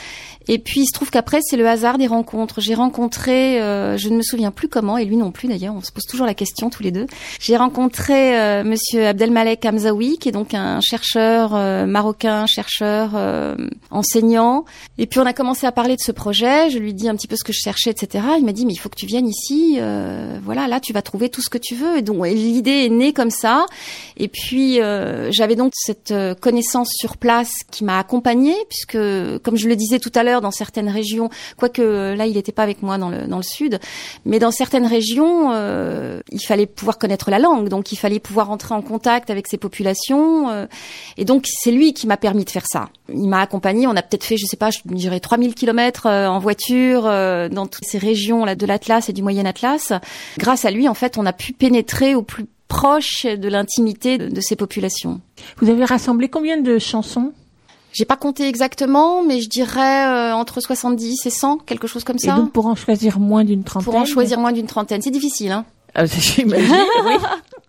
Et 0.47 0.59
puis 0.59 0.81
il 0.83 0.87
se 0.87 0.93
trouve 0.93 1.09
qu'après 1.11 1.39
c'est 1.43 1.57
le 1.57 1.67
hasard 1.67 1.97
des 1.97 2.07
rencontres. 2.07 2.61
J'ai 2.61 2.75
rencontré, 2.75 3.63
euh, 3.63 3.97
je 3.97 4.11
ne 4.11 4.17
me 4.17 4.23
souviens 4.23 4.51
plus 4.51 4.69
comment, 4.69 4.99
et 4.99 5.07
lui 5.07 5.17
non 5.17 5.31
plus 5.31 5.49
d'ailleurs. 5.49 5.75
On 5.75 5.81
se 5.81 5.91
pose 5.91 6.05
toujours 6.05 6.27
la 6.27 6.35
question 6.35 6.69
tous 6.69 6.83
les 6.83 6.91
deux. 6.91 7.07
J'ai 7.41 7.57
rencontré 7.57 8.39
euh, 8.39 8.63
Monsieur 8.63 9.07
Abdelmalek 9.07 9.65
Hamzaoui, 9.65 10.19
qui 10.19 10.29
est 10.29 10.33
donc 10.33 10.53
un 10.53 10.81
chercheur 10.83 11.55
euh, 11.55 11.87
marocain, 11.87 12.45
chercheur 12.47 13.13
euh, 13.15 13.57
enseignant. 13.91 14.65
Et 14.99 15.07
puis 15.07 15.19
on 15.21 15.25
a 15.27 15.33
commencé 15.33 15.67
à 15.67 15.73
parler 15.73 15.97
de 15.97 16.03
ce 16.03 16.13
projet. 16.13 16.69
Je 16.69 16.79
lui 16.79 16.93
dis 16.93 17.09
un 17.09 17.15
petit 17.17 17.29
peu 17.29 17.37
ce 17.37 17.45
que 17.45 17.53
je 17.55 17.61
cherchais, 17.61 17.91
etc. 17.91 18.25
Il 18.39 18.45
m'a 18.45 18.53
dit 18.53 18.67
mais 18.67 18.73
il 18.75 18.79
faut 18.79 18.91
que 18.91 18.97
tu 18.99 19.07
viennes 19.07 19.29
ici. 19.29 19.77
euh, 19.79 20.39
voilà, 20.45 20.67
là 20.69 20.79
tu 20.81 20.93
vas 20.93 21.01
trouver 21.01 21.31
tout 21.31 21.41
ce 21.41 21.49
que 21.49 21.59
tu 21.59 21.75
veux. 21.75 21.97
Et 21.99 22.03
donc 22.03 22.27
l'idée 22.27 22.85
est 22.85 22.91
née 22.91 23.15
comme 23.15 23.31
ça. 23.31 23.65
Et 24.19 24.29
puis 24.29 24.79
euh, 24.95 25.29
j'avais 25.31 25.57
donc 25.57 25.73
cette 25.75 26.11
euh, 26.11 26.35
connaissance 26.35 26.91
sur 26.93 27.17
place 27.17 27.53
qui 27.71 27.85
m'a 27.85 27.99
accompagnée, 27.99 28.57
puisque, 28.69 28.99
comme 29.43 29.57
je 29.57 29.69
le 29.69 29.77
disais 29.77 29.99
tout 29.99 30.13
à 30.15 30.23
l'heure, 30.23 30.41
dans 30.41 30.51
certaines 30.51 30.89
régions, 30.89 31.31
quoique 31.57 31.83
là, 32.15 32.27
il 32.27 32.35
n'était 32.35 32.53
pas 32.53 32.63
avec 32.63 32.83
moi 32.83 32.99
dans 32.99 33.11
le, 33.11 33.27
dans 33.27 33.39
le 33.39 33.43
sud, 33.43 33.79
mais 34.25 34.39
dans 34.39 34.51
certaines 34.51 34.87
régions, 34.87 35.53
euh, 35.53 36.21
il 36.31 36.41
fallait 36.41 36.67
pouvoir 36.67 36.99
connaître 36.99 37.31
la 37.31 37.39
langue, 37.39 37.69
donc 37.69 37.93
il 37.93 37.97
fallait 37.97 38.21
pouvoir 38.21 38.51
entrer 38.51 38.75
en 38.75 38.83
contact 38.83 39.31
avec 39.31 39.47
ces 39.49 39.57
populations, 39.57 40.51
euh, 40.51 40.67
et 41.17 41.25
donc 41.25 41.47
c'est 41.47 41.73
lui 41.73 41.95
qui 41.95 42.07
m'a 42.07 42.17
permis 42.17 42.45
de 42.45 42.51
faire 42.51 42.67
ça. 42.67 42.89
Il 43.09 43.29
m'a 43.29 43.41
accompagné, 43.41 43.87
on 43.87 43.97
a 43.97 44.03
peut-être 44.03 44.25
fait, 44.25 44.37
je 44.37 44.47
sais 44.47 44.57
pas, 44.57 44.71
je 44.71 44.79
dirais 44.85 45.21
3000 45.21 45.55
kilomètres 45.55 46.07
euh, 46.07 46.27
en 46.27 46.39
voiture 46.39 47.03
dans 47.05 47.67
toutes 47.67 47.85
ces 47.85 47.99
régions 47.99 48.45
là 48.45 48.55
de 48.55 48.67
l'Atlas 48.67 49.09
et 49.09 49.13
du 49.13 49.23
Moyen 49.23 49.47
Atlas. 49.47 49.93
Grâce 50.39 50.65
à 50.65 50.71
lui, 50.71 50.89
en 50.89 50.95
fait, 50.95 51.19
on 51.19 51.27
a 51.27 51.33
pu 51.33 51.53
pénétrer 51.53 52.15
au 52.15 52.23
plus 52.23 52.47
proche 52.69 53.27
de 53.27 53.49
l'intimité 53.49 54.19
de, 54.19 54.41
ces 54.41 54.57
populations. 54.57 55.21
Vous 55.59 55.71
avez 55.71 55.85
rassemblé 55.85 56.29
combien 56.29 56.61
de 56.61 56.79
chansons? 56.79 57.33
J'ai 57.93 58.05
pas 58.05 58.17
compté 58.17 58.49
exactement, 58.49 59.23
mais 59.23 59.41
je 59.41 59.49
dirais 59.49 60.07
euh, 60.07 60.35
entre 60.35 60.61
70 60.61 61.27
et 61.27 61.31
100, 61.31 61.59
quelque 61.59 61.87
chose 61.87 62.03
comme 62.03 62.17
Et 62.17 62.27
ça. 62.27 62.35
donc 62.35 62.53
pour 62.53 62.67
en 62.67 62.75
choisir 62.75 63.21
moins 63.21 63.45
d'une 63.45 63.63
trentaine 63.63 63.85
Pour 63.85 63.95
en 63.95 64.05
choisir 64.05 64.41
moins 64.41 64.53
d'une 64.53 64.67
trentaine, 64.67 65.01
c'est 65.01 65.11
difficile. 65.13 65.53
Hein 65.53 65.65
Ah, 65.95 66.05
J'imagine, 66.07 66.75
oui. 67.07 67.15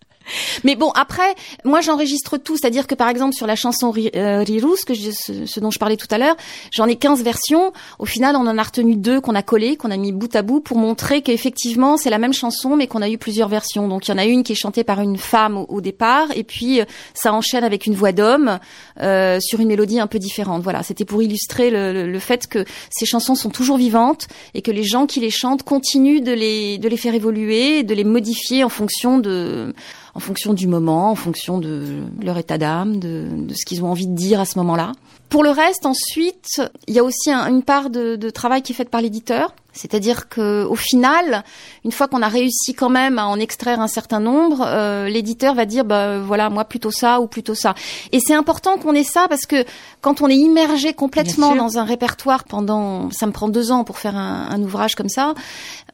Mais 0.64 0.76
bon, 0.76 0.90
après, 0.92 1.36
moi 1.64 1.82
j'enregistre 1.82 2.38
tout, 2.38 2.58
c'est-à-dire 2.58 2.88
que 2.88 2.96
par 2.96 3.10
exemple 3.10 3.34
sur 3.36 3.48
la 3.48 3.56
chanson 3.56 3.94
euh, 4.16 4.44
Rirous, 4.44 4.78
que 4.86 4.94
je- 4.94 5.12
ce, 5.12 5.46
ce 5.46 5.60
dont 5.60 5.72
je 5.72 5.80
parlais 5.80 5.98
tout 5.98 6.08
à 6.12 6.18
l'heure, 6.18 6.36
j'en 6.72 6.86
ai 6.88 6.96
15 6.96 7.22
versions. 7.24 7.72
Au 8.00 8.06
final, 8.06 8.36
on 8.36 8.48
en 8.48 8.58
a 8.58 8.64
retenu 8.64 8.96
deux 8.96 9.22
qu'on 9.22 9.36
a 9.36 9.44
collées, 9.44 9.76
qu'on 9.78 9.92
a 9.92 9.98
mis 9.98 10.12
bout 10.12 10.36
à 10.36 10.42
bout 10.42 10.60
pour 10.62 10.78
montrer 10.78 11.22
qu'effectivement 11.22 11.98
c'est 11.98 12.10
la 12.10 12.18
même 12.18 12.34
chanson, 12.34 12.76
mais 12.76 12.88
qu'on 12.88 13.02
a 13.02 13.10
eu 13.10 13.18
plusieurs 13.18 13.50
versions. 13.50 13.88
Donc 13.88 14.08
il 14.08 14.12
y 14.12 14.14
en 14.14 14.18
a 14.18 14.26
une 14.26 14.44
qui 14.44 14.52
est 14.54 14.56
chantée 14.56 14.84
par 14.84 15.02
une 15.02 15.18
femme 15.18 15.58
au, 15.58 15.66
au 15.70 15.82
départ, 15.82 16.28
et 16.36 16.44
puis 16.44 16.82
euh, 16.82 16.86
ça 17.14 17.34
enchaîne 17.34 17.64
avec 17.64 17.86
une 17.86 17.96
voix 17.96 18.12
d'homme 18.12 18.60
euh, 19.02 19.40
sur 19.40 19.60
une 19.60 19.68
mélodie 19.68 20.00
un 20.00 20.08
peu 20.08 20.20
différente. 20.20 20.64
Voilà, 20.64 20.84
c'était 20.84 21.06
pour 21.06 21.22
illustrer 21.22 21.70
le, 21.70 21.94
le- 21.94 22.12
le 22.12 22.20
fait 22.20 22.48
que 22.48 22.66
ces 22.90 23.06
chansons 23.06 23.36
sont 23.36 23.50
toujours 23.50 23.78
vivantes 23.78 24.28
et 24.54 24.62
que 24.62 24.72
les 24.72 24.84
gens 24.84 25.06
qui 25.06 25.20
les 25.20 25.30
chantent 25.30 25.64
continuent 25.64 26.22
de 26.22 26.32
les 26.32 26.78
de 26.78 26.88
les 26.90 26.98
faire 26.98 27.14
évoluer, 27.16 27.84
de 27.84 27.94
les 27.94 28.04
modifier 28.04 28.64
en 28.64 28.70
fonction 28.70 29.20
de 29.20 29.74
en 30.16 30.20
fonction 30.20 30.53
du 30.53 30.68
moment, 30.68 31.11
en 31.11 31.16
fonction 31.16 31.57
de 31.59 32.01
leur 32.24 32.38
état 32.38 32.57
d'âme, 32.57 32.99
de, 32.99 33.28
ce 33.53 33.66
qu'ils 33.66 33.84
ont 33.84 33.88
envie 33.91 34.07
de 34.07 34.16
dire 34.16 34.39
à 34.39 34.45
ce 34.45 34.57
moment-là. 34.59 34.93
Pour 35.30 35.43
le 35.43 35.49
reste, 35.49 35.86
ensuite, 35.86 36.61
il 36.88 36.93
y 36.95 36.99
a 36.99 37.03
aussi 37.03 37.32
un- 37.32 37.47
une 37.47 37.63
part 37.63 37.89
de 37.89 38.30
travail 38.30 38.61
qui 38.61 38.72
est 38.72 38.76
faite 38.76 38.89
par 38.89 39.01
l'éditeur. 39.01 39.53
C'est-à-dire 39.76 40.30
que 40.30 40.64
au 40.64 40.76
final, 40.76 41.44
une 41.84 41.92
fois 41.92 42.08
qu'on 42.08 42.22
a 42.22 42.28
réussi 42.28 42.74
quand 42.74 42.90
même 42.90 43.20
à 43.20 43.26
en 43.28 43.40
extraire 43.40 43.80
un 43.82 43.88
certain 43.88 44.20
nombre, 44.20 44.64
euh, 44.66 45.10
l'éditeur 45.10 45.54
va 45.54 45.66
dire 45.66 45.86
bah 45.86 46.18
voilà 46.20 46.50
moi 46.50 46.66
plutôt 46.66 46.92
ça 46.92 47.20
ou 47.20 47.28
plutôt 47.28 47.56
ça. 47.56 47.76
Et 48.12 48.20
c'est 48.20 48.34
important 48.34 48.78
qu'on 48.78 48.94
ait 48.94 49.04
ça 49.04 49.28
parce 49.28 49.46
que 49.46 49.66
quand 50.02 50.22
on 50.22 50.28
est 50.28 50.36
immergé 50.36 50.94
complètement 50.94 51.56
dans 51.56 51.78
un 51.78 51.84
répertoire 51.84 52.46
pendant, 52.46 53.12
ça 53.12 53.26
me 53.28 53.32
prend 53.32 53.50
deux 53.50 53.72
ans 53.72 53.84
pour 53.84 53.98
faire 54.00 54.16
un, 54.16 54.48
un 54.50 54.62
ouvrage 54.64 54.96
comme 54.96 55.10
ça. 55.10 55.34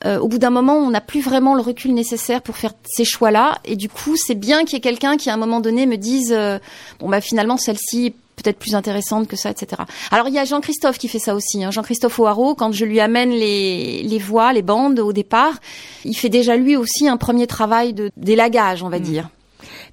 euh, 0.06 0.20
au 0.20 0.28
bout 0.28 0.38
d'un 0.38 0.50
moment, 0.50 0.76
on 0.76 0.92
n'a 0.92 1.02
plus 1.02 1.22
vraiment 1.22 1.56
le 1.56 1.62
recul 1.62 1.94
nécessaire 1.94 2.42
pour 2.42 2.56
faire 2.58 2.74
ces 2.86 3.06
choix-là. 3.06 3.58
Et 3.66 3.76
du 3.76 3.90
coup, 3.90 4.16
c'est 4.16 4.36
bien 4.36 4.64
qu'il 4.64 4.74
y 4.74 4.78
ait 4.78 4.82
quelqu'un 4.82 5.18
qui 5.18 5.30
à 5.30 5.34
un 5.34 5.38
moment 5.38 5.60
donné 5.60 5.86
me 5.86 5.98
dise 5.98 6.32
euh, 6.36 6.60
bon 7.00 7.10
bah 7.10 7.22
finalement 7.22 7.58
celle-ci 7.58 8.14
peut-être 8.42 8.60
plus 8.60 8.76
intéressante 8.76 9.28
que 9.28 9.36
ça, 9.36 9.50
etc. 9.50 9.84
Alors 10.12 10.28
il 10.28 10.34
y 10.34 10.40
a 10.40 10.46
Jean-Christophe 10.46 10.98
qui 10.98 11.08
fait 11.08 11.20
ça 11.20 11.36
aussi. 11.36 11.64
Hein. 11.64 11.72
Jean-Christophe 11.72 12.20
O'Haraud, 12.20 12.56
quand 12.56 12.72
je 12.72 12.86
lui 12.86 13.00
amène 13.00 13.32
les, 13.32 14.04
les 14.04 14.20
voix, 14.20 14.54
les 14.54 14.62
bandes 14.62 15.00
au 15.00 15.14
départ, 15.14 15.60
il 16.06 16.16
fait 16.16 16.30
déjà 16.30 16.56
lui 16.56 16.76
aussi 16.76 17.08
un 17.08 17.18
premier 17.18 17.48
travail 17.48 17.94
de 17.94 18.12
d'élagage, 18.18 18.84
on 18.84 18.90
va 18.90 19.00
dire. 19.00 19.30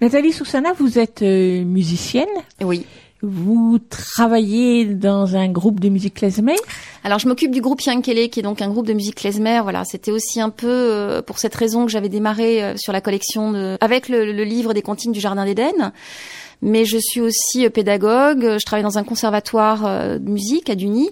Nathalie 0.00 0.32
Soussana, 0.32 0.72
vous 0.78 0.98
êtes 0.98 1.22
euh, 1.22 1.64
musicienne. 1.64 2.26
Oui. 2.62 2.84
Vous 3.20 3.80
travaillez 3.90 4.84
dans 4.84 5.34
un 5.34 5.48
groupe 5.48 5.80
de 5.80 5.88
musique 5.88 6.14
klezmer? 6.14 6.54
Alors 7.02 7.18
je 7.18 7.26
m'occupe 7.26 7.50
du 7.50 7.60
groupe 7.60 7.80
Yankele, 7.80 8.30
qui 8.30 8.38
est 8.38 8.44
donc 8.44 8.62
un 8.62 8.68
groupe 8.68 8.86
de 8.86 8.92
musique 8.92 9.16
klezmer. 9.16 9.60
Voilà, 9.60 9.84
c'était 9.84 10.12
aussi 10.12 10.40
un 10.40 10.50
peu 10.50 10.68
euh, 10.68 11.20
pour 11.20 11.40
cette 11.40 11.54
raison 11.56 11.84
que 11.84 11.90
j'avais 11.90 12.08
démarré 12.08 12.62
euh, 12.62 12.74
sur 12.76 12.92
la 12.92 13.00
collection 13.00 13.50
de, 13.50 13.76
avec 13.80 14.08
le, 14.08 14.32
le 14.32 14.44
livre 14.44 14.72
des 14.72 14.82
comptines 14.82 15.10
du 15.10 15.18
Jardin 15.18 15.44
d'Éden. 15.44 15.92
Mais 16.62 16.84
je 16.84 16.98
suis 16.98 17.20
aussi 17.20 17.64
euh, 17.64 17.70
pédagogue. 17.70 18.56
Je 18.58 18.64
travaille 18.64 18.82
dans 18.82 18.98
un 18.98 19.04
conservatoire 19.04 19.86
euh, 19.86 20.18
de 20.18 20.28
musique 20.28 20.70
à 20.70 20.74
Duny. 20.74 21.10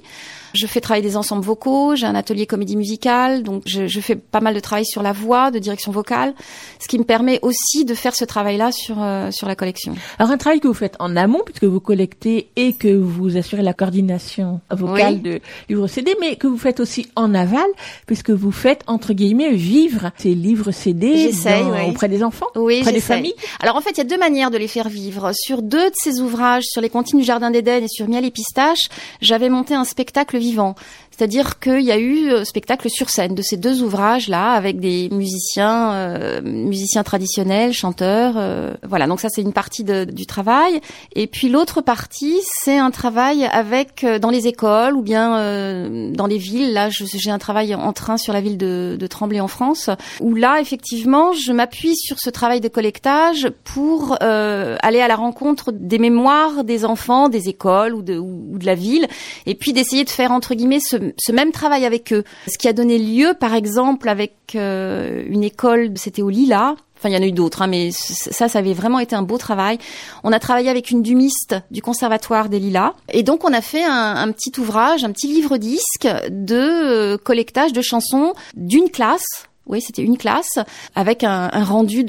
Je 0.57 0.67
fais 0.67 0.81
travailler 0.81 1.07
des 1.07 1.17
ensembles 1.17 1.45
vocaux. 1.45 1.95
J'ai 1.97 2.07
un 2.07 2.15
atelier 2.15 2.47
comédie 2.47 2.77
musicale, 2.77 3.43
donc 3.43 3.63
je, 3.67 3.87
je 3.87 4.01
fais 4.01 4.17
pas 4.17 4.41
mal 4.41 4.55
de 4.55 4.61
travail 4.61 4.85
sur 4.87 5.03
la 5.03 5.13
voix, 5.13 5.51
de 5.51 5.59
direction 5.59 5.93
vocale, 5.93 6.35
ce 6.81 6.89
qui 6.89 6.99
me 6.99 7.05
permet 7.05 7.39
aussi 7.43 7.85
de 7.85 7.95
faire 7.95 8.15
ce 8.17 8.25
travail-là 8.25 8.73
sur 8.73 8.97
euh, 9.03 9.31
sur 9.31 9.47
la 9.47 9.55
collection. 9.57 9.95
Alors 10.19 10.33
un 10.33 10.37
travail 10.39 10.61
que 10.61 10.69
vous 10.69 10.75
faites 10.75 10.97
en 10.99 11.15
amont 11.17 11.43
puisque 11.45 11.65
vous 11.65 11.81
collectez 11.81 12.49
et 12.57 12.73
que 12.73 12.89
vous 12.97 13.37
assurez 13.37 13.63
la 13.63 13.75
coordination 13.75 14.61
vocale 14.71 15.15
Oui. 15.15 15.21
de 15.21 15.41
livres 15.69 15.87
CD, 15.89 16.15
mais 16.21 16.37
que 16.37 16.47
vous 16.47 16.59
faites 16.59 16.81
aussi 16.81 17.07
en 17.17 17.35
aval 17.35 17.67
puisque 18.07 18.31
vous 18.31 18.53
faites 18.53 18.83
entre 18.87 19.13
guillemets 19.13 19.53
vivre 19.53 20.11
ces 20.17 20.35
livres 20.35 20.71
CD 20.73 21.31
dans- 21.33 21.71
oui. 21.73 21.91
auprès 21.91 22.09
des 22.09 22.23
enfants, 22.25 22.47
Oui, 22.57 22.79
auprès 22.81 22.93
des 22.93 23.01
familles. 23.01 23.35
Alors 23.61 23.77
en 23.77 23.81
fait, 23.81 23.91
il 23.91 23.99
y 23.99 24.01
a 24.01 24.05
deux 24.05 24.19
manières 24.19 24.51
de 24.51 24.57
les 24.59 24.69
faire 24.69 24.89
vivre. 24.89 25.31
Sur 25.35 25.63
deux 25.63 25.91
de 25.91 25.95
ces 25.97 26.21
ouvrages, 26.21 26.65
sur 26.65 26.81
les 26.81 26.89
comptines 26.91 27.19
du 27.19 27.25
Jardin 27.25 27.51
d'Éden 27.51 27.83
et 27.85 27.89
sur 27.89 28.09
Miel 28.09 28.25
et 28.25 28.31
Pistache, 28.31 28.89
j'avais 29.21 29.49
monté 29.49 29.75
un 29.75 29.85
spectacle 29.85 30.39
vivant. 30.47 30.75
C'est-à-dire 31.17 31.59
qu'il 31.61 31.81
y 31.81 31.93
a 31.93 31.99
eu 31.99 32.29
euh, 32.31 32.45
spectacle 32.45 32.89
sur 32.91 33.09
scène 33.09 33.35
de 33.35 33.41
ces 33.43 33.57
deux 33.57 33.83
ouvrages-là, 33.83 34.53
avec 34.53 34.81
des 34.81 35.09
musiciens, 35.11 35.93
euh, 35.93 36.43
musiciens 36.43 37.03
traditionnels, 37.05 37.73
chanteurs. 37.73 38.35
euh, 38.37 38.75
voilà, 38.87 39.07
donc 39.07 39.21
ça 39.21 39.29
c'est 39.31 39.41
une 39.41 39.53
partie 39.55 39.83
de- 39.83 40.05
du 40.05 40.27
travail. 40.27 40.81
Et 41.15 41.27
puis 41.27 41.49
l'autre 41.49 41.81
partie, 41.81 42.37
c'est 42.63 42.77
un 42.77 42.91
travail 42.91 43.45
avec 43.47 44.05
euh, 44.05 44.19
dans 44.19 44.29
les 44.31 44.47
écoles 44.47 44.95
ou 44.95 45.03
bien 45.03 45.39
euh, 45.39 46.11
dans 46.13 46.27
les 46.27 46.39
villes. 46.39 46.73
Là, 46.75 46.89
j'ai 46.91 47.31
un 47.31 47.39
travail 47.39 47.75
en 47.75 47.93
train 47.95 48.19
sur 48.19 48.33
la 48.35 48.41
ville 48.43 48.59
de, 48.59 48.97
de 48.99 49.07
Tremblay 49.07 49.41
en 49.41 49.49
France, 49.49 49.89
où 50.21 50.35
là 50.35 50.61
effectivement, 50.61 51.33
je 51.33 51.53
m'appuie 51.53 51.97
sur 51.97 52.19
ce 52.19 52.29
travail 52.31 52.61
de 52.61 52.69
collectage 52.69 53.49
pour 53.65 54.17
euh, 54.23 54.77
aller 54.83 55.01
à 55.01 55.09
la 55.09 55.17
rencontre 55.17 55.73
des 55.73 55.99
mémoires 55.99 56.63
des 56.65 56.85
enfants, 56.85 57.29
des 57.31 57.49
écoles 57.49 57.95
ou 57.95 58.03
de, 58.03 58.19
ou 58.19 58.59
de 58.59 58.67
la 58.67 58.75
ville, 58.75 59.07
et 59.47 59.55
puis 59.55 59.73
d'essayer 59.73 60.05
de 60.05 60.11
faire 60.11 60.33
entre 60.33 60.55
guillemets 60.55 60.81
ce, 60.81 60.97
ce 61.19 61.33
même 61.33 61.53
travail 61.53 61.85
avec 61.85 62.13
eux. 62.13 62.25
Ce 62.49 62.59
qui 62.59 62.69
a 62.69 62.73
donné 62.73 62.99
lieu, 62.99 63.35
par 63.39 63.55
exemple, 63.55 64.09
avec 64.09 64.35
euh, 64.55 65.23
une 65.29 65.45
école, 65.45 65.93
c'était 65.97 66.23
au 66.23 66.31
Lila. 66.31 66.77
Enfin, 66.99 67.11
il 67.11 67.15
y 67.15 67.19
en 67.19 67.23
a 67.23 67.27
eu 67.27 67.33
d'autres, 67.33 67.63
hein, 67.63 67.67
mais 67.67 67.91
ça, 67.93 68.49
ça 68.49 68.59
avait 68.59 68.73
vraiment 68.73 68.99
été 68.99 69.15
un 69.15 69.23
beau 69.23 69.37
travail. 69.37 69.79
On 70.25 70.33
a 70.33 70.39
travaillé 70.39 70.71
avec 70.71 70.91
une 70.91 71.03
dumiste 71.03 71.55
du 71.71 71.83
conservatoire 71.83 72.49
des 72.49 72.59
Lilas, 72.59 72.95
et 73.13 73.23
donc 73.23 73.45
on 73.45 73.53
a 73.53 73.61
fait 73.61 73.85
un, 73.85 74.33
petit 74.33 74.59
ouvrage, 74.59 75.05
un 75.05 75.13
petit 75.13 75.27
livre 75.27 75.59
disque 75.59 76.09
de 76.31 76.55
euh, 76.57 77.19
collectage 77.19 77.75
de 77.75 77.83
chansons 77.83 78.33
d'une 78.55 78.89
classe. 78.91 79.47
Oui, 79.67 79.83
c'était 79.83 80.03
une 80.03 80.17
classe 80.17 80.59
avec 80.95 81.25
un, 81.25 81.49
rendu 81.49 82.07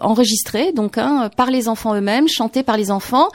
enregistré, 0.00 0.72
donc 0.72 0.98
hein, 0.98 1.30
par 1.36 1.50
les 1.50 1.68
enfants 1.68 1.94
eux-mêmes, 1.94 2.28
chanté 2.28 2.62
par 2.62 2.76
les 2.76 2.90
enfants, 2.90 3.28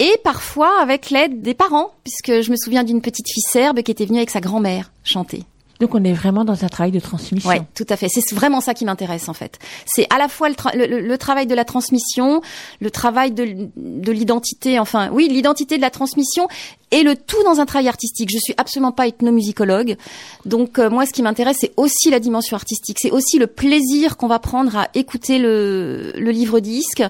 et 0.00 0.10
parfois 0.24 0.80
avec 0.82 1.10
l'aide 1.10 1.42
des 1.42 1.54
parents, 1.54 1.92
puisque 2.02 2.42
je 2.42 2.50
me 2.50 2.56
souviens 2.56 2.82
d'une 2.82 3.00
petite 3.00 3.28
fille 3.30 3.42
serbe 3.46 3.82
qui 3.82 3.92
était 3.92 4.06
venue 4.06 4.18
avec 4.18 4.30
sa 4.30 4.40
grand-mère 4.40 4.90
chanter. 5.04 5.44
Donc 5.78 5.94
on 5.94 6.04
est 6.04 6.12
vraiment 6.12 6.44
dans 6.44 6.62
un 6.62 6.68
travail 6.68 6.90
de 6.92 7.00
transmission. 7.00 7.48
Ouais, 7.48 7.62
tout 7.74 7.86
à 7.88 7.96
fait. 7.96 8.08
C'est 8.10 8.34
vraiment 8.34 8.60
ça 8.60 8.74
qui 8.74 8.84
m'intéresse 8.84 9.30
en 9.30 9.32
fait. 9.32 9.58
C'est 9.86 10.06
à 10.12 10.18
la 10.18 10.28
fois 10.28 10.50
le, 10.50 10.54
tra- 10.54 10.76
le- 10.76 10.86
le- 10.86 11.00
le 11.00 11.16
travail 11.18 11.46
de 11.46 11.54
la 11.54 11.64
transmission, 11.64 12.42
le 12.80 12.90
travail 12.90 13.30
de 13.32 14.12
l'identité, 14.12 14.78
enfin 14.78 15.08
oui, 15.10 15.28
l'identité 15.30 15.76
de 15.76 15.80
la 15.82 15.88
transmission 15.90 16.48
et 16.90 17.02
le 17.02 17.16
tout 17.16 17.42
dans 17.44 17.60
un 17.60 17.66
travail 17.66 17.88
artistique. 17.88 18.30
Je 18.32 18.38
suis 18.38 18.54
absolument 18.56 18.92
pas 18.92 19.06
ethnomusicologue, 19.06 19.96
donc 20.44 20.78
euh, 20.78 20.90
moi 20.90 21.06
ce 21.06 21.12
qui 21.12 21.22
m'intéresse 21.22 21.58
c'est 21.60 21.72
aussi 21.76 22.10
la 22.10 22.20
dimension 22.20 22.56
artistique, 22.56 22.98
c'est 23.00 23.10
aussi 23.10 23.38
le 23.38 23.46
plaisir 23.46 24.16
qu'on 24.16 24.28
va 24.28 24.38
prendre 24.38 24.76
à 24.76 24.88
écouter 24.94 25.38
le, 25.38 26.12
le 26.16 26.30
livre 26.30 26.60
disque, 26.60 27.02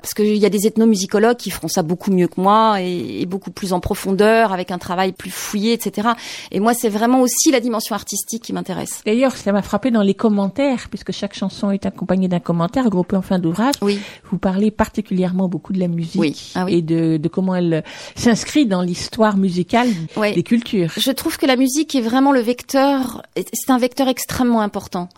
parce 0.00 0.14
qu'il 0.14 0.36
y 0.36 0.46
a 0.46 0.50
des 0.50 0.66
ethnomusicologues 0.66 1.36
qui 1.36 1.50
feront 1.50 1.68
ça 1.68 1.82
beaucoup 1.82 2.10
mieux 2.10 2.28
que 2.28 2.40
moi 2.40 2.80
et, 2.80 3.22
et 3.22 3.26
beaucoup 3.26 3.50
plus 3.50 3.72
en 3.72 3.80
profondeur, 3.80 4.52
avec 4.52 4.70
un 4.70 4.78
travail 4.78 5.12
plus 5.12 5.30
fouillé, 5.30 5.72
etc. 5.72 6.08
Et 6.50 6.60
moi 6.60 6.74
c'est 6.74 6.88
vraiment 6.88 7.20
aussi 7.20 7.50
la 7.50 7.60
dimension 7.60 7.94
artistique 7.94 8.42
qui 8.42 8.52
m'intéresse. 8.52 9.02
D'ailleurs, 9.06 9.36
ça 9.36 9.52
m'a 9.52 9.62
frappé 9.62 9.90
dans 9.90 10.02
les 10.02 10.14
commentaires, 10.14 10.88
puisque 10.88 11.12
chaque 11.12 11.34
chanson 11.34 11.70
est 11.70 11.86
accompagnée 11.86 12.28
d'un 12.28 12.40
commentaire 12.40 12.84
regroupé 12.84 13.16
en 13.16 13.22
fin 13.22 13.38
d'ouvrage. 13.38 13.74
Oui. 13.82 13.98
Vous 14.30 14.38
parlez 14.38 14.70
particulièrement 14.70 15.48
beaucoup 15.48 15.72
de 15.72 15.80
la 15.80 15.88
musique 15.88 16.20
Oui. 16.20 16.52
Ah 16.54 16.64
oui. 16.64 16.74
et 16.76 16.82
de, 16.82 17.16
de 17.16 17.28
comment 17.28 17.54
elle 17.54 17.84
s'inscrit 18.16 18.66
dans 18.66 18.82
l'histoire 18.82 19.27
musicale 19.36 19.88
Ouais. 20.16 20.32
des 20.34 20.42
cultures. 20.42 20.90
Je 20.96 21.10
trouve 21.12 21.36
que 21.36 21.46
la 21.46 21.56
musique 21.56 21.94
est 21.94 22.00
vraiment 22.00 22.32
le 22.32 22.40
vecteur, 22.40 23.22
c'est 23.36 23.70
un 23.70 23.78
vecteur 23.78 24.08
extrêmement 24.08 24.60
important. 24.60 25.08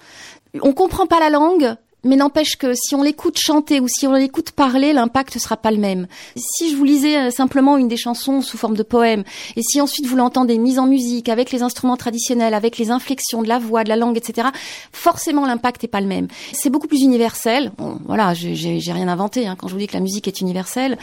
On 0.63 0.73
comprend 0.73 1.07
pas 1.07 1.21
la 1.21 1.31
langue, 1.31 1.77
Mais 2.03 2.17
n'empêche 2.17 2.57
que 2.57 2.73
si 2.73 2.95
on 2.95 3.03
l'écoute 3.03 3.37
chanter 3.39 3.79
ou 3.79 3.87
si 3.87 4.07
on 4.07 4.15
l'écoute 4.15 4.53
parler, 4.53 4.95
l'impact 4.95 5.35
ne 5.35 5.39
sera 5.41 5.59
pas 5.59 5.71
le 5.71 5.77
même. 5.77 6.07
Si 6.35 6.71
je 6.71 6.77
vous 6.77 6.85
lisais 6.85 7.19
euh, 7.19 7.31
simplement 7.31 7.77
une 7.77 7.89
des 7.89 7.99
chansons 7.99 8.41
sous 8.41 8.57
forme 8.57 8.75
de 8.75 8.83
poème, 8.83 9.23
et 9.55 9.61
si 9.61 9.83
ensuite 9.83 10.07
vous 10.07 10.17
l'entendez 10.17 10.57
mise 10.57 10.79
en 10.79 10.87
musique, 10.87 11.29
avec 11.29 11.53
les 11.53 11.63
instruments 11.63 11.99
traditionnels, 11.99 12.55
avec 12.55 12.79
les 12.79 12.91
inflexions 12.91 13.43
de 13.43 13.49
la 13.49 13.59
voix, 13.59 13.85
de 13.85 13.91
la 13.91 13.97
langue, 13.97 14.17
etc., 14.17 14.49
forcément 14.93 15.45
l'impact 15.45 15.83
n'est 15.83 15.91
pas 15.91 16.01
le 16.01 16.07
même. 16.07 16.29
C'est 16.55 16.71
beaucoup 16.71 16.87
plus 16.89 17.03
universel. 17.03 17.71
Bon, 17.77 17.99
voilà, 18.07 18.33
j'ai 18.33 18.81
rien 18.93 19.09
inventé 19.09 19.47
hein, 19.47 19.55
quand 19.59 19.69
je 19.69 19.75
vous 19.75 19.79
dis 19.81 19.87
que 19.87 19.93
la 19.93 20.01
musique 20.01 20.27
est 20.27 20.41
universelle. 20.41 20.97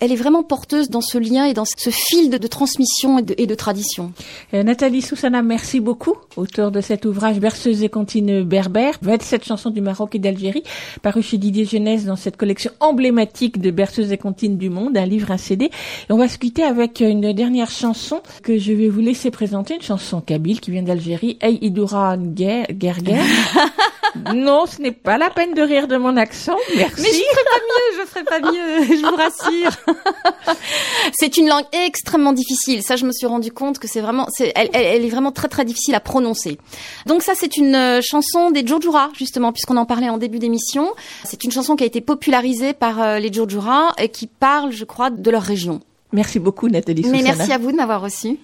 Elle 0.00 0.12
est 0.12 0.16
vraiment 0.16 0.42
porteuse 0.42 0.90
dans 0.90 1.00
ce 1.00 1.18
lien 1.18 1.44
et 1.44 1.54
dans 1.54 1.64
ce 1.64 1.90
fil 1.90 2.30
de, 2.30 2.38
de 2.38 2.46
transmission 2.46 3.18
et 3.18 3.22
de, 3.22 3.34
et 3.38 3.46
de 3.46 3.54
tradition. 3.54 4.12
Euh, 4.54 4.62
Nathalie 4.62 5.02
Soussana, 5.02 5.42
merci 5.42 5.80
beaucoup, 5.80 6.16
auteur 6.36 6.70
de 6.70 6.80
cet 6.80 7.04
ouvrage 7.04 7.38
Berceuse 7.38 7.82
et 7.82 7.88
comptine 7.88 8.42
berbère, 8.42 8.98
27 9.02 9.44
chansons 9.44 9.70
du 9.70 9.80
Maroc 9.80 10.14
et 10.14 10.18
d'Algérie, 10.18 10.62
paru 11.02 11.22
chez 11.22 11.38
Didier 11.38 11.64
Jeunesse 11.64 12.04
dans 12.04 12.16
cette 12.16 12.36
collection 12.36 12.70
emblématique 12.80 13.60
de 13.60 13.70
Berceuse 13.70 14.12
et 14.12 14.18
comptines 14.18 14.56
du 14.56 14.70
monde, 14.70 14.96
un 14.96 15.06
livre, 15.06 15.30
un 15.30 15.36
CD. 15.36 15.66
Et 15.66 16.12
on 16.12 16.18
va 16.18 16.28
se 16.28 16.38
quitter 16.38 16.62
avec 16.62 17.00
une 17.00 17.32
dernière 17.32 17.70
chanson 17.70 18.20
que 18.42 18.58
je 18.58 18.72
vais 18.72 18.88
vous 18.88 19.00
laisser 19.00 19.30
présenter, 19.30 19.74
une 19.74 19.82
chanson 19.82 20.20
kabyle 20.20 20.60
qui 20.60 20.70
vient 20.70 20.82
d'Algérie, 20.82 21.38
Hey 21.40 21.58
Idoura 21.62 22.16
Gerger. 22.36 23.20
non, 24.34 24.66
ce 24.66 24.80
n'est 24.82 24.92
pas 24.92 25.18
la 25.18 25.30
peine 25.30 25.54
de 25.54 25.62
rire 25.62 25.88
de 25.88 25.96
mon 25.96 26.16
accent, 26.16 26.56
merci. 26.76 27.02
Mais 27.02 27.08
je 27.08 27.22
ferai 27.22 27.44
pas 27.44 27.60
mieux, 27.60 28.00
je 28.00 28.06
ferai 28.06 28.24
pas 28.24 28.40
mieux, 28.40 28.96
je 28.96 29.06
vous 29.08 29.16
rassure. 29.16 30.56
c'est 31.18 31.36
une 31.36 31.48
langue 31.48 31.64
extrêmement 31.72 32.32
difficile. 32.32 32.82
Ça, 32.82 32.96
je 32.96 33.04
me 33.04 33.12
suis 33.12 33.26
rendu 33.26 33.52
compte 33.52 33.78
que 33.78 33.88
c'est 33.88 34.00
vraiment, 34.00 34.26
c'est, 34.30 34.52
elle, 34.54 34.68
elle- 34.72 34.84
elle 34.96 35.04
est 35.04 35.08
vraiment 35.08 35.32
très 35.32 35.48
très 35.48 35.64
difficile 35.64 35.94
à 35.94 36.00
prononcer. 36.00 36.58
Donc 37.06 37.22
ça, 37.22 37.32
c'est 37.34 37.56
une 37.56 37.74
euh, 37.74 38.00
chanson 38.02 38.50
des 38.50 38.66
Jojura, 38.66 39.10
justement, 39.16 39.52
puisqu'on 39.52 39.76
en 39.76 39.86
parlait 39.86 40.08
en 40.08 40.18
début 40.18 40.38
d'émission. 40.38 40.92
C'est 41.24 41.44
une 41.44 41.50
chanson 41.52 41.76
qui 41.76 41.84
a 41.84 41.86
été 41.86 42.00
popularisée 42.00 42.72
par 42.72 43.02
euh, 43.02 43.18
les 43.18 43.32
Jojura 43.32 43.92
et 43.98 44.08
qui 44.08 44.26
parle, 44.26 44.72
je 44.72 44.84
crois, 44.84 45.10
de 45.10 45.30
leur 45.30 45.42
région. 45.42 45.80
Merci 46.12 46.38
beaucoup, 46.38 46.68
Nathalie 46.68 47.02
Mais 47.02 47.18
Soussana. 47.18 47.34
merci 47.36 47.52
à 47.52 47.58
vous 47.58 47.72
de 47.72 47.76
m'avoir 47.76 48.00
reçu. 48.00 48.38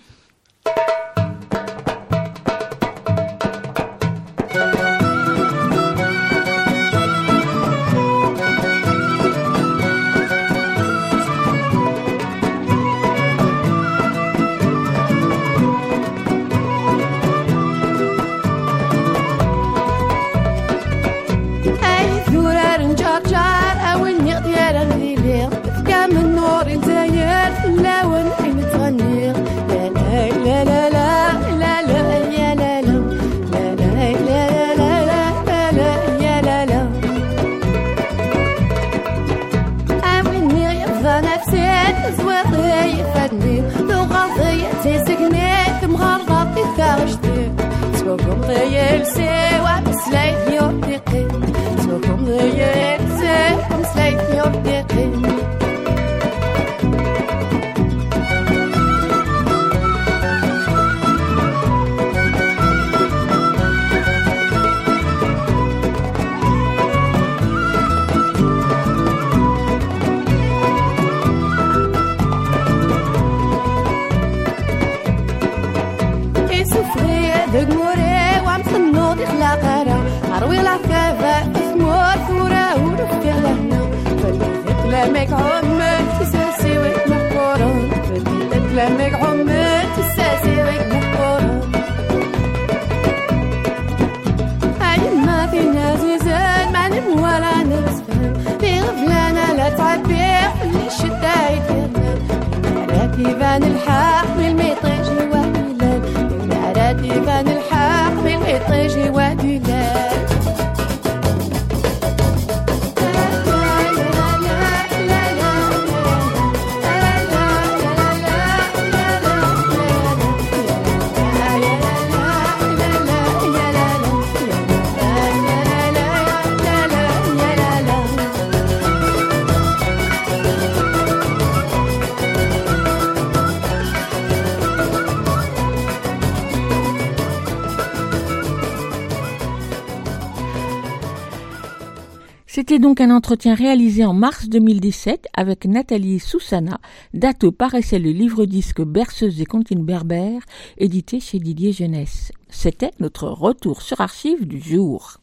Donc 142.82 143.00
un 143.00 143.10
entretien 143.10 143.54
réalisé 143.54 144.04
en 144.04 144.12
mars 144.12 144.48
2017 144.48 145.28
avec 145.34 145.66
Nathalie 145.66 146.18
Soussana, 146.18 146.80
date 147.14 147.44
où 147.44 147.52
paraissait 147.52 148.00
le 148.00 148.10
livre-disque 148.10 148.82
Berceuse 148.82 149.40
et 149.40 149.46
comptines 149.46 149.84
berbères, 149.84 150.42
édité 150.76 151.20
chez 151.20 151.38
Didier 151.38 151.72
Jeunesse. 151.72 152.32
C'était 152.50 152.90
notre 152.98 153.28
retour 153.28 153.82
sur 153.82 154.00
archives 154.00 154.46
du 154.46 154.60
jour. 154.60 155.18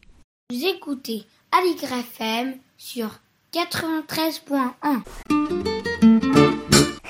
Vous 0.50 0.64
écoutez 0.64 1.24
Aligre 1.52 1.92
FM 1.92 2.54
sur 2.78 3.20
93.1. 3.52 5.02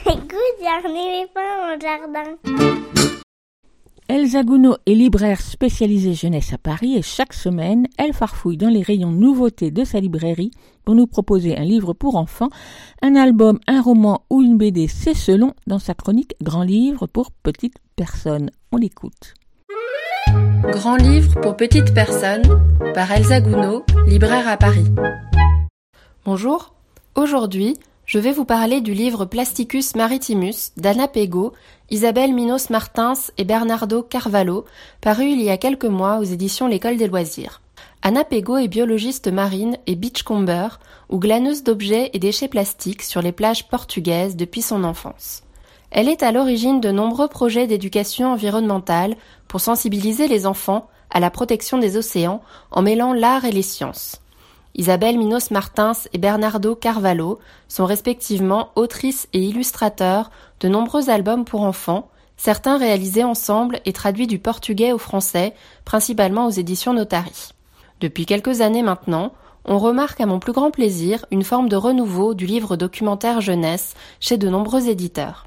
Écoute, 0.07 0.57
il 0.59 0.65
y 0.65 0.67
a 0.67 0.79
un 0.79 0.95
éléphant 0.95 1.63
au 1.69 1.81
jardin. 1.81 3.20
Elsa 4.11 4.43
Gounod 4.43 4.79
est 4.87 4.95
libraire 4.95 5.41
spécialisée 5.41 6.15
jeunesse 6.15 6.53
à 6.53 6.59
Paris 6.59 6.97
et 6.97 7.01
chaque 7.01 7.33
semaine, 7.33 7.87
elle 7.97 8.13
farfouille 8.13 8.57
dans 8.57 8.69
les 8.69 8.83
rayons 8.83 9.13
nouveautés 9.13 9.71
de 9.71 9.85
sa 9.85 10.01
librairie 10.01 10.51
pour 10.85 10.97
nous 10.97 11.07
proposer 11.07 11.57
un 11.57 11.63
livre 11.63 11.93
pour 11.93 12.17
enfants, 12.17 12.49
un 13.03 13.15
album, 13.15 13.61
un 13.69 13.81
roman 13.81 14.25
ou 14.29 14.43
une 14.43 14.59
BD, 14.59 14.89
c'est 14.89 15.15
selon, 15.15 15.55
dans 15.69 15.79
sa 15.79 15.95
chronique 15.95 16.35
Grand 16.43 16.65
livre 16.65 17.07
pour 17.07 17.31
petites 17.31 17.79
personnes. 17.95 18.51
On 18.73 18.79
l'écoute. 18.79 19.35
Grand 20.73 20.97
livre 20.97 21.41
pour 21.41 21.57
petites 21.57 21.95
personnes 21.95 22.43
par 22.93 23.13
Elsa 23.13 23.41
Gounod, 23.41 23.85
libraire 24.09 24.49
à 24.49 24.57
Paris. 24.57 24.87
Bonjour, 26.25 26.75
aujourd'hui 27.15 27.77
je 28.11 28.19
vais 28.19 28.33
vous 28.33 28.45
parler 28.45 28.81
du 28.81 28.93
livre 28.93 29.25
Plasticus 29.25 29.95
Maritimus 29.95 30.73
d'Anna 30.77 31.07
Pego, 31.07 31.53
Isabelle 31.91 32.35
Minos 32.35 32.69
Martins 32.69 33.13
et 33.39 33.45
Bernardo 33.45 34.03
Carvalho, 34.03 34.65
paru 35.01 35.27
il 35.27 35.41
y 35.41 35.49
a 35.49 35.57
quelques 35.57 35.85
mois 35.85 36.19
aux 36.19 36.25
éditions 36.25 36.67
L'École 36.67 36.97
des 36.97 37.07
loisirs. 37.07 37.61
Anna 38.03 38.25
Pego 38.25 38.57
est 38.57 38.67
biologiste 38.67 39.29
marine 39.29 39.79
et 39.87 39.95
beachcomber 39.95 40.71
ou 41.09 41.21
glaneuse 41.21 41.63
d'objets 41.63 42.11
et 42.13 42.19
déchets 42.19 42.49
plastiques 42.49 43.03
sur 43.03 43.23
les 43.23 43.31
plages 43.31 43.69
portugaises 43.69 44.35
depuis 44.35 44.63
son 44.63 44.83
enfance. 44.83 45.45
Elle 45.93 46.09
est 46.09 46.25
à 46.25 46.33
l'origine 46.33 46.81
de 46.81 46.91
nombreux 46.91 47.29
projets 47.29 47.69
d'éducation 47.69 48.33
environnementale 48.33 49.15
pour 49.47 49.61
sensibiliser 49.61 50.27
les 50.27 50.49
enfants 50.49 50.89
à 51.11 51.21
la 51.21 51.31
protection 51.31 51.79
des 51.79 51.97
océans 51.97 52.43
en 52.73 52.83
mêlant 52.83 53.13
l'art 53.13 53.45
et 53.45 53.53
les 53.53 53.63
sciences. 53.63 54.21
Isabelle 54.75 55.19
Minos 55.19 55.51
Martins 55.51 55.93
et 56.13 56.19
Bernardo 56.19 56.75
Carvalho 56.75 57.39
sont 57.69 57.85
respectivement 57.85 58.71
autrices 58.77 59.29
et 59.33 59.41
illustrateurs 59.41 60.31
de 60.61 60.69
nombreux 60.69 61.11
albums 61.11 61.45
pour 61.45 61.63
enfants, 61.63 62.09
certains 62.37 62.79
réalisés 62.79 63.25
ensemble 63.25 63.81
et 63.85 63.93
traduits 63.93 64.27
du 64.27 64.39
portugais 64.39 64.93
au 64.93 64.99
français, 64.99 65.55
principalement 65.85 66.47
aux 66.47 66.51
éditions 66.51 66.95
Notari. 66.95 67.53
Depuis 68.01 68.27
quelques 68.27 68.61
années 68.61 68.83
maintenant, 68.83 69.33
on 69.65 69.79
remarque 69.79 70.21
à 70.21 70.27
mon 70.27 70.39
plus 70.39 70.53
grand 70.53 70.71
plaisir 70.71 71.27
une 71.31 71.45
forme 71.45 71.69
de 71.69 71.77
renouveau 71.77 72.35
du 72.35 72.47
livre 72.47 72.77
documentaire 72.77 73.41
jeunesse 73.41 73.95
chez 74.21 74.39
de 74.39 74.49
nombreux 74.49 74.89
éditeurs. 74.89 75.47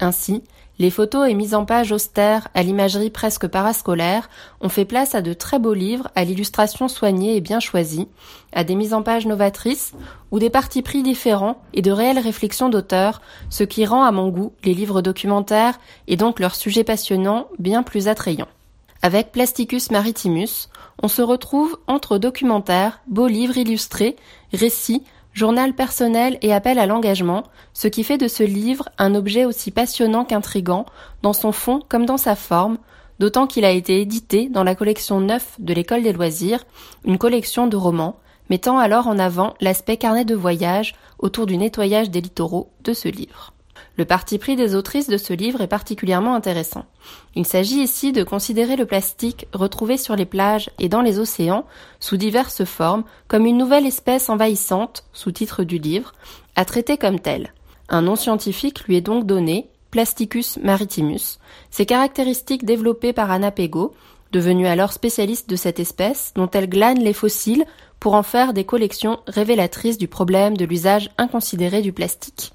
Ainsi, 0.00 0.42
les 0.82 0.90
photos 0.90 1.28
et 1.28 1.34
mises 1.34 1.54
en 1.54 1.64
page 1.64 1.92
austères 1.92 2.48
à 2.54 2.64
l'imagerie 2.64 3.08
presque 3.08 3.46
parascolaire 3.46 4.28
ont 4.60 4.68
fait 4.68 4.84
place 4.84 5.14
à 5.14 5.22
de 5.22 5.32
très 5.32 5.60
beaux 5.60 5.74
livres 5.74 6.10
à 6.16 6.24
l'illustration 6.24 6.88
soignée 6.88 7.36
et 7.36 7.40
bien 7.40 7.60
choisie, 7.60 8.08
à 8.52 8.64
des 8.64 8.74
mises 8.74 8.92
en 8.92 9.04
page 9.04 9.24
novatrices 9.24 9.92
ou 10.32 10.40
des 10.40 10.50
partis 10.50 10.82
pris 10.82 11.04
différents 11.04 11.62
et 11.72 11.82
de 11.82 11.92
réelles 11.92 12.18
réflexions 12.18 12.68
d'auteurs, 12.68 13.22
ce 13.48 13.62
qui 13.62 13.86
rend 13.86 14.02
à 14.02 14.10
mon 14.10 14.28
goût 14.28 14.54
les 14.64 14.74
livres 14.74 15.02
documentaires 15.02 15.78
et 16.08 16.16
donc 16.16 16.40
leurs 16.40 16.56
sujets 16.56 16.82
passionnants 16.82 17.46
bien 17.60 17.84
plus 17.84 18.08
attrayants. 18.08 18.48
Avec 19.02 19.30
Plasticus 19.30 19.92
Maritimus, 19.92 20.68
on 21.00 21.06
se 21.06 21.22
retrouve 21.22 21.78
entre 21.86 22.18
documentaires, 22.18 23.00
beaux 23.06 23.28
livres 23.28 23.56
illustrés, 23.56 24.16
récits, 24.52 25.04
journal 25.32 25.74
personnel 25.74 26.38
et 26.42 26.52
appel 26.52 26.78
à 26.78 26.86
l'engagement, 26.86 27.44
ce 27.72 27.88
qui 27.88 28.04
fait 28.04 28.18
de 28.18 28.28
ce 28.28 28.42
livre 28.42 28.88
un 28.98 29.14
objet 29.14 29.44
aussi 29.44 29.70
passionnant 29.70 30.24
qu'intrigant, 30.24 30.86
dans 31.22 31.32
son 31.32 31.52
fond 31.52 31.80
comme 31.88 32.06
dans 32.06 32.18
sa 32.18 32.36
forme, 32.36 32.78
d'autant 33.18 33.46
qu'il 33.46 33.64
a 33.64 33.70
été 33.70 34.00
édité 34.00 34.48
dans 34.48 34.64
la 34.64 34.74
collection 34.74 35.20
9 35.20 35.56
de 35.58 35.74
l'École 35.74 36.02
des 36.02 36.12
loisirs, 36.12 36.64
une 37.04 37.18
collection 37.18 37.66
de 37.66 37.76
romans, 37.76 38.16
mettant 38.50 38.78
alors 38.78 39.06
en 39.06 39.18
avant 39.18 39.54
l'aspect 39.60 39.96
carnet 39.96 40.24
de 40.24 40.34
voyage 40.34 40.94
autour 41.18 41.46
du 41.46 41.56
nettoyage 41.56 42.10
des 42.10 42.20
littoraux 42.20 42.70
de 42.84 42.92
ce 42.92 43.08
livre. 43.08 43.51
Le 43.98 44.04
parti 44.06 44.38
pris 44.38 44.56
des 44.56 44.74
autrices 44.74 45.08
de 45.08 45.18
ce 45.18 45.34
livre 45.34 45.60
est 45.60 45.66
particulièrement 45.66 46.34
intéressant. 46.34 46.86
Il 47.34 47.44
s'agit 47.44 47.82
ici 47.82 48.12
de 48.12 48.24
considérer 48.24 48.76
le 48.76 48.86
plastique 48.86 49.46
retrouvé 49.52 49.98
sur 49.98 50.16
les 50.16 50.24
plages 50.24 50.70
et 50.78 50.88
dans 50.88 51.02
les 51.02 51.18
océans 51.18 51.66
sous 52.00 52.16
diverses 52.16 52.64
formes 52.64 53.04
comme 53.28 53.44
une 53.44 53.58
nouvelle 53.58 53.86
espèce 53.86 54.30
envahissante, 54.30 55.04
sous-titre 55.12 55.62
du 55.62 55.78
livre, 55.78 56.12
à 56.56 56.64
traiter 56.64 56.96
comme 56.96 57.20
telle. 57.20 57.52
Un 57.90 58.02
nom 58.02 58.16
scientifique 58.16 58.84
lui 58.84 58.96
est 58.96 59.02
donc 59.02 59.26
donné, 59.26 59.68
Plasticus 59.90 60.56
maritimus. 60.62 61.38
Ses 61.70 61.84
caractéristiques 61.84 62.64
développées 62.64 63.12
par 63.12 63.30
Anna 63.30 63.50
Pego, 63.50 63.92
devenue 64.32 64.66
alors 64.66 64.94
spécialiste 64.94 65.50
de 65.50 65.56
cette 65.56 65.78
espèce, 65.78 66.32
dont 66.34 66.48
elle 66.50 66.70
glane 66.70 66.98
les 66.98 67.12
fossiles 67.12 67.66
pour 68.00 68.14
en 68.14 68.22
faire 68.22 68.54
des 68.54 68.64
collections 68.64 69.20
révélatrices 69.26 69.98
du 69.98 70.08
problème 70.08 70.56
de 70.56 70.64
l'usage 70.64 71.10
inconsidéré 71.18 71.82
du 71.82 71.92
plastique. 71.92 72.54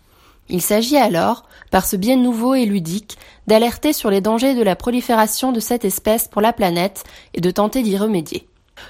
Il 0.50 0.62
s'agit 0.62 0.98
alors, 0.98 1.44
par 1.72 1.86
ce 1.86 1.96
biais 1.96 2.16
nouveau 2.16 2.56
et 2.56 2.66
ludique, 2.66 3.18
d'alerter 3.48 3.94
sur 3.94 4.10
les 4.10 4.22
dangers 4.22 4.56
de 4.56 4.64
la 4.64 4.76
prolifération 4.76 5.52
de 5.52 5.60
cette 5.60 5.86
espèce 5.86 6.28
pour 6.28 6.42
la 6.42 6.54
planète 6.54 7.04
et 7.34 7.42
de 7.42 7.52
tenter 7.52 7.84
d'y 7.84 7.98
remédier. 7.98 8.48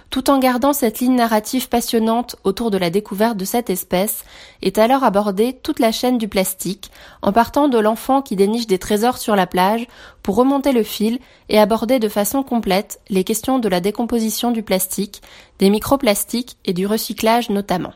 Tout 0.09 0.29
en 0.29 0.39
gardant 0.39 0.73
cette 0.73 0.99
ligne 0.99 1.15
narrative 1.15 1.69
passionnante 1.69 2.35
autour 2.43 2.71
de 2.71 2.77
la 2.77 2.89
découverte 2.89 3.37
de 3.37 3.45
cette 3.45 3.69
espèce, 3.69 4.23
est 4.61 4.77
alors 4.77 5.03
abordée 5.03 5.53
toute 5.63 5.79
la 5.79 5.91
chaîne 5.91 6.17
du 6.17 6.27
plastique, 6.27 6.91
en 7.21 7.31
partant 7.31 7.67
de 7.67 7.77
l'enfant 7.77 8.21
qui 8.21 8.35
déniche 8.35 8.67
des 8.67 8.79
trésors 8.79 9.17
sur 9.17 9.35
la 9.35 9.47
plage, 9.47 9.87
pour 10.23 10.35
remonter 10.35 10.71
le 10.71 10.83
fil 10.83 11.19
et 11.49 11.59
aborder 11.59 11.99
de 11.99 12.09
façon 12.09 12.43
complète 12.43 12.99
les 13.09 13.23
questions 13.23 13.59
de 13.59 13.69
la 13.69 13.79
décomposition 13.79 14.51
du 14.51 14.63
plastique, 14.63 15.21
des 15.59 15.69
microplastiques 15.69 16.57
et 16.65 16.73
du 16.73 16.85
recyclage 16.85 17.49
notamment. 17.49 17.93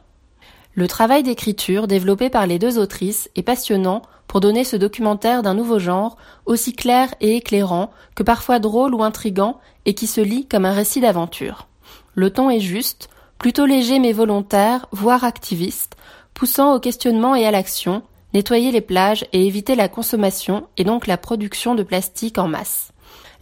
Le 0.73 0.87
travail 0.87 1.23
d'écriture 1.23 1.87
développé 1.87 2.29
par 2.29 2.47
les 2.47 2.57
deux 2.57 2.79
autrices 2.79 3.29
est 3.35 3.43
passionnant 3.43 4.03
pour 4.27 4.39
donner 4.39 4.63
ce 4.63 4.77
documentaire 4.77 5.43
d'un 5.43 5.53
nouveau 5.53 5.79
genre, 5.79 6.15
aussi 6.45 6.71
clair 6.73 7.13
et 7.19 7.35
éclairant 7.35 7.91
que 8.15 8.23
parfois 8.23 8.59
drôle 8.59 8.95
ou 8.95 9.03
intrigant 9.03 9.59
et 9.85 9.93
qui 9.93 10.07
se 10.07 10.21
lit 10.21 10.47
comme 10.47 10.63
un 10.63 10.71
récit 10.71 11.01
d'aventure. 11.01 11.67
Le 12.15 12.29
ton 12.29 12.49
est 12.49 12.61
juste, 12.61 13.09
plutôt 13.37 13.65
léger 13.65 13.99
mais 13.99 14.13
volontaire, 14.13 14.87
voire 14.91 15.25
activiste, 15.25 15.97
poussant 16.33 16.73
au 16.73 16.79
questionnement 16.79 17.35
et 17.35 17.45
à 17.45 17.51
l'action, 17.51 18.03
nettoyer 18.33 18.71
les 18.71 18.79
plages 18.79 19.25
et 19.33 19.45
éviter 19.45 19.75
la 19.75 19.89
consommation 19.89 20.67
et 20.77 20.85
donc 20.85 21.05
la 21.05 21.17
production 21.17 21.75
de 21.75 21.83
plastique 21.83 22.37
en 22.37 22.47
masse. 22.47 22.93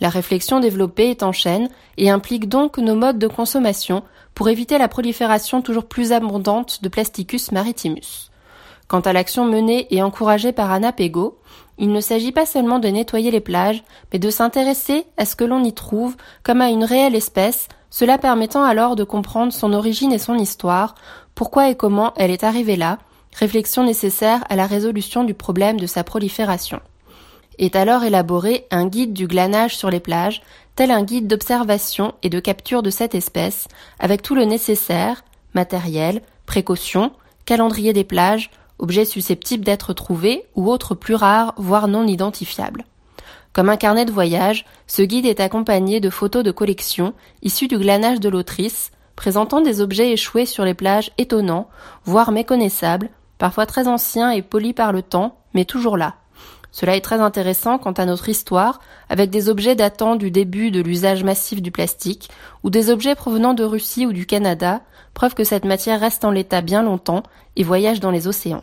La 0.01 0.09
réflexion 0.09 0.59
développée 0.59 1.09
est 1.09 1.23
en 1.23 1.31
chaîne 1.31 1.69
et 1.97 2.09
implique 2.09 2.47
donc 2.47 2.77
nos 2.77 2.95
modes 2.95 3.19
de 3.19 3.27
consommation 3.27 4.03
pour 4.33 4.49
éviter 4.49 4.77
la 4.77 4.87
prolifération 4.87 5.61
toujours 5.61 5.85
plus 5.85 6.13
abondante 6.13 6.81
de 6.81 6.89
Plasticus 6.89 7.51
maritimus. 7.51 8.31
Quant 8.87 9.01
à 9.01 9.13
l'action 9.13 9.45
menée 9.45 9.87
et 9.91 10.01
encouragée 10.01 10.51
par 10.51 10.71
Anna 10.71 10.91
Pego, 10.91 11.37
il 11.77 11.91
ne 11.91 12.01
s'agit 12.01 12.31
pas 12.31 12.45
seulement 12.45 12.79
de 12.79 12.87
nettoyer 12.87 13.29
les 13.29 13.39
plages, 13.39 13.83
mais 14.11 14.19
de 14.19 14.29
s'intéresser 14.29 15.05
à 15.17 15.25
ce 15.25 15.35
que 15.35 15.43
l'on 15.43 15.63
y 15.63 15.73
trouve 15.73 16.15
comme 16.43 16.61
à 16.61 16.69
une 16.69 16.83
réelle 16.83 17.15
espèce, 17.15 17.67
cela 17.89 18.17
permettant 18.17 18.63
alors 18.63 18.95
de 18.95 19.03
comprendre 19.03 19.53
son 19.53 19.73
origine 19.73 20.11
et 20.11 20.17
son 20.17 20.35
histoire, 20.35 20.95
pourquoi 21.35 21.69
et 21.69 21.75
comment 21.75 22.13
elle 22.15 22.31
est 22.31 22.43
arrivée 22.43 22.75
là, 22.75 22.97
réflexion 23.35 23.83
nécessaire 23.83 24.43
à 24.49 24.55
la 24.55 24.65
résolution 24.65 25.23
du 25.23 25.33
problème 25.33 25.79
de 25.79 25.87
sa 25.87 26.03
prolifération. 26.03 26.79
Est 27.59 27.75
alors 27.75 28.05
élaboré 28.05 28.65
un 28.71 28.87
guide 28.87 29.11
du 29.11 29.27
glanage 29.27 29.75
sur 29.75 29.89
les 29.89 29.99
plages, 29.99 30.41
tel 30.75 30.91
un 30.91 31.03
guide 31.03 31.27
d'observation 31.27 32.13
et 32.23 32.29
de 32.29 32.39
capture 32.39 32.81
de 32.81 32.89
cette 32.89 33.15
espèce, 33.15 33.67
avec 33.99 34.21
tout 34.21 34.33
le 34.33 34.45
nécessaire, 34.45 35.25
matériel, 35.53 36.21
précautions, 36.45 37.11
calendrier 37.45 37.91
des 37.91 38.05
plages, 38.05 38.49
objets 38.77 39.03
susceptibles 39.03 39.65
d'être 39.65 39.91
trouvés 39.91 40.45
ou 40.55 40.71
autres 40.71 40.95
plus 40.95 41.15
rares, 41.15 41.53
voire 41.57 41.89
non 41.89 42.07
identifiables. 42.07 42.85
Comme 43.51 43.67
un 43.67 43.75
carnet 43.75 44.05
de 44.05 44.11
voyage, 44.11 44.65
ce 44.87 45.01
guide 45.01 45.25
est 45.25 45.41
accompagné 45.41 45.99
de 45.99 46.09
photos 46.09 46.45
de 46.45 46.51
collection 46.51 47.13
issues 47.41 47.67
du 47.67 47.77
glanage 47.77 48.21
de 48.21 48.29
l'autrice, 48.29 48.91
présentant 49.17 49.59
des 49.59 49.81
objets 49.81 50.13
échoués 50.13 50.45
sur 50.45 50.63
les 50.63 50.75
plages 50.75 51.11
étonnants, 51.17 51.67
voire 52.05 52.31
méconnaissables, 52.31 53.09
parfois 53.37 53.65
très 53.65 53.89
anciens 53.89 54.31
et 54.31 54.43
polis 54.43 54.73
par 54.73 54.93
le 54.93 55.01
temps, 55.01 55.39
mais 55.53 55.65
toujours 55.65 55.97
là. 55.97 56.15
Cela 56.71 56.95
est 56.95 57.01
très 57.01 57.19
intéressant 57.19 57.77
quant 57.77 57.91
à 57.93 58.05
notre 58.05 58.29
histoire, 58.29 58.79
avec 59.09 59.29
des 59.29 59.49
objets 59.49 59.75
datant 59.75 60.15
du 60.15 60.31
début 60.31 60.71
de 60.71 60.81
l'usage 60.81 61.23
massif 61.23 61.61
du 61.61 61.71
plastique, 61.71 62.29
ou 62.63 62.69
des 62.69 62.89
objets 62.89 63.15
provenant 63.15 63.53
de 63.53 63.63
Russie 63.63 64.05
ou 64.05 64.13
du 64.13 64.25
Canada, 64.25 64.81
preuve 65.13 65.33
que 65.33 65.43
cette 65.43 65.65
matière 65.65 65.99
reste 65.99 66.25
en 66.25 66.31
l'état 66.31 66.61
bien 66.61 66.83
longtemps 66.83 67.23
et 67.55 67.63
voyage 67.63 67.99
dans 67.99 68.11
les 68.11 68.27
océans. 68.27 68.61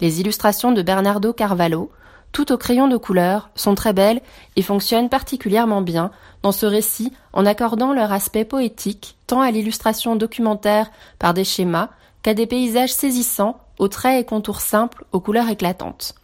Les 0.00 0.20
illustrations 0.20 0.72
de 0.72 0.82
Bernardo 0.82 1.32
Carvalho, 1.32 1.90
toutes 2.32 2.52
au 2.52 2.58
crayon 2.58 2.86
de 2.86 2.96
couleur, 2.96 3.50
sont 3.54 3.74
très 3.74 3.92
belles 3.92 4.22
et 4.56 4.62
fonctionnent 4.62 5.08
particulièrement 5.08 5.82
bien 5.82 6.10
dans 6.42 6.52
ce 6.52 6.64
récit 6.64 7.12
en 7.32 7.44
accordant 7.44 7.92
leur 7.92 8.12
aspect 8.12 8.44
poétique 8.44 9.16
tant 9.26 9.40
à 9.40 9.50
l'illustration 9.50 10.16
documentaire 10.16 10.90
par 11.18 11.34
des 11.34 11.44
schémas 11.44 11.90
qu'à 12.22 12.34
des 12.34 12.46
paysages 12.46 12.92
saisissants 12.92 13.58
aux 13.78 13.88
traits 13.88 14.20
et 14.20 14.24
contours 14.24 14.60
simples 14.60 15.04
aux 15.12 15.20
couleurs 15.20 15.48
éclatantes. 15.48 16.14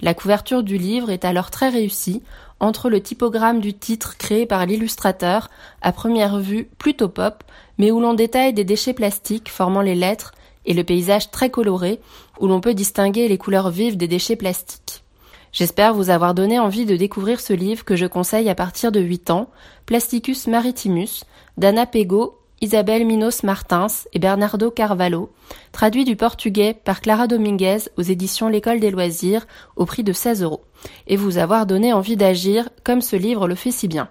La 0.00 0.14
couverture 0.14 0.62
du 0.62 0.76
livre 0.76 1.10
est 1.10 1.24
alors 1.24 1.50
très 1.50 1.68
réussie, 1.68 2.22
entre 2.60 2.90
le 2.90 3.00
typogramme 3.00 3.60
du 3.60 3.74
titre 3.74 4.16
créé 4.16 4.46
par 4.46 4.66
l'illustrateur, 4.66 5.50
à 5.82 5.92
première 5.92 6.38
vue 6.38 6.68
plutôt 6.78 7.08
pop, 7.08 7.44
mais 7.78 7.90
où 7.90 8.00
l'on 8.00 8.14
détaille 8.14 8.52
des 8.52 8.64
déchets 8.64 8.94
plastiques 8.94 9.50
formant 9.50 9.82
les 9.82 9.94
lettres, 9.94 10.32
et 10.66 10.74
le 10.74 10.84
paysage 10.84 11.30
très 11.30 11.50
coloré, 11.50 12.00
où 12.40 12.46
l'on 12.46 12.60
peut 12.60 12.74
distinguer 12.74 13.28
les 13.28 13.38
couleurs 13.38 13.70
vives 13.70 13.96
des 13.96 14.08
déchets 14.08 14.36
plastiques. 14.36 15.04
J'espère 15.52 15.94
vous 15.94 16.10
avoir 16.10 16.34
donné 16.34 16.58
envie 16.58 16.86
de 16.86 16.96
découvrir 16.96 17.40
ce 17.40 17.52
livre 17.52 17.84
que 17.84 17.96
je 17.96 18.06
conseille 18.06 18.48
à 18.48 18.56
partir 18.56 18.90
de 18.90 19.00
8 19.00 19.30
ans, 19.30 19.50
Plasticus 19.86 20.48
maritimus, 20.48 21.24
d'Anna 21.58 21.86
Pego 21.86 22.40
Isabelle 22.64 23.04
Minos 23.04 23.42
Martins 23.42 23.88
et 24.14 24.18
Bernardo 24.18 24.70
Carvalho, 24.70 25.30
traduit 25.70 26.06
du 26.06 26.16
portugais 26.16 26.72
par 26.72 27.02
Clara 27.02 27.26
Dominguez 27.26 27.90
aux 27.98 28.02
éditions 28.02 28.48
L'École 28.48 28.80
des 28.80 28.90
loisirs 28.90 29.46
au 29.76 29.84
prix 29.84 30.02
de 30.02 30.14
16 30.14 30.42
euros, 30.42 30.64
et 31.06 31.16
vous 31.16 31.36
avoir 31.36 31.66
donné 31.66 31.92
envie 31.92 32.16
d'agir 32.16 32.70
comme 32.82 33.02
ce 33.02 33.16
livre 33.16 33.48
le 33.48 33.54
fait 33.54 33.70
si 33.70 33.86
bien. 33.86 34.08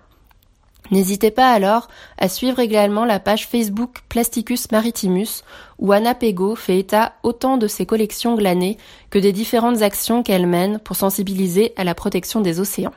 N'hésitez 0.92 1.32
pas 1.32 1.52
alors 1.52 1.88
à 2.20 2.30
suivre 2.30 2.60
également 2.60 3.06
la 3.06 3.20
page 3.20 3.48
Facebook 3.48 4.04
Plasticus 4.08 4.72
Maritimus 4.72 5.42
où 5.80 5.92
Anna 5.92 6.14
Pego 6.14 6.56
fait 6.56 6.78
état 6.78 7.14
autant 7.24 7.58
de 7.58 7.66
ses 7.66 7.88
collections 7.88 8.36
glanées 8.36 8.78
que 9.10 9.18
des 9.18 9.32
différentes 9.32 9.82
actions 9.82 10.22
qu'elle 10.22 10.46
mène 10.46 10.78
pour 10.78 10.96
sensibiliser 10.96 11.74
à 11.76 11.84
la 11.84 11.96
protection 11.96 12.40
des 12.40 12.60
océans. 12.60 12.94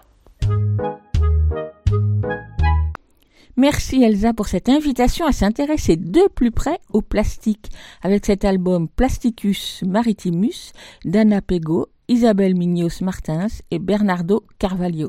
Merci 3.59 4.03
Elsa 4.03 4.35
pour 4.35 4.49
cette 4.49 4.69
invitation 4.69 5.25
à 5.25 5.33
s'intéresser 5.33 5.97
de 5.97 6.29
plus 6.35 6.51
près 6.51 6.79
au 6.93 7.01
plastique 7.01 7.71
avec 8.03 8.27
cet 8.27 8.45
album 8.45 8.87
Plasticus 8.87 9.83
Maritimus 9.83 10.73
d'Anna 11.07 11.41
Pego, 11.41 11.87
Isabelle 12.09 12.55
Mignos 12.55 13.01
Martins 13.01 13.47
et 13.71 13.79
Bernardo 13.79 14.45
Carvalho. 14.59 15.09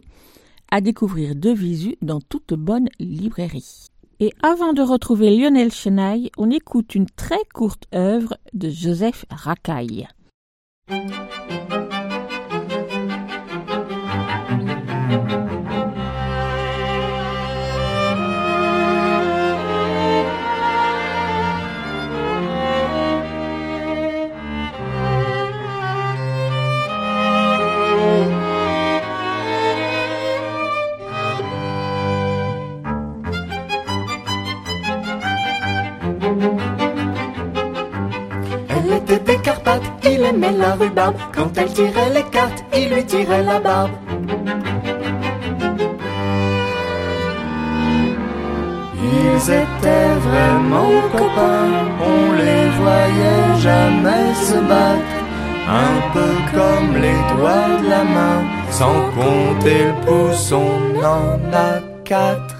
À 0.71 0.79
découvrir 0.79 1.35
de 1.35 1.49
visu 1.49 1.97
dans 2.01 2.21
toute 2.21 2.53
bonne 2.53 2.87
librairie. 2.99 3.87
Et 4.21 4.31
avant 4.41 4.71
de 4.71 4.81
retrouver 4.81 5.35
Lionel 5.35 5.73
Chenaille, 5.73 6.31
on 6.37 6.49
écoute 6.49 6.95
une 6.95 7.05
très 7.05 7.43
courte 7.53 7.83
œuvre 7.93 8.37
de 8.53 8.69
Joseph 8.69 9.25
Racaille. 9.29 10.07
Aimait 40.23 40.51
la 40.51 40.73
rhubarbe. 40.73 41.15
Quand 41.35 41.57
elle 41.57 41.71
tirait 41.71 42.11
les 42.13 42.23
cartes, 42.23 42.63
il 42.75 42.89
lui 42.89 43.05
tirait 43.05 43.43
la 43.43 43.59
barbe. 43.59 43.91
Ils 49.03 49.51
étaient 49.63 50.15
vraiment 50.27 50.91
copains, 51.11 51.71
on 52.01 52.31
les 52.33 52.69
voyait 52.81 53.59
jamais 53.59 54.33
se 54.35 54.57
battre. 54.71 55.17
Un 55.69 55.97
peu 56.13 56.33
comme 56.53 57.01
les 57.01 57.19
doigts 57.35 57.81
de 57.81 57.89
la 57.89 58.03
main, 58.03 58.39
sans 58.69 58.99
compter 59.15 59.83
le 59.85 60.05
pouce, 60.05 60.51
on 60.51 60.97
en 61.03 61.53
a 61.53 61.79
quatre. 62.05 62.56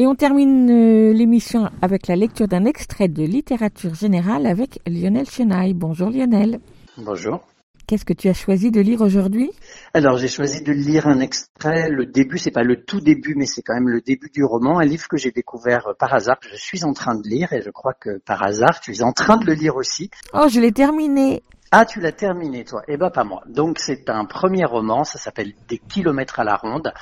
Et 0.00 0.06
on 0.06 0.14
termine 0.14 0.70
euh, 0.70 1.12
l'émission 1.12 1.70
avec 1.82 2.06
la 2.06 2.14
lecture 2.14 2.46
d'un 2.46 2.66
extrait 2.66 3.08
de 3.08 3.24
littérature 3.24 3.96
générale 3.96 4.46
avec 4.46 4.78
Lionel 4.86 5.28
Chenaille. 5.28 5.74
Bonjour 5.74 6.08
Lionel. 6.08 6.60
Bonjour. 6.98 7.40
Qu'est-ce 7.88 8.04
que 8.04 8.12
tu 8.12 8.28
as 8.28 8.32
choisi 8.32 8.70
de 8.70 8.80
lire 8.80 9.00
aujourd'hui? 9.00 9.50
Alors 9.94 10.16
j'ai 10.16 10.28
choisi 10.28 10.62
de 10.62 10.70
lire 10.70 11.08
un 11.08 11.18
extrait. 11.18 11.88
Le 11.90 12.06
début, 12.06 12.38
c'est 12.38 12.52
pas 12.52 12.62
le 12.62 12.84
tout 12.84 13.00
début, 13.00 13.34
mais 13.34 13.46
c'est 13.46 13.62
quand 13.62 13.74
même 13.74 13.88
le 13.88 14.00
début 14.00 14.30
du 14.32 14.44
roman. 14.44 14.78
Un 14.78 14.84
livre 14.84 15.08
que 15.08 15.16
j'ai 15.16 15.32
découvert 15.32 15.88
euh, 15.88 15.94
par 15.98 16.14
hasard, 16.14 16.38
que 16.38 16.46
je 16.48 16.56
suis 16.56 16.84
en 16.84 16.92
train 16.92 17.16
de 17.16 17.28
lire, 17.28 17.52
et 17.52 17.60
je 17.60 17.70
crois 17.70 17.94
que 17.94 18.18
par 18.18 18.44
hasard, 18.44 18.78
tu 18.80 18.92
es 18.92 19.02
en 19.02 19.12
train 19.12 19.36
de 19.36 19.46
le 19.46 19.54
lire 19.54 19.74
aussi. 19.74 20.10
Oh, 20.32 20.46
je 20.48 20.60
l'ai 20.60 20.70
terminé. 20.70 21.42
Ah, 21.70 21.84
tu 21.84 22.00
l'as 22.00 22.12
terminé, 22.12 22.64
toi. 22.64 22.82
Eh 22.88 22.96
ben, 22.96 23.10
pas 23.10 23.24
moi. 23.24 23.42
Donc, 23.46 23.78
c'est 23.78 24.08
un 24.08 24.24
premier 24.24 24.64
roman. 24.64 25.04
Ça 25.04 25.18
s'appelle 25.18 25.52
Des 25.68 25.76
kilomètres 25.76 26.40
à 26.40 26.44
la 26.44 26.56
ronde. 26.56 26.94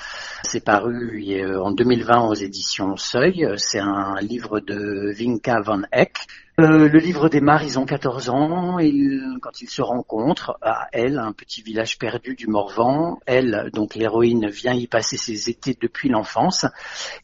C'est 0.43 0.65
paru 0.65 1.25
euh, 1.29 1.63
en 1.63 1.71
2020 1.71 2.27
aux 2.27 2.35
éditions 2.35 2.97
Seuil. 2.97 3.49
C'est 3.59 3.79
un 3.79 4.17
livre 4.21 4.59
de 4.59 5.13
Vinka 5.17 5.61
van 5.61 5.83
Eck. 5.93 6.19
Euh, 6.59 6.89
le 6.89 6.99
livre 6.99 7.29
démarre, 7.29 7.63
ils 7.63 7.79
ont 7.79 7.85
14 7.85 8.31
ans, 8.31 8.79
et 8.79 8.93
quand 9.43 9.61
ils 9.61 9.69
se 9.69 9.83
rencontrent, 9.83 10.59
à 10.63 10.89
elle, 10.93 11.19
un 11.19 11.33
petit 11.33 11.61
village 11.61 11.99
perdu 11.99 12.35
du 12.35 12.47
Morvan, 12.47 13.19
elle, 13.27 13.71
donc 13.75 13.95
l'héroïne, 13.95 14.49
vient 14.49 14.73
y 14.73 14.87
passer 14.87 15.19
ses 15.19 15.51
étés 15.51 15.77
depuis 15.79 16.09
l'enfance, 16.09 16.65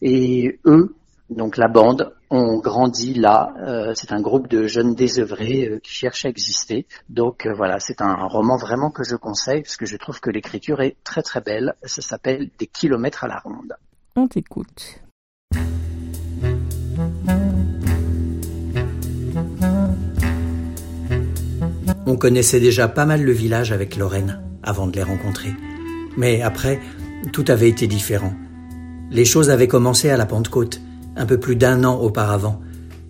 et 0.03 0.61
eux, 0.66 0.95
donc 1.37 1.57
la 1.57 1.68
bande, 1.68 2.12
ont 2.33 2.59
grandi 2.59 3.14
là. 3.14 3.53
Euh, 3.61 3.93
c'est 3.95 4.12
un 4.12 4.20
groupe 4.20 4.49
de 4.49 4.66
jeunes 4.66 4.95
désœuvrés 4.95 5.68
euh, 5.68 5.78
qui 5.80 5.93
cherchent 5.93 6.24
à 6.24 6.30
exister. 6.30 6.87
Donc 7.11 7.47
euh, 7.47 7.53
voilà, 7.55 7.78
c'est 7.78 8.01
un 8.01 8.14
roman 8.26 8.57
vraiment 8.57 8.91
que 8.91 9.05
je 9.05 9.16
conseille 9.16 9.62
parce 9.62 9.76
que 9.76 9.87
je 9.87 9.97
trouve 9.97 10.18
que 10.20 10.30
l'écriture 10.30 10.80
est 10.80 10.97
très 11.05 11.22
très 11.22 11.43
belle. 11.43 11.74
Ça 11.85 12.01
s'appelle 12.01 12.49
Des 12.59 12.66
kilomètres 12.66 13.24
à 13.24 13.28
la 13.28 13.39
ronde. 13.39 13.74
On 14.16 14.26
t'écoute. 14.26 15.01
On 22.07 22.16
connaissait 22.16 22.61
déjà 22.61 22.89
pas 22.89 23.05
mal 23.05 23.22
le 23.22 23.33
village 23.33 23.72
avec 23.72 23.97
Lorraine 23.97 24.43
avant 24.62 24.87
de 24.87 24.97
les 24.97 25.03
rencontrer. 25.03 25.51
Mais 26.16 26.43
après, 26.43 26.80
tout 27.33 27.45
avait 27.49 27.68
été 27.68 27.87
différent. 27.87 28.33
Les 29.11 29.24
choses 29.24 29.51
avaient 29.51 29.68
commencé 29.68 30.11
à 30.11 30.16
la 30.16 30.26
Pentecôte, 30.26 30.80
un 31.16 31.26
peu 31.26 31.38
plus 31.38 31.56
d'un 31.56 31.84
an 31.84 32.00
auparavant, 32.00 32.60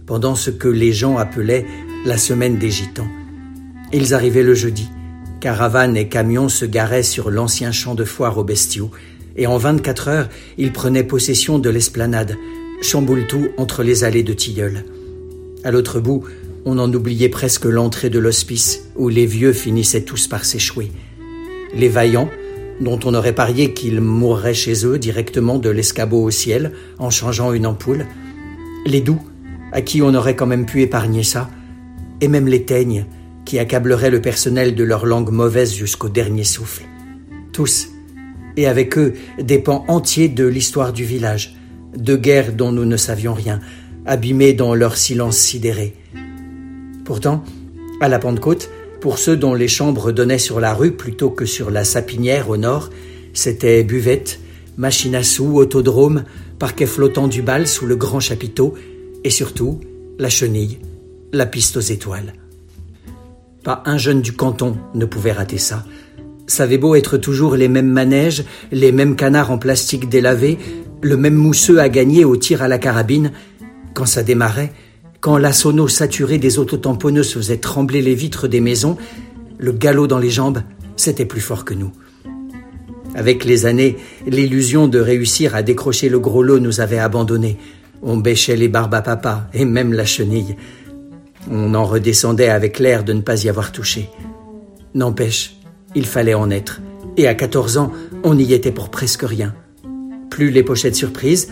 pendant 0.07 0.34
ce 0.34 0.50
que 0.50 0.68
les 0.68 0.92
gens 0.92 1.16
appelaient 1.16 1.66
la 2.05 2.18
semaine 2.18 2.59
des 2.59 2.70
gitans. 2.70 3.09
Ils 3.92 4.14
arrivaient 4.14 4.42
le 4.42 4.55
jeudi. 4.55 4.88
Caravanes 5.40 5.96
et 5.96 6.09
camions 6.09 6.48
se 6.48 6.64
garaient 6.64 7.03
sur 7.03 7.30
l'ancien 7.30 7.72
champ 7.72 7.94
de 7.94 8.05
foire 8.05 8.38
aux 8.38 8.44
bestiaux, 8.44 8.90
et 9.36 9.46
en 9.46 9.57
24 9.57 10.09
heures, 10.09 10.28
ils 10.59 10.72
prenaient 10.72 11.05
possession 11.05 11.59
de 11.59 11.70
l'esplanade, 11.70 12.36
chamboule-tout 12.82 13.48
entre 13.57 13.82
les 13.82 14.05
allées 14.05 14.22
de 14.22 14.32
tilleuls. 14.32 14.84
À 15.64 15.70
l'autre 15.70 16.00
bout, 16.00 16.24
on 16.64 16.78
en 16.78 16.92
oubliait 16.92 17.28
presque 17.28 17.64
l'entrée 17.64 18.11
de 18.11 18.18
l'hospice, 18.18 18.88
où 18.96 19.09
les 19.09 19.26
vieux 19.26 19.53
finissaient 19.53 20.03
tous 20.03 20.26
par 20.26 20.44
s'échouer. 20.44 20.92
Les 21.74 21.88
vaillants, 21.88 22.30
dont 22.83 22.99
on 23.05 23.14
aurait 23.14 23.35
parié 23.35 23.72
qu'ils 23.72 24.01
mourraient 24.01 24.55
chez 24.55 24.87
eux 24.87 24.99
directement 24.99 25.59
de 25.59 25.70
l'escabeau 25.70 26.22
au 26.22 26.30
ciel 26.30 26.72
en 26.99 27.11
changeant 27.11 27.53
une 27.53 27.66
ampoule, 27.66 28.07
les 28.87 29.01
doux, 29.01 29.20
à 29.72 29.80
qui 29.80 30.03
on 30.03 30.14
aurait 30.14 30.37
quand 30.37 30.47
même 30.47 30.66
pu 30.66 30.83
épargner 30.83 31.22
ça, 31.22 31.49
et 32.20 32.28
même 32.28 32.47
les 32.47 32.64
teignes, 32.64 33.07
qui 33.45 33.59
accableraient 33.59 34.11
le 34.11 34.20
personnel 34.20 34.74
de 34.74 34.85
leur 34.85 35.07
langue 35.07 35.30
mauvaise 35.30 35.74
jusqu'au 35.74 36.09
dernier 36.09 36.45
souffle. 36.45 36.85
Tous, 37.53 37.89
et 38.57 38.66
avec 38.66 38.99
eux 38.99 39.14
des 39.41 39.59
pans 39.59 39.85
entiers 39.89 40.28
de 40.28 40.47
l'histoire 40.47 40.93
du 40.93 41.05
village, 41.05 41.57
de 41.97 42.16
guerres 42.16 42.53
dont 42.53 42.72
nous 42.72 42.85
ne 42.85 42.97
savions 42.97 43.35
rien, 43.35 43.61
abîmés 44.07 44.53
dans 44.53 44.74
leur 44.74 44.97
silence 44.97 45.37
sidéré. 45.37 45.95
Pourtant, 47.05 47.45
à 48.01 48.09
la 48.09 48.18
Pentecôte, 48.18 48.70
pour 49.03 49.18
ceux 49.18 49.36
dont 49.36 49.55
les 49.55 49.66
chambres 49.66 50.12
donnaient 50.12 50.38
sur 50.38 50.61
la 50.61 50.72
rue 50.72 50.92
plutôt 50.92 51.28
que 51.28 51.44
sur 51.44 51.72
la 51.72 51.82
sapinière 51.82 52.48
au 52.48 52.57
nord, 52.57 52.88
c'était 53.34 53.82
buvette, 53.82 54.38
machine 54.76 55.16
à 55.16 55.24
sous, 55.24 55.57
autodrome, 55.57 56.22
parquet 56.61 56.86
flottant 56.86 57.26
du 57.26 57.42
bal 57.42 57.66
sous 57.66 57.84
le 57.84 57.96
grand 57.96 58.20
chapiteau, 58.20 58.74
et 59.24 59.30
surtout 59.30 59.80
la 60.20 60.28
chenille, 60.28 60.78
la 61.32 61.46
piste 61.46 61.76
aux 61.76 61.80
étoiles. 61.80 62.34
Pas 63.64 63.82
un 63.86 63.98
jeune 63.98 64.22
du 64.22 64.34
canton 64.34 64.76
ne 64.94 65.05
pouvait 65.05 65.32
rater 65.32 65.59
ça. 65.59 65.84
Ça 66.46 66.62
avait 66.62 66.78
beau 66.78 66.94
être 66.94 67.16
toujours 67.16 67.57
les 67.57 67.68
mêmes 67.68 67.90
manèges, 67.90 68.44
les 68.70 68.92
mêmes 68.92 69.16
canards 69.16 69.50
en 69.50 69.59
plastique 69.59 70.09
délavé, 70.09 70.59
le 71.00 71.16
même 71.16 71.34
mousseux 71.34 71.80
à 71.80 71.88
gagner 71.88 72.24
au 72.24 72.36
tir 72.36 72.62
à 72.62 72.68
la 72.68 72.78
carabine, 72.78 73.32
quand 73.94 74.07
ça 74.07 74.22
démarrait, 74.22 74.72
quand 75.23 75.39
la 75.39 75.53
sono 75.53 75.87
saturée 75.87 76.39
des 76.39 76.59
autotamponneuses 76.59 77.35
faisait 77.35 77.59
trembler 77.59 78.03
les 78.03 78.16
vitres 78.16 78.49
des 78.49 78.61
maisons, 78.61 78.97
le 79.57 79.70
galop 79.70 80.09
dans 80.09 80.18
les 80.18 80.31
jambes, 80.31 80.62
c'était 80.97 81.25
plus 81.25 81.41
fort 81.41 81.64
que 81.64 81.75
nous. 81.75 81.93
Avec 83.14 83.45
les 83.45 83.64
années, 83.64 83.99
l'illusion 84.27 84.89
de 84.89 84.99
réussir 84.99 85.55
à 85.55 85.62
décrocher 85.62 86.09
le 86.09 86.18
gros 86.18 86.43
lot 86.43 86.59
nous 86.59 86.81
avait 86.81 86.99
abandonnés. 86.99 87.57
On 88.03 88.16
bêchait 88.16 88.57
les 88.57 88.66
barbes 88.66 88.95
à 88.95 89.03
papa 89.03 89.49
et 89.55 89.64
même 89.64 89.93
la 89.93 90.05
chenille. 90.05 90.57
On 91.49 91.73
en 91.77 91.85
redescendait 91.85 92.49
avec 92.49 92.81
l'air 92.81 93.05
de 93.05 93.12
ne 93.12 93.20
pas 93.20 93.45
y 93.45 93.49
avoir 93.49 93.70
touché. 93.70 94.11
N'empêche, 94.95 95.55
il 95.95 96.07
fallait 96.07 96.35
en 96.35 96.51
être. 96.51 96.81
Et 97.16 97.29
à 97.29 97.37
14 97.37 97.79
ans, 97.79 97.93
on 98.25 98.37
y 98.37 98.53
était 98.53 98.73
pour 98.73 98.91
presque 98.91 99.23
rien. 99.23 99.55
Plus 100.31 100.51
les 100.51 100.64
pochettes 100.64 100.97
surprises, 100.97 101.49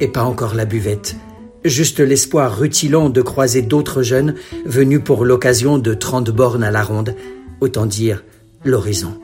et 0.00 0.08
pas 0.08 0.22
encore 0.22 0.54
la 0.54 0.64
buvette. 0.64 1.16
Juste 1.64 2.00
l'espoir 2.00 2.58
rutilant 2.58 3.10
de 3.10 3.20
croiser 3.20 3.60
d'autres 3.60 4.02
jeunes 4.02 4.34
venus 4.64 5.02
pour 5.04 5.26
l'occasion 5.26 5.76
de 5.76 5.92
trente 5.92 6.30
bornes 6.30 6.64
à 6.64 6.70
la 6.70 6.82
ronde, 6.82 7.14
autant 7.60 7.84
dire 7.84 8.24
l'horizon. 8.64 9.20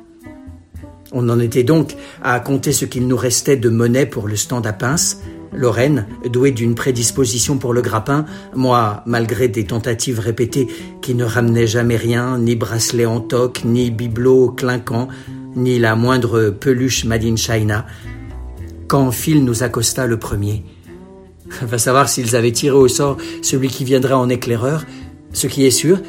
On 1.13 1.31
en 1.31 1.41
était 1.41 1.63
donc 1.63 1.97
à 2.23 2.39
compter 2.41 2.73
ce 2.73 2.85
qu'il 2.85 3.07
nous 3.09 3.17
restait 3.17 3.57
de 3.57 3.71
monnaie 3.71 4.05
pour 4.05 4.29
le 4.29 4.37
stand 4.37 4.67
à 4.67 4.75
pince. 4.75 5.23
Lorraine, 5.55 6.07
douée 6.31 6.51
d'une 6.51 6.75
prédisposition 6.75 7.57
pour 7.57 7.73
le 7.73 7.81
grappin, 7.81 8.27
moi, 8.55 9.03
malgré 9.07 9.49
des 9.49 9.65
tentatives 9.65 10.19
répétées 10.19 10.69
qui 11.01 11.15
ne 11.15 11.25
ramenaient 11.25 11.67
jamais 11.67 11.97
rien, 11.97 12.37
ni 12.37 12.55
bracelet 12.55 13.07
en 13.07 13.21
toc, 13.21 13.63
ni 13.65 13.91
bibelot 13.91 14.51
clinquant, 14.51 15.09
ni 15.55 15.79
la 15.79 15.97
moindre 15.97 16.51
peluche 16.51 17.07
made 17.07 17.25
in 17.25 17.37
China, 17.37 17.87
quand 18.89 19.11
Phil 19.11 19.43
nous 19.43 19.63
accosta 19.63 20.07
le 20.07 20.19
premier. 20.19 20.65
Va 21.63 21.79
savoir 21.79 22.09
s'ils 22.09 22.37
avaient 22.37 22.53
tiré 22.53 22.77
au 22.77 22.89
sort 22.89 23.17
celui 23.43 23.69
qui 23.69 23.85
viendrait 23.85 24.15
en 24.15 24.29
éclaireur. 24.29 24.85
Ce 25.33 25.47
qui 25.47 25.65
est 25.65 25.71
sûr, 25.71 26.01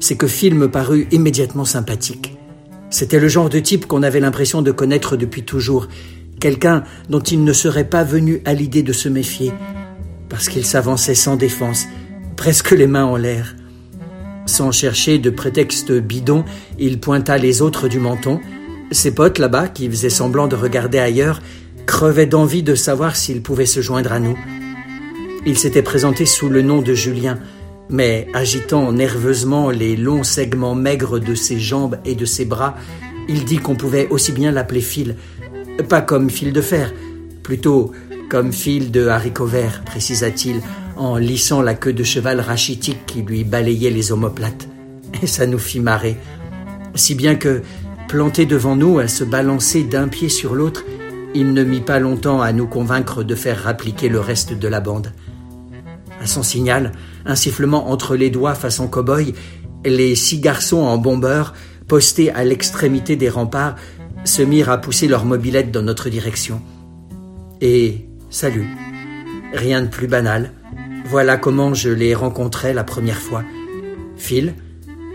c'est 0.00 0.16
que 0.16 0.26
Phil 0.26 0.54
me 0.54 0.70
parut 0.70 1.06
immédiatement 1.10 1.64
sympathique. 1.64 2.36
C'était 2.90 3.18
le 3.18 3.28
genre 3.28 3.48
de 3.48 3.58
type 3.58 3.86
qu'on 3.86 4.02
avait 4.02 4.20
l'impression 4.20 4.62
de 4.62 4.70
connaître 4.70 5.16
depuis 5.16 5.42
toujours, 5.42 5.88
quelqu'un 6.40 6.84
dont 7.08 7.20
il 7.20 7.42
ne 7.42 7.52
serait 7.52 7.88
pas 7.88 8.04
venu 8.04 8.40
à 8.44 8.54
l'idée 8.54 8.82
de 8.82 8.92
se 8.92 9.08
méfier, 9.08 9.52
parce 10.28 10.48
qu'il 10.48 10.64
s'avançait 10.64 11.14
sans 11.14 11.36
défense, 11.36 11.86
presque 12.36 12.72
les 12.72 12.86
mains 12.86 13.04
en 13.04 13.16
l'air. 13.16 13.56
Sans 14.46 14.70
chercher 14.70 15.18
de 15.18 15.30
prétexte 15.30 15.90
bidon, 15.90 16.44
il 16.78 17.00
pointa 17.00 17.38
les 17.38 17.62
autres 17.62 17.88
du 17.88 17.98
menton. 17.98 18.40
Ses 18.90 19.14
potes 19.14 19.38
là-bas, 19.38 19.68
qui 19.68 19.88
faisaient 19.88 20.10
semblant 20.10 20.46
de 20.46 20.56
regarder 20.56 20.98
ailleurs, 20.98 21.40
crevaient 21.86 22.26
d'envie 22.26 22.62
de 22.62 22.74
savoir 22.74 23.16
s'ils 23.16 23.42
pouvaient 23.42 23.66
se 23.66 23.80
joindre 23.80 24.12
à 24.12 24.20
nous. 24.20 24.38
Il 25.46 25.58
s'était 25.58 25.82
présenté 25.82 26.24
sous 26.24 26.48
le 26.48 26.62
nom 26.62 26.80
de 26.80 26.94
Julien, 26.94 27.38
mais 27.90 28.28
agitant 28.32 28.92
nerveusement 28.92 29.70
les 29.70 29.94
longs 29.94 30.22
segments 30.22 30.74
maigres 30.74 31.20
de 31.20 31.34
ses 31.34 31.58
jambes 31.58 31.98
et 32.06 32.14
de 32.14 32.24
ses 32.24 32.46
bras, 32.46 32.76
il 33.28 33.44
dit 33.44 33.58
qu'on 33.58 33.74
pouvait 33.74 34.08
aussi 34.08 34.32
bien 34.32 34.52
l'appeler 34.52 34.80
fil. 34.80 35.16
Pas 35.88 36.00
comme 36.00 36.30
fil 36.30 36.52
de 36.52 36.62
fer, 36.62 36.94
plutôt 37.42 37.92
comme 38.30 38.52
fil 38.52 38.90
de 38.90 39.06
haricots 39.06 39.44
verts, 39.44 39.82
précisa-t-il, 39.84 40.60
en 40.96 41.16
lissant 41.16 41.60
la 41.60 41.74
queue 41.74 41.92
de 41.92 42.04
cheval 42.04 42.40
rachitique 42.40 43.04
qui 43.06 43.22
lui 43.22 43.44
balayait 43.44 43.90
les 43.90 44.12
omoplates. 44.12 44.68
Et 45.22 45.26
ça 45.26 45.46
nous 45.46 45.58
fit 45.58 45.80
marrer. 45.80 46.16
Si 46.94 47.14
bien 47.14 47.34
que, 47.34 47.60
planté 48.08 48.46
devant 48.46 48.76
nous 48.76 48.98
à 48.98 49.08
se 49.08 49.24
balancer 49.24 49.82
d'un 49.82 50.08
pied 50.08 50.30
sur 50.30 50.54
l'autre, 50.54 50.84
il 51.34 51.52
ne 51.52 51.64
mit 51.64 51.80
pas 51.80 51.98
longtemps 51.98 52.40
à 52.40 52.52
nous 52.52 52.66
convaincre 52.66 53.24
de 53.24 53.34
faire 53.34 53.62
rappliquer 53.64 54.08
le 54.08 54.20
reste 54.20 54.52
de 54.58 54.68
la 54.68 54.80
bande. 54.80 55.12
À 56.24 56.26
son 56.26 56.42
signal, 56.42 56.92
un 57.26 57.34
sifflement 57.34 57.90
entre 57.90 58.16
les 58.16 58.30
doigts 58.30 58.54
façon 58.54 58.88
cow-boy, 58.88 59.34
les 59.84 60.14
six 60.14 60.40
garçons 60.40 60.78
en 60.78 60.96
bombeur, 60.96 61.52
postés 61.86 62.30
à 62.30 62.44
l'extrémité 62.44 63.14
des 63.14 63.28
remparts, 63.28 63.76
se 64.24 64.40
mirent 64.40 64.70
à 64.70 64.78
pousser 64.78 65.06
leur 65.06 65.26
mobilette 65.26 65.70
dans 65.70 65.82
notre 65.82 66.08
direction. 66.08 66.62
Et 67.60 68.08
salut. 68.30 68.66
Rien 69.52 69.82
de 69.82 69.88
plus 69.88 70.06
banal. 70.06 70.52
Voilà 71.04 71.36
comment 71.36 71.74
je 71.74 71.90
les 71.90 72.14
rencontrais 72.14 72.72
la 72.72 72.84
première 72.84 73.20
fois. 73.20 73.44
Phil, 74.16 74.54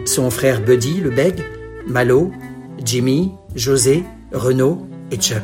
son 0.05 0.29
frère 0.29 0.61
Buddy, 0.61 1.01
le 1.01 1.09
bègue, 1.09 1.41
Malo, 1.87 2.31
Jimmy, 2.85 3.31
José, 3.55 4.03
Renaud 4.31 4.87
et 5.09 5.17
Chuck. 5.17 5.41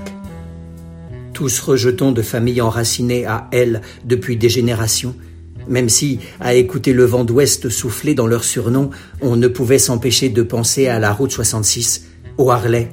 Tous 1.33 1.59
rejetons 1.59 2.11
de 2.11 2.21
familles 2.21 2.61
enracinées 2.61 3.25
à 3.25 3.47
elle 3.51 3.81
depuis 4.03 4.37
des 4.37 4.47
générations, 4.47 5.15
même 5.67 5.89
si, 5.89 6.19
à 6.39 6.53
écouter 6.53 6.93
le 6.93 7.05
vent 7.05 7.23
d'ouest 7.23 7.69
souffler 7.69 8.13
dans 8.13 8.27
leur 8.27 8.43
surnom, 8.43 8.89
on 9.21 9.35
ne 9.35 9.47
pouvait 9.47 9.79
s'empêcher 9.79 10.29
de 10.29 10.43
penser 10.43 10.87
à 10.87 10.99
la 10.99 11.11
route 11.11 11.31
66, 11.31 12.05
au 12.37 12.51
Harley, 12.51 12.89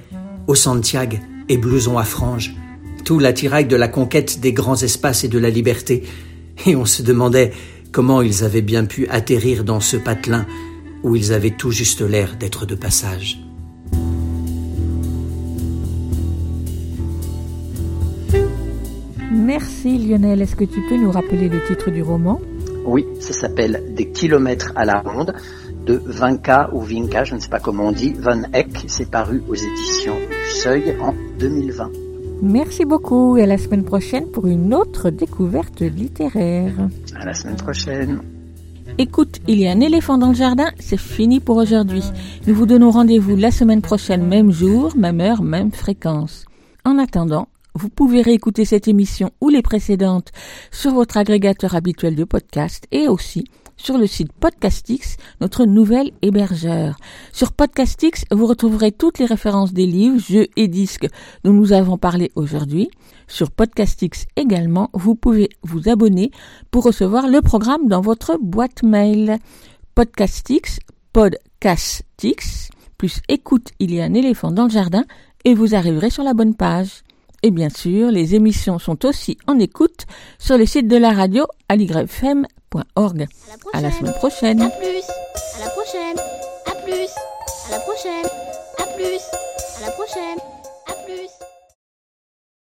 au 0.46 0.54
Santiago 0.54 1.16
et 1.48 1.56
blouson 1.56 1.98
à 1.98 2.04
franges, 2.04 2.54
tout 3.04 3.18
l'attirail 3.18 3.66
de 3.66 3.76
la 3.76 3.88
conquête 3.88 4.40
des 4.40 4.52
grands 4.52 4.80
espaces 4.80 5.24
et 5.24 5.28
de 5.28 5.38
la 5.38 5.50
liberté, 5.50 6.04
et 6.66 6.76
on 6.76 6.84
se 6.84 7.02
demandait 7.02 7.52
comment 7.90 8.22
ils 8.22 8.44
avaient 8.44 8.62
bien 8.62 8.84
pu 8.84 9.06
atterrir 9.08 9.64
dans 9.64 9.80
ce 9.80 9.96
patelin 9.96 10.46
où 11.02 11.16
ils 11.16 11.32
avaient 11.32 11.50
tout 11.50 11.70
juste 11.70 12.00
l'air 12.00 12.36
d'être 12.38 12.64
de 12.66 12.74
passage. 12.74 13.38
Merci 19.32 19.98
Lionel. 19.98 20.40
Est-ce 20.42 20.54
que 20.54 20.64
tu 20.64 20.80
peux 20.88 20.96
nous 20.96 21.10
rappeler 21.10 21.48
le 21.48 21.64
titre 21.66 21.90
du 21.90 22.02
roman? 22.02 22.40
Oui, 22.84 23.06
ça 23.20 23.32
s'appelle 23.32 23.94
Des 23.94 24.10
kilomètres 24.10 24.72
à 24.76 24.84
la 24.84 25.00
ronde 25.00 25.34
de 25.86 26.00
Vinca 26.04 26.70
ou 26.72 26.80
Vinca, 26.80 27.24
je 27.24 27.34
ne 27.34 27.40
sais 27.40 27.48
pas 27.48 27.60
comment 27.60 27.88
on 27.88 27.92
dit, 27.92 28.12
Van 28.12 28.42
Eck. 28.52 28.84
C'est 28.86 29.10
paru 29.10 29.42
aux 29.48 29.54
éditions 29.54 30.14
du 30.14 30.50
Seuil 30.50 30.96
en 31.00 31.12
2020. 31.38 31.90
Merci 32.42 32.84
beaucoup 32.84 33.36
et 33.36 33.42
à 33.42 33.46
la 33.46 33.58
semaine 33.58 33.84
prochaine 33.84 34.26
pour 34.26 34.46
une 34.46 34.74
autre 34.74 35.10
découverte 35.10 35.80
littéraire. 35.80 36.72
À 37.14 37.24
la 37.24 37.34
semaine 37.34 37.56
prochaine. 37.56 38.20
Écoute, 38.98 39.40
il 39.48 39.58
y 39.60 39.66
a 39.66 39.70
un 39.70 39.80
éléphant 39.80 40.18
dans 40.18 40.28
le 40.28 40.34
jardin, 40.34 40.70
c'est 40.78 40.98
fini 40.98 41.40
pour 41.40 41.56
aujourd'hui. 41.56 42.02
Nous 42.46 42.54
vous 42.54 42.66
donnons 42.66 42.90
rendez-vous 42.90 43.36
la 43.36 43.50
semaine 43.50 43.80
prochaine, 43.80 44.26
même 44.26 44.50
jour, 44.50 44.94
même 44.96 45.20
heure, 45.20 45.42
même 45.42 45.70
fréquence. 45.70 46.44
En 46.84 46.98
attendant, 46.98 47.48
vous 47.74 47.88
pouvez 47.88 48.22
réécouter 48.22 48.64
cette 48.64 48.88
émission 48.88 49.30
ou 49.40 49.48
les 49.48 49.62
précédentes 49.62 50.32
sur 50.70 50.92
votre 50.92 51.16
agrégateur 51.16 51.74
habituel 51.74 52.14
de 52.14 52.24
podcast 52.24 52.86
et 52.92 53.08
aussi 53.08 53.44
sur 53.76 53.98
le 53.98 54.06
site 54.06 54.32
Podcastix, 54.32 55.16
notre 55.40 55.64
nouvel 55.64 56.12
hébergeur. 56.22 56.96
Sur 57.32 57.52
Podcastix, 57.52 58.24
vous 58.30 58.46
retrouverez 58.46 58.92
toutes 58.92 59.18
les 59.18 59.26
références 59.26 59.72
des 59.72 59.86
livres, 59.86 60.20
jeux 60.20 60.46
et 60.56 60.68
disques 60.68 61.08
dont 61.42 61.52
nous 61.52 61.72
avons 61.72 61.98
parlé 61.98 62.30
aujourd'hui. 62.36 62.90
Sur 63.26 63.50
Podcastix 63.50 64.26
également, 64.36 64.90
vous 64.92 65.14
pouvez 65.14 65.48
vous 65.62 65.88
abonner 65.88 66.30
pour 66.70 66.84
recevoir 66.84 67.26
le 67.26 67.40
programme 67.40 67.88
dans 67.88 68.02
votre 68.02 68.38
boîte 68.40 68.82
mail. 68.82 69.38
Podcastix, 69.94 70.78
Podcastix, 71.12 72.70
plus 72.98 73.20
écoute, 73.28 73.70
il 73.78 73.92
y 73.92 74.00
a 74.00 74.04
un 74.04 74.14
éléphant 74.14 74.52
dans 74.52 74.64
le 74.64 74.70
jardin 74.70 75.04
et 75.44 75.54
vous 75.54 75.74
arriverez 75.74 76.10
sur 76.10 76.22
la 76.22 76.34
bonne 76.34 76.54
page. 76.54 77.02
Et 77.42 77.50
bien 77.50 77.68
sûr, 77.68 78.10
les 78.10 78.34
émissions 78.34 78.78
sont 78.78 79.04
aussi 79.04 79.36
en 79.48 79.58
écoute 79.58 80.06
sur 80.38 80.56
le 80.56 80.64
site 80.64 80.86
de 80.86 80.96
la 80.96 81.10
radio 81.10 81.44
aligrefm.org. 81.68 83.26
À 83.72 83.80
la 83.80 83.90
semaine 83.90 84.14
prochaine. 84.14 84.62
À 84.62 84.70
plus. 84.70 84.86
À 85.56 85.64
la 85.64 85.70
prochaine. 85.70 86.18
À 86.66 86.74
plus. 86.84 87.08
À 87.66 87.70
la 87.72 87.80
prochaine. 87.80 88.26
À 88.78 88.84
plus. 88.96 89.20
À 89.78 89.86
la 89.86 89.92
prochaine. 89.92 90.61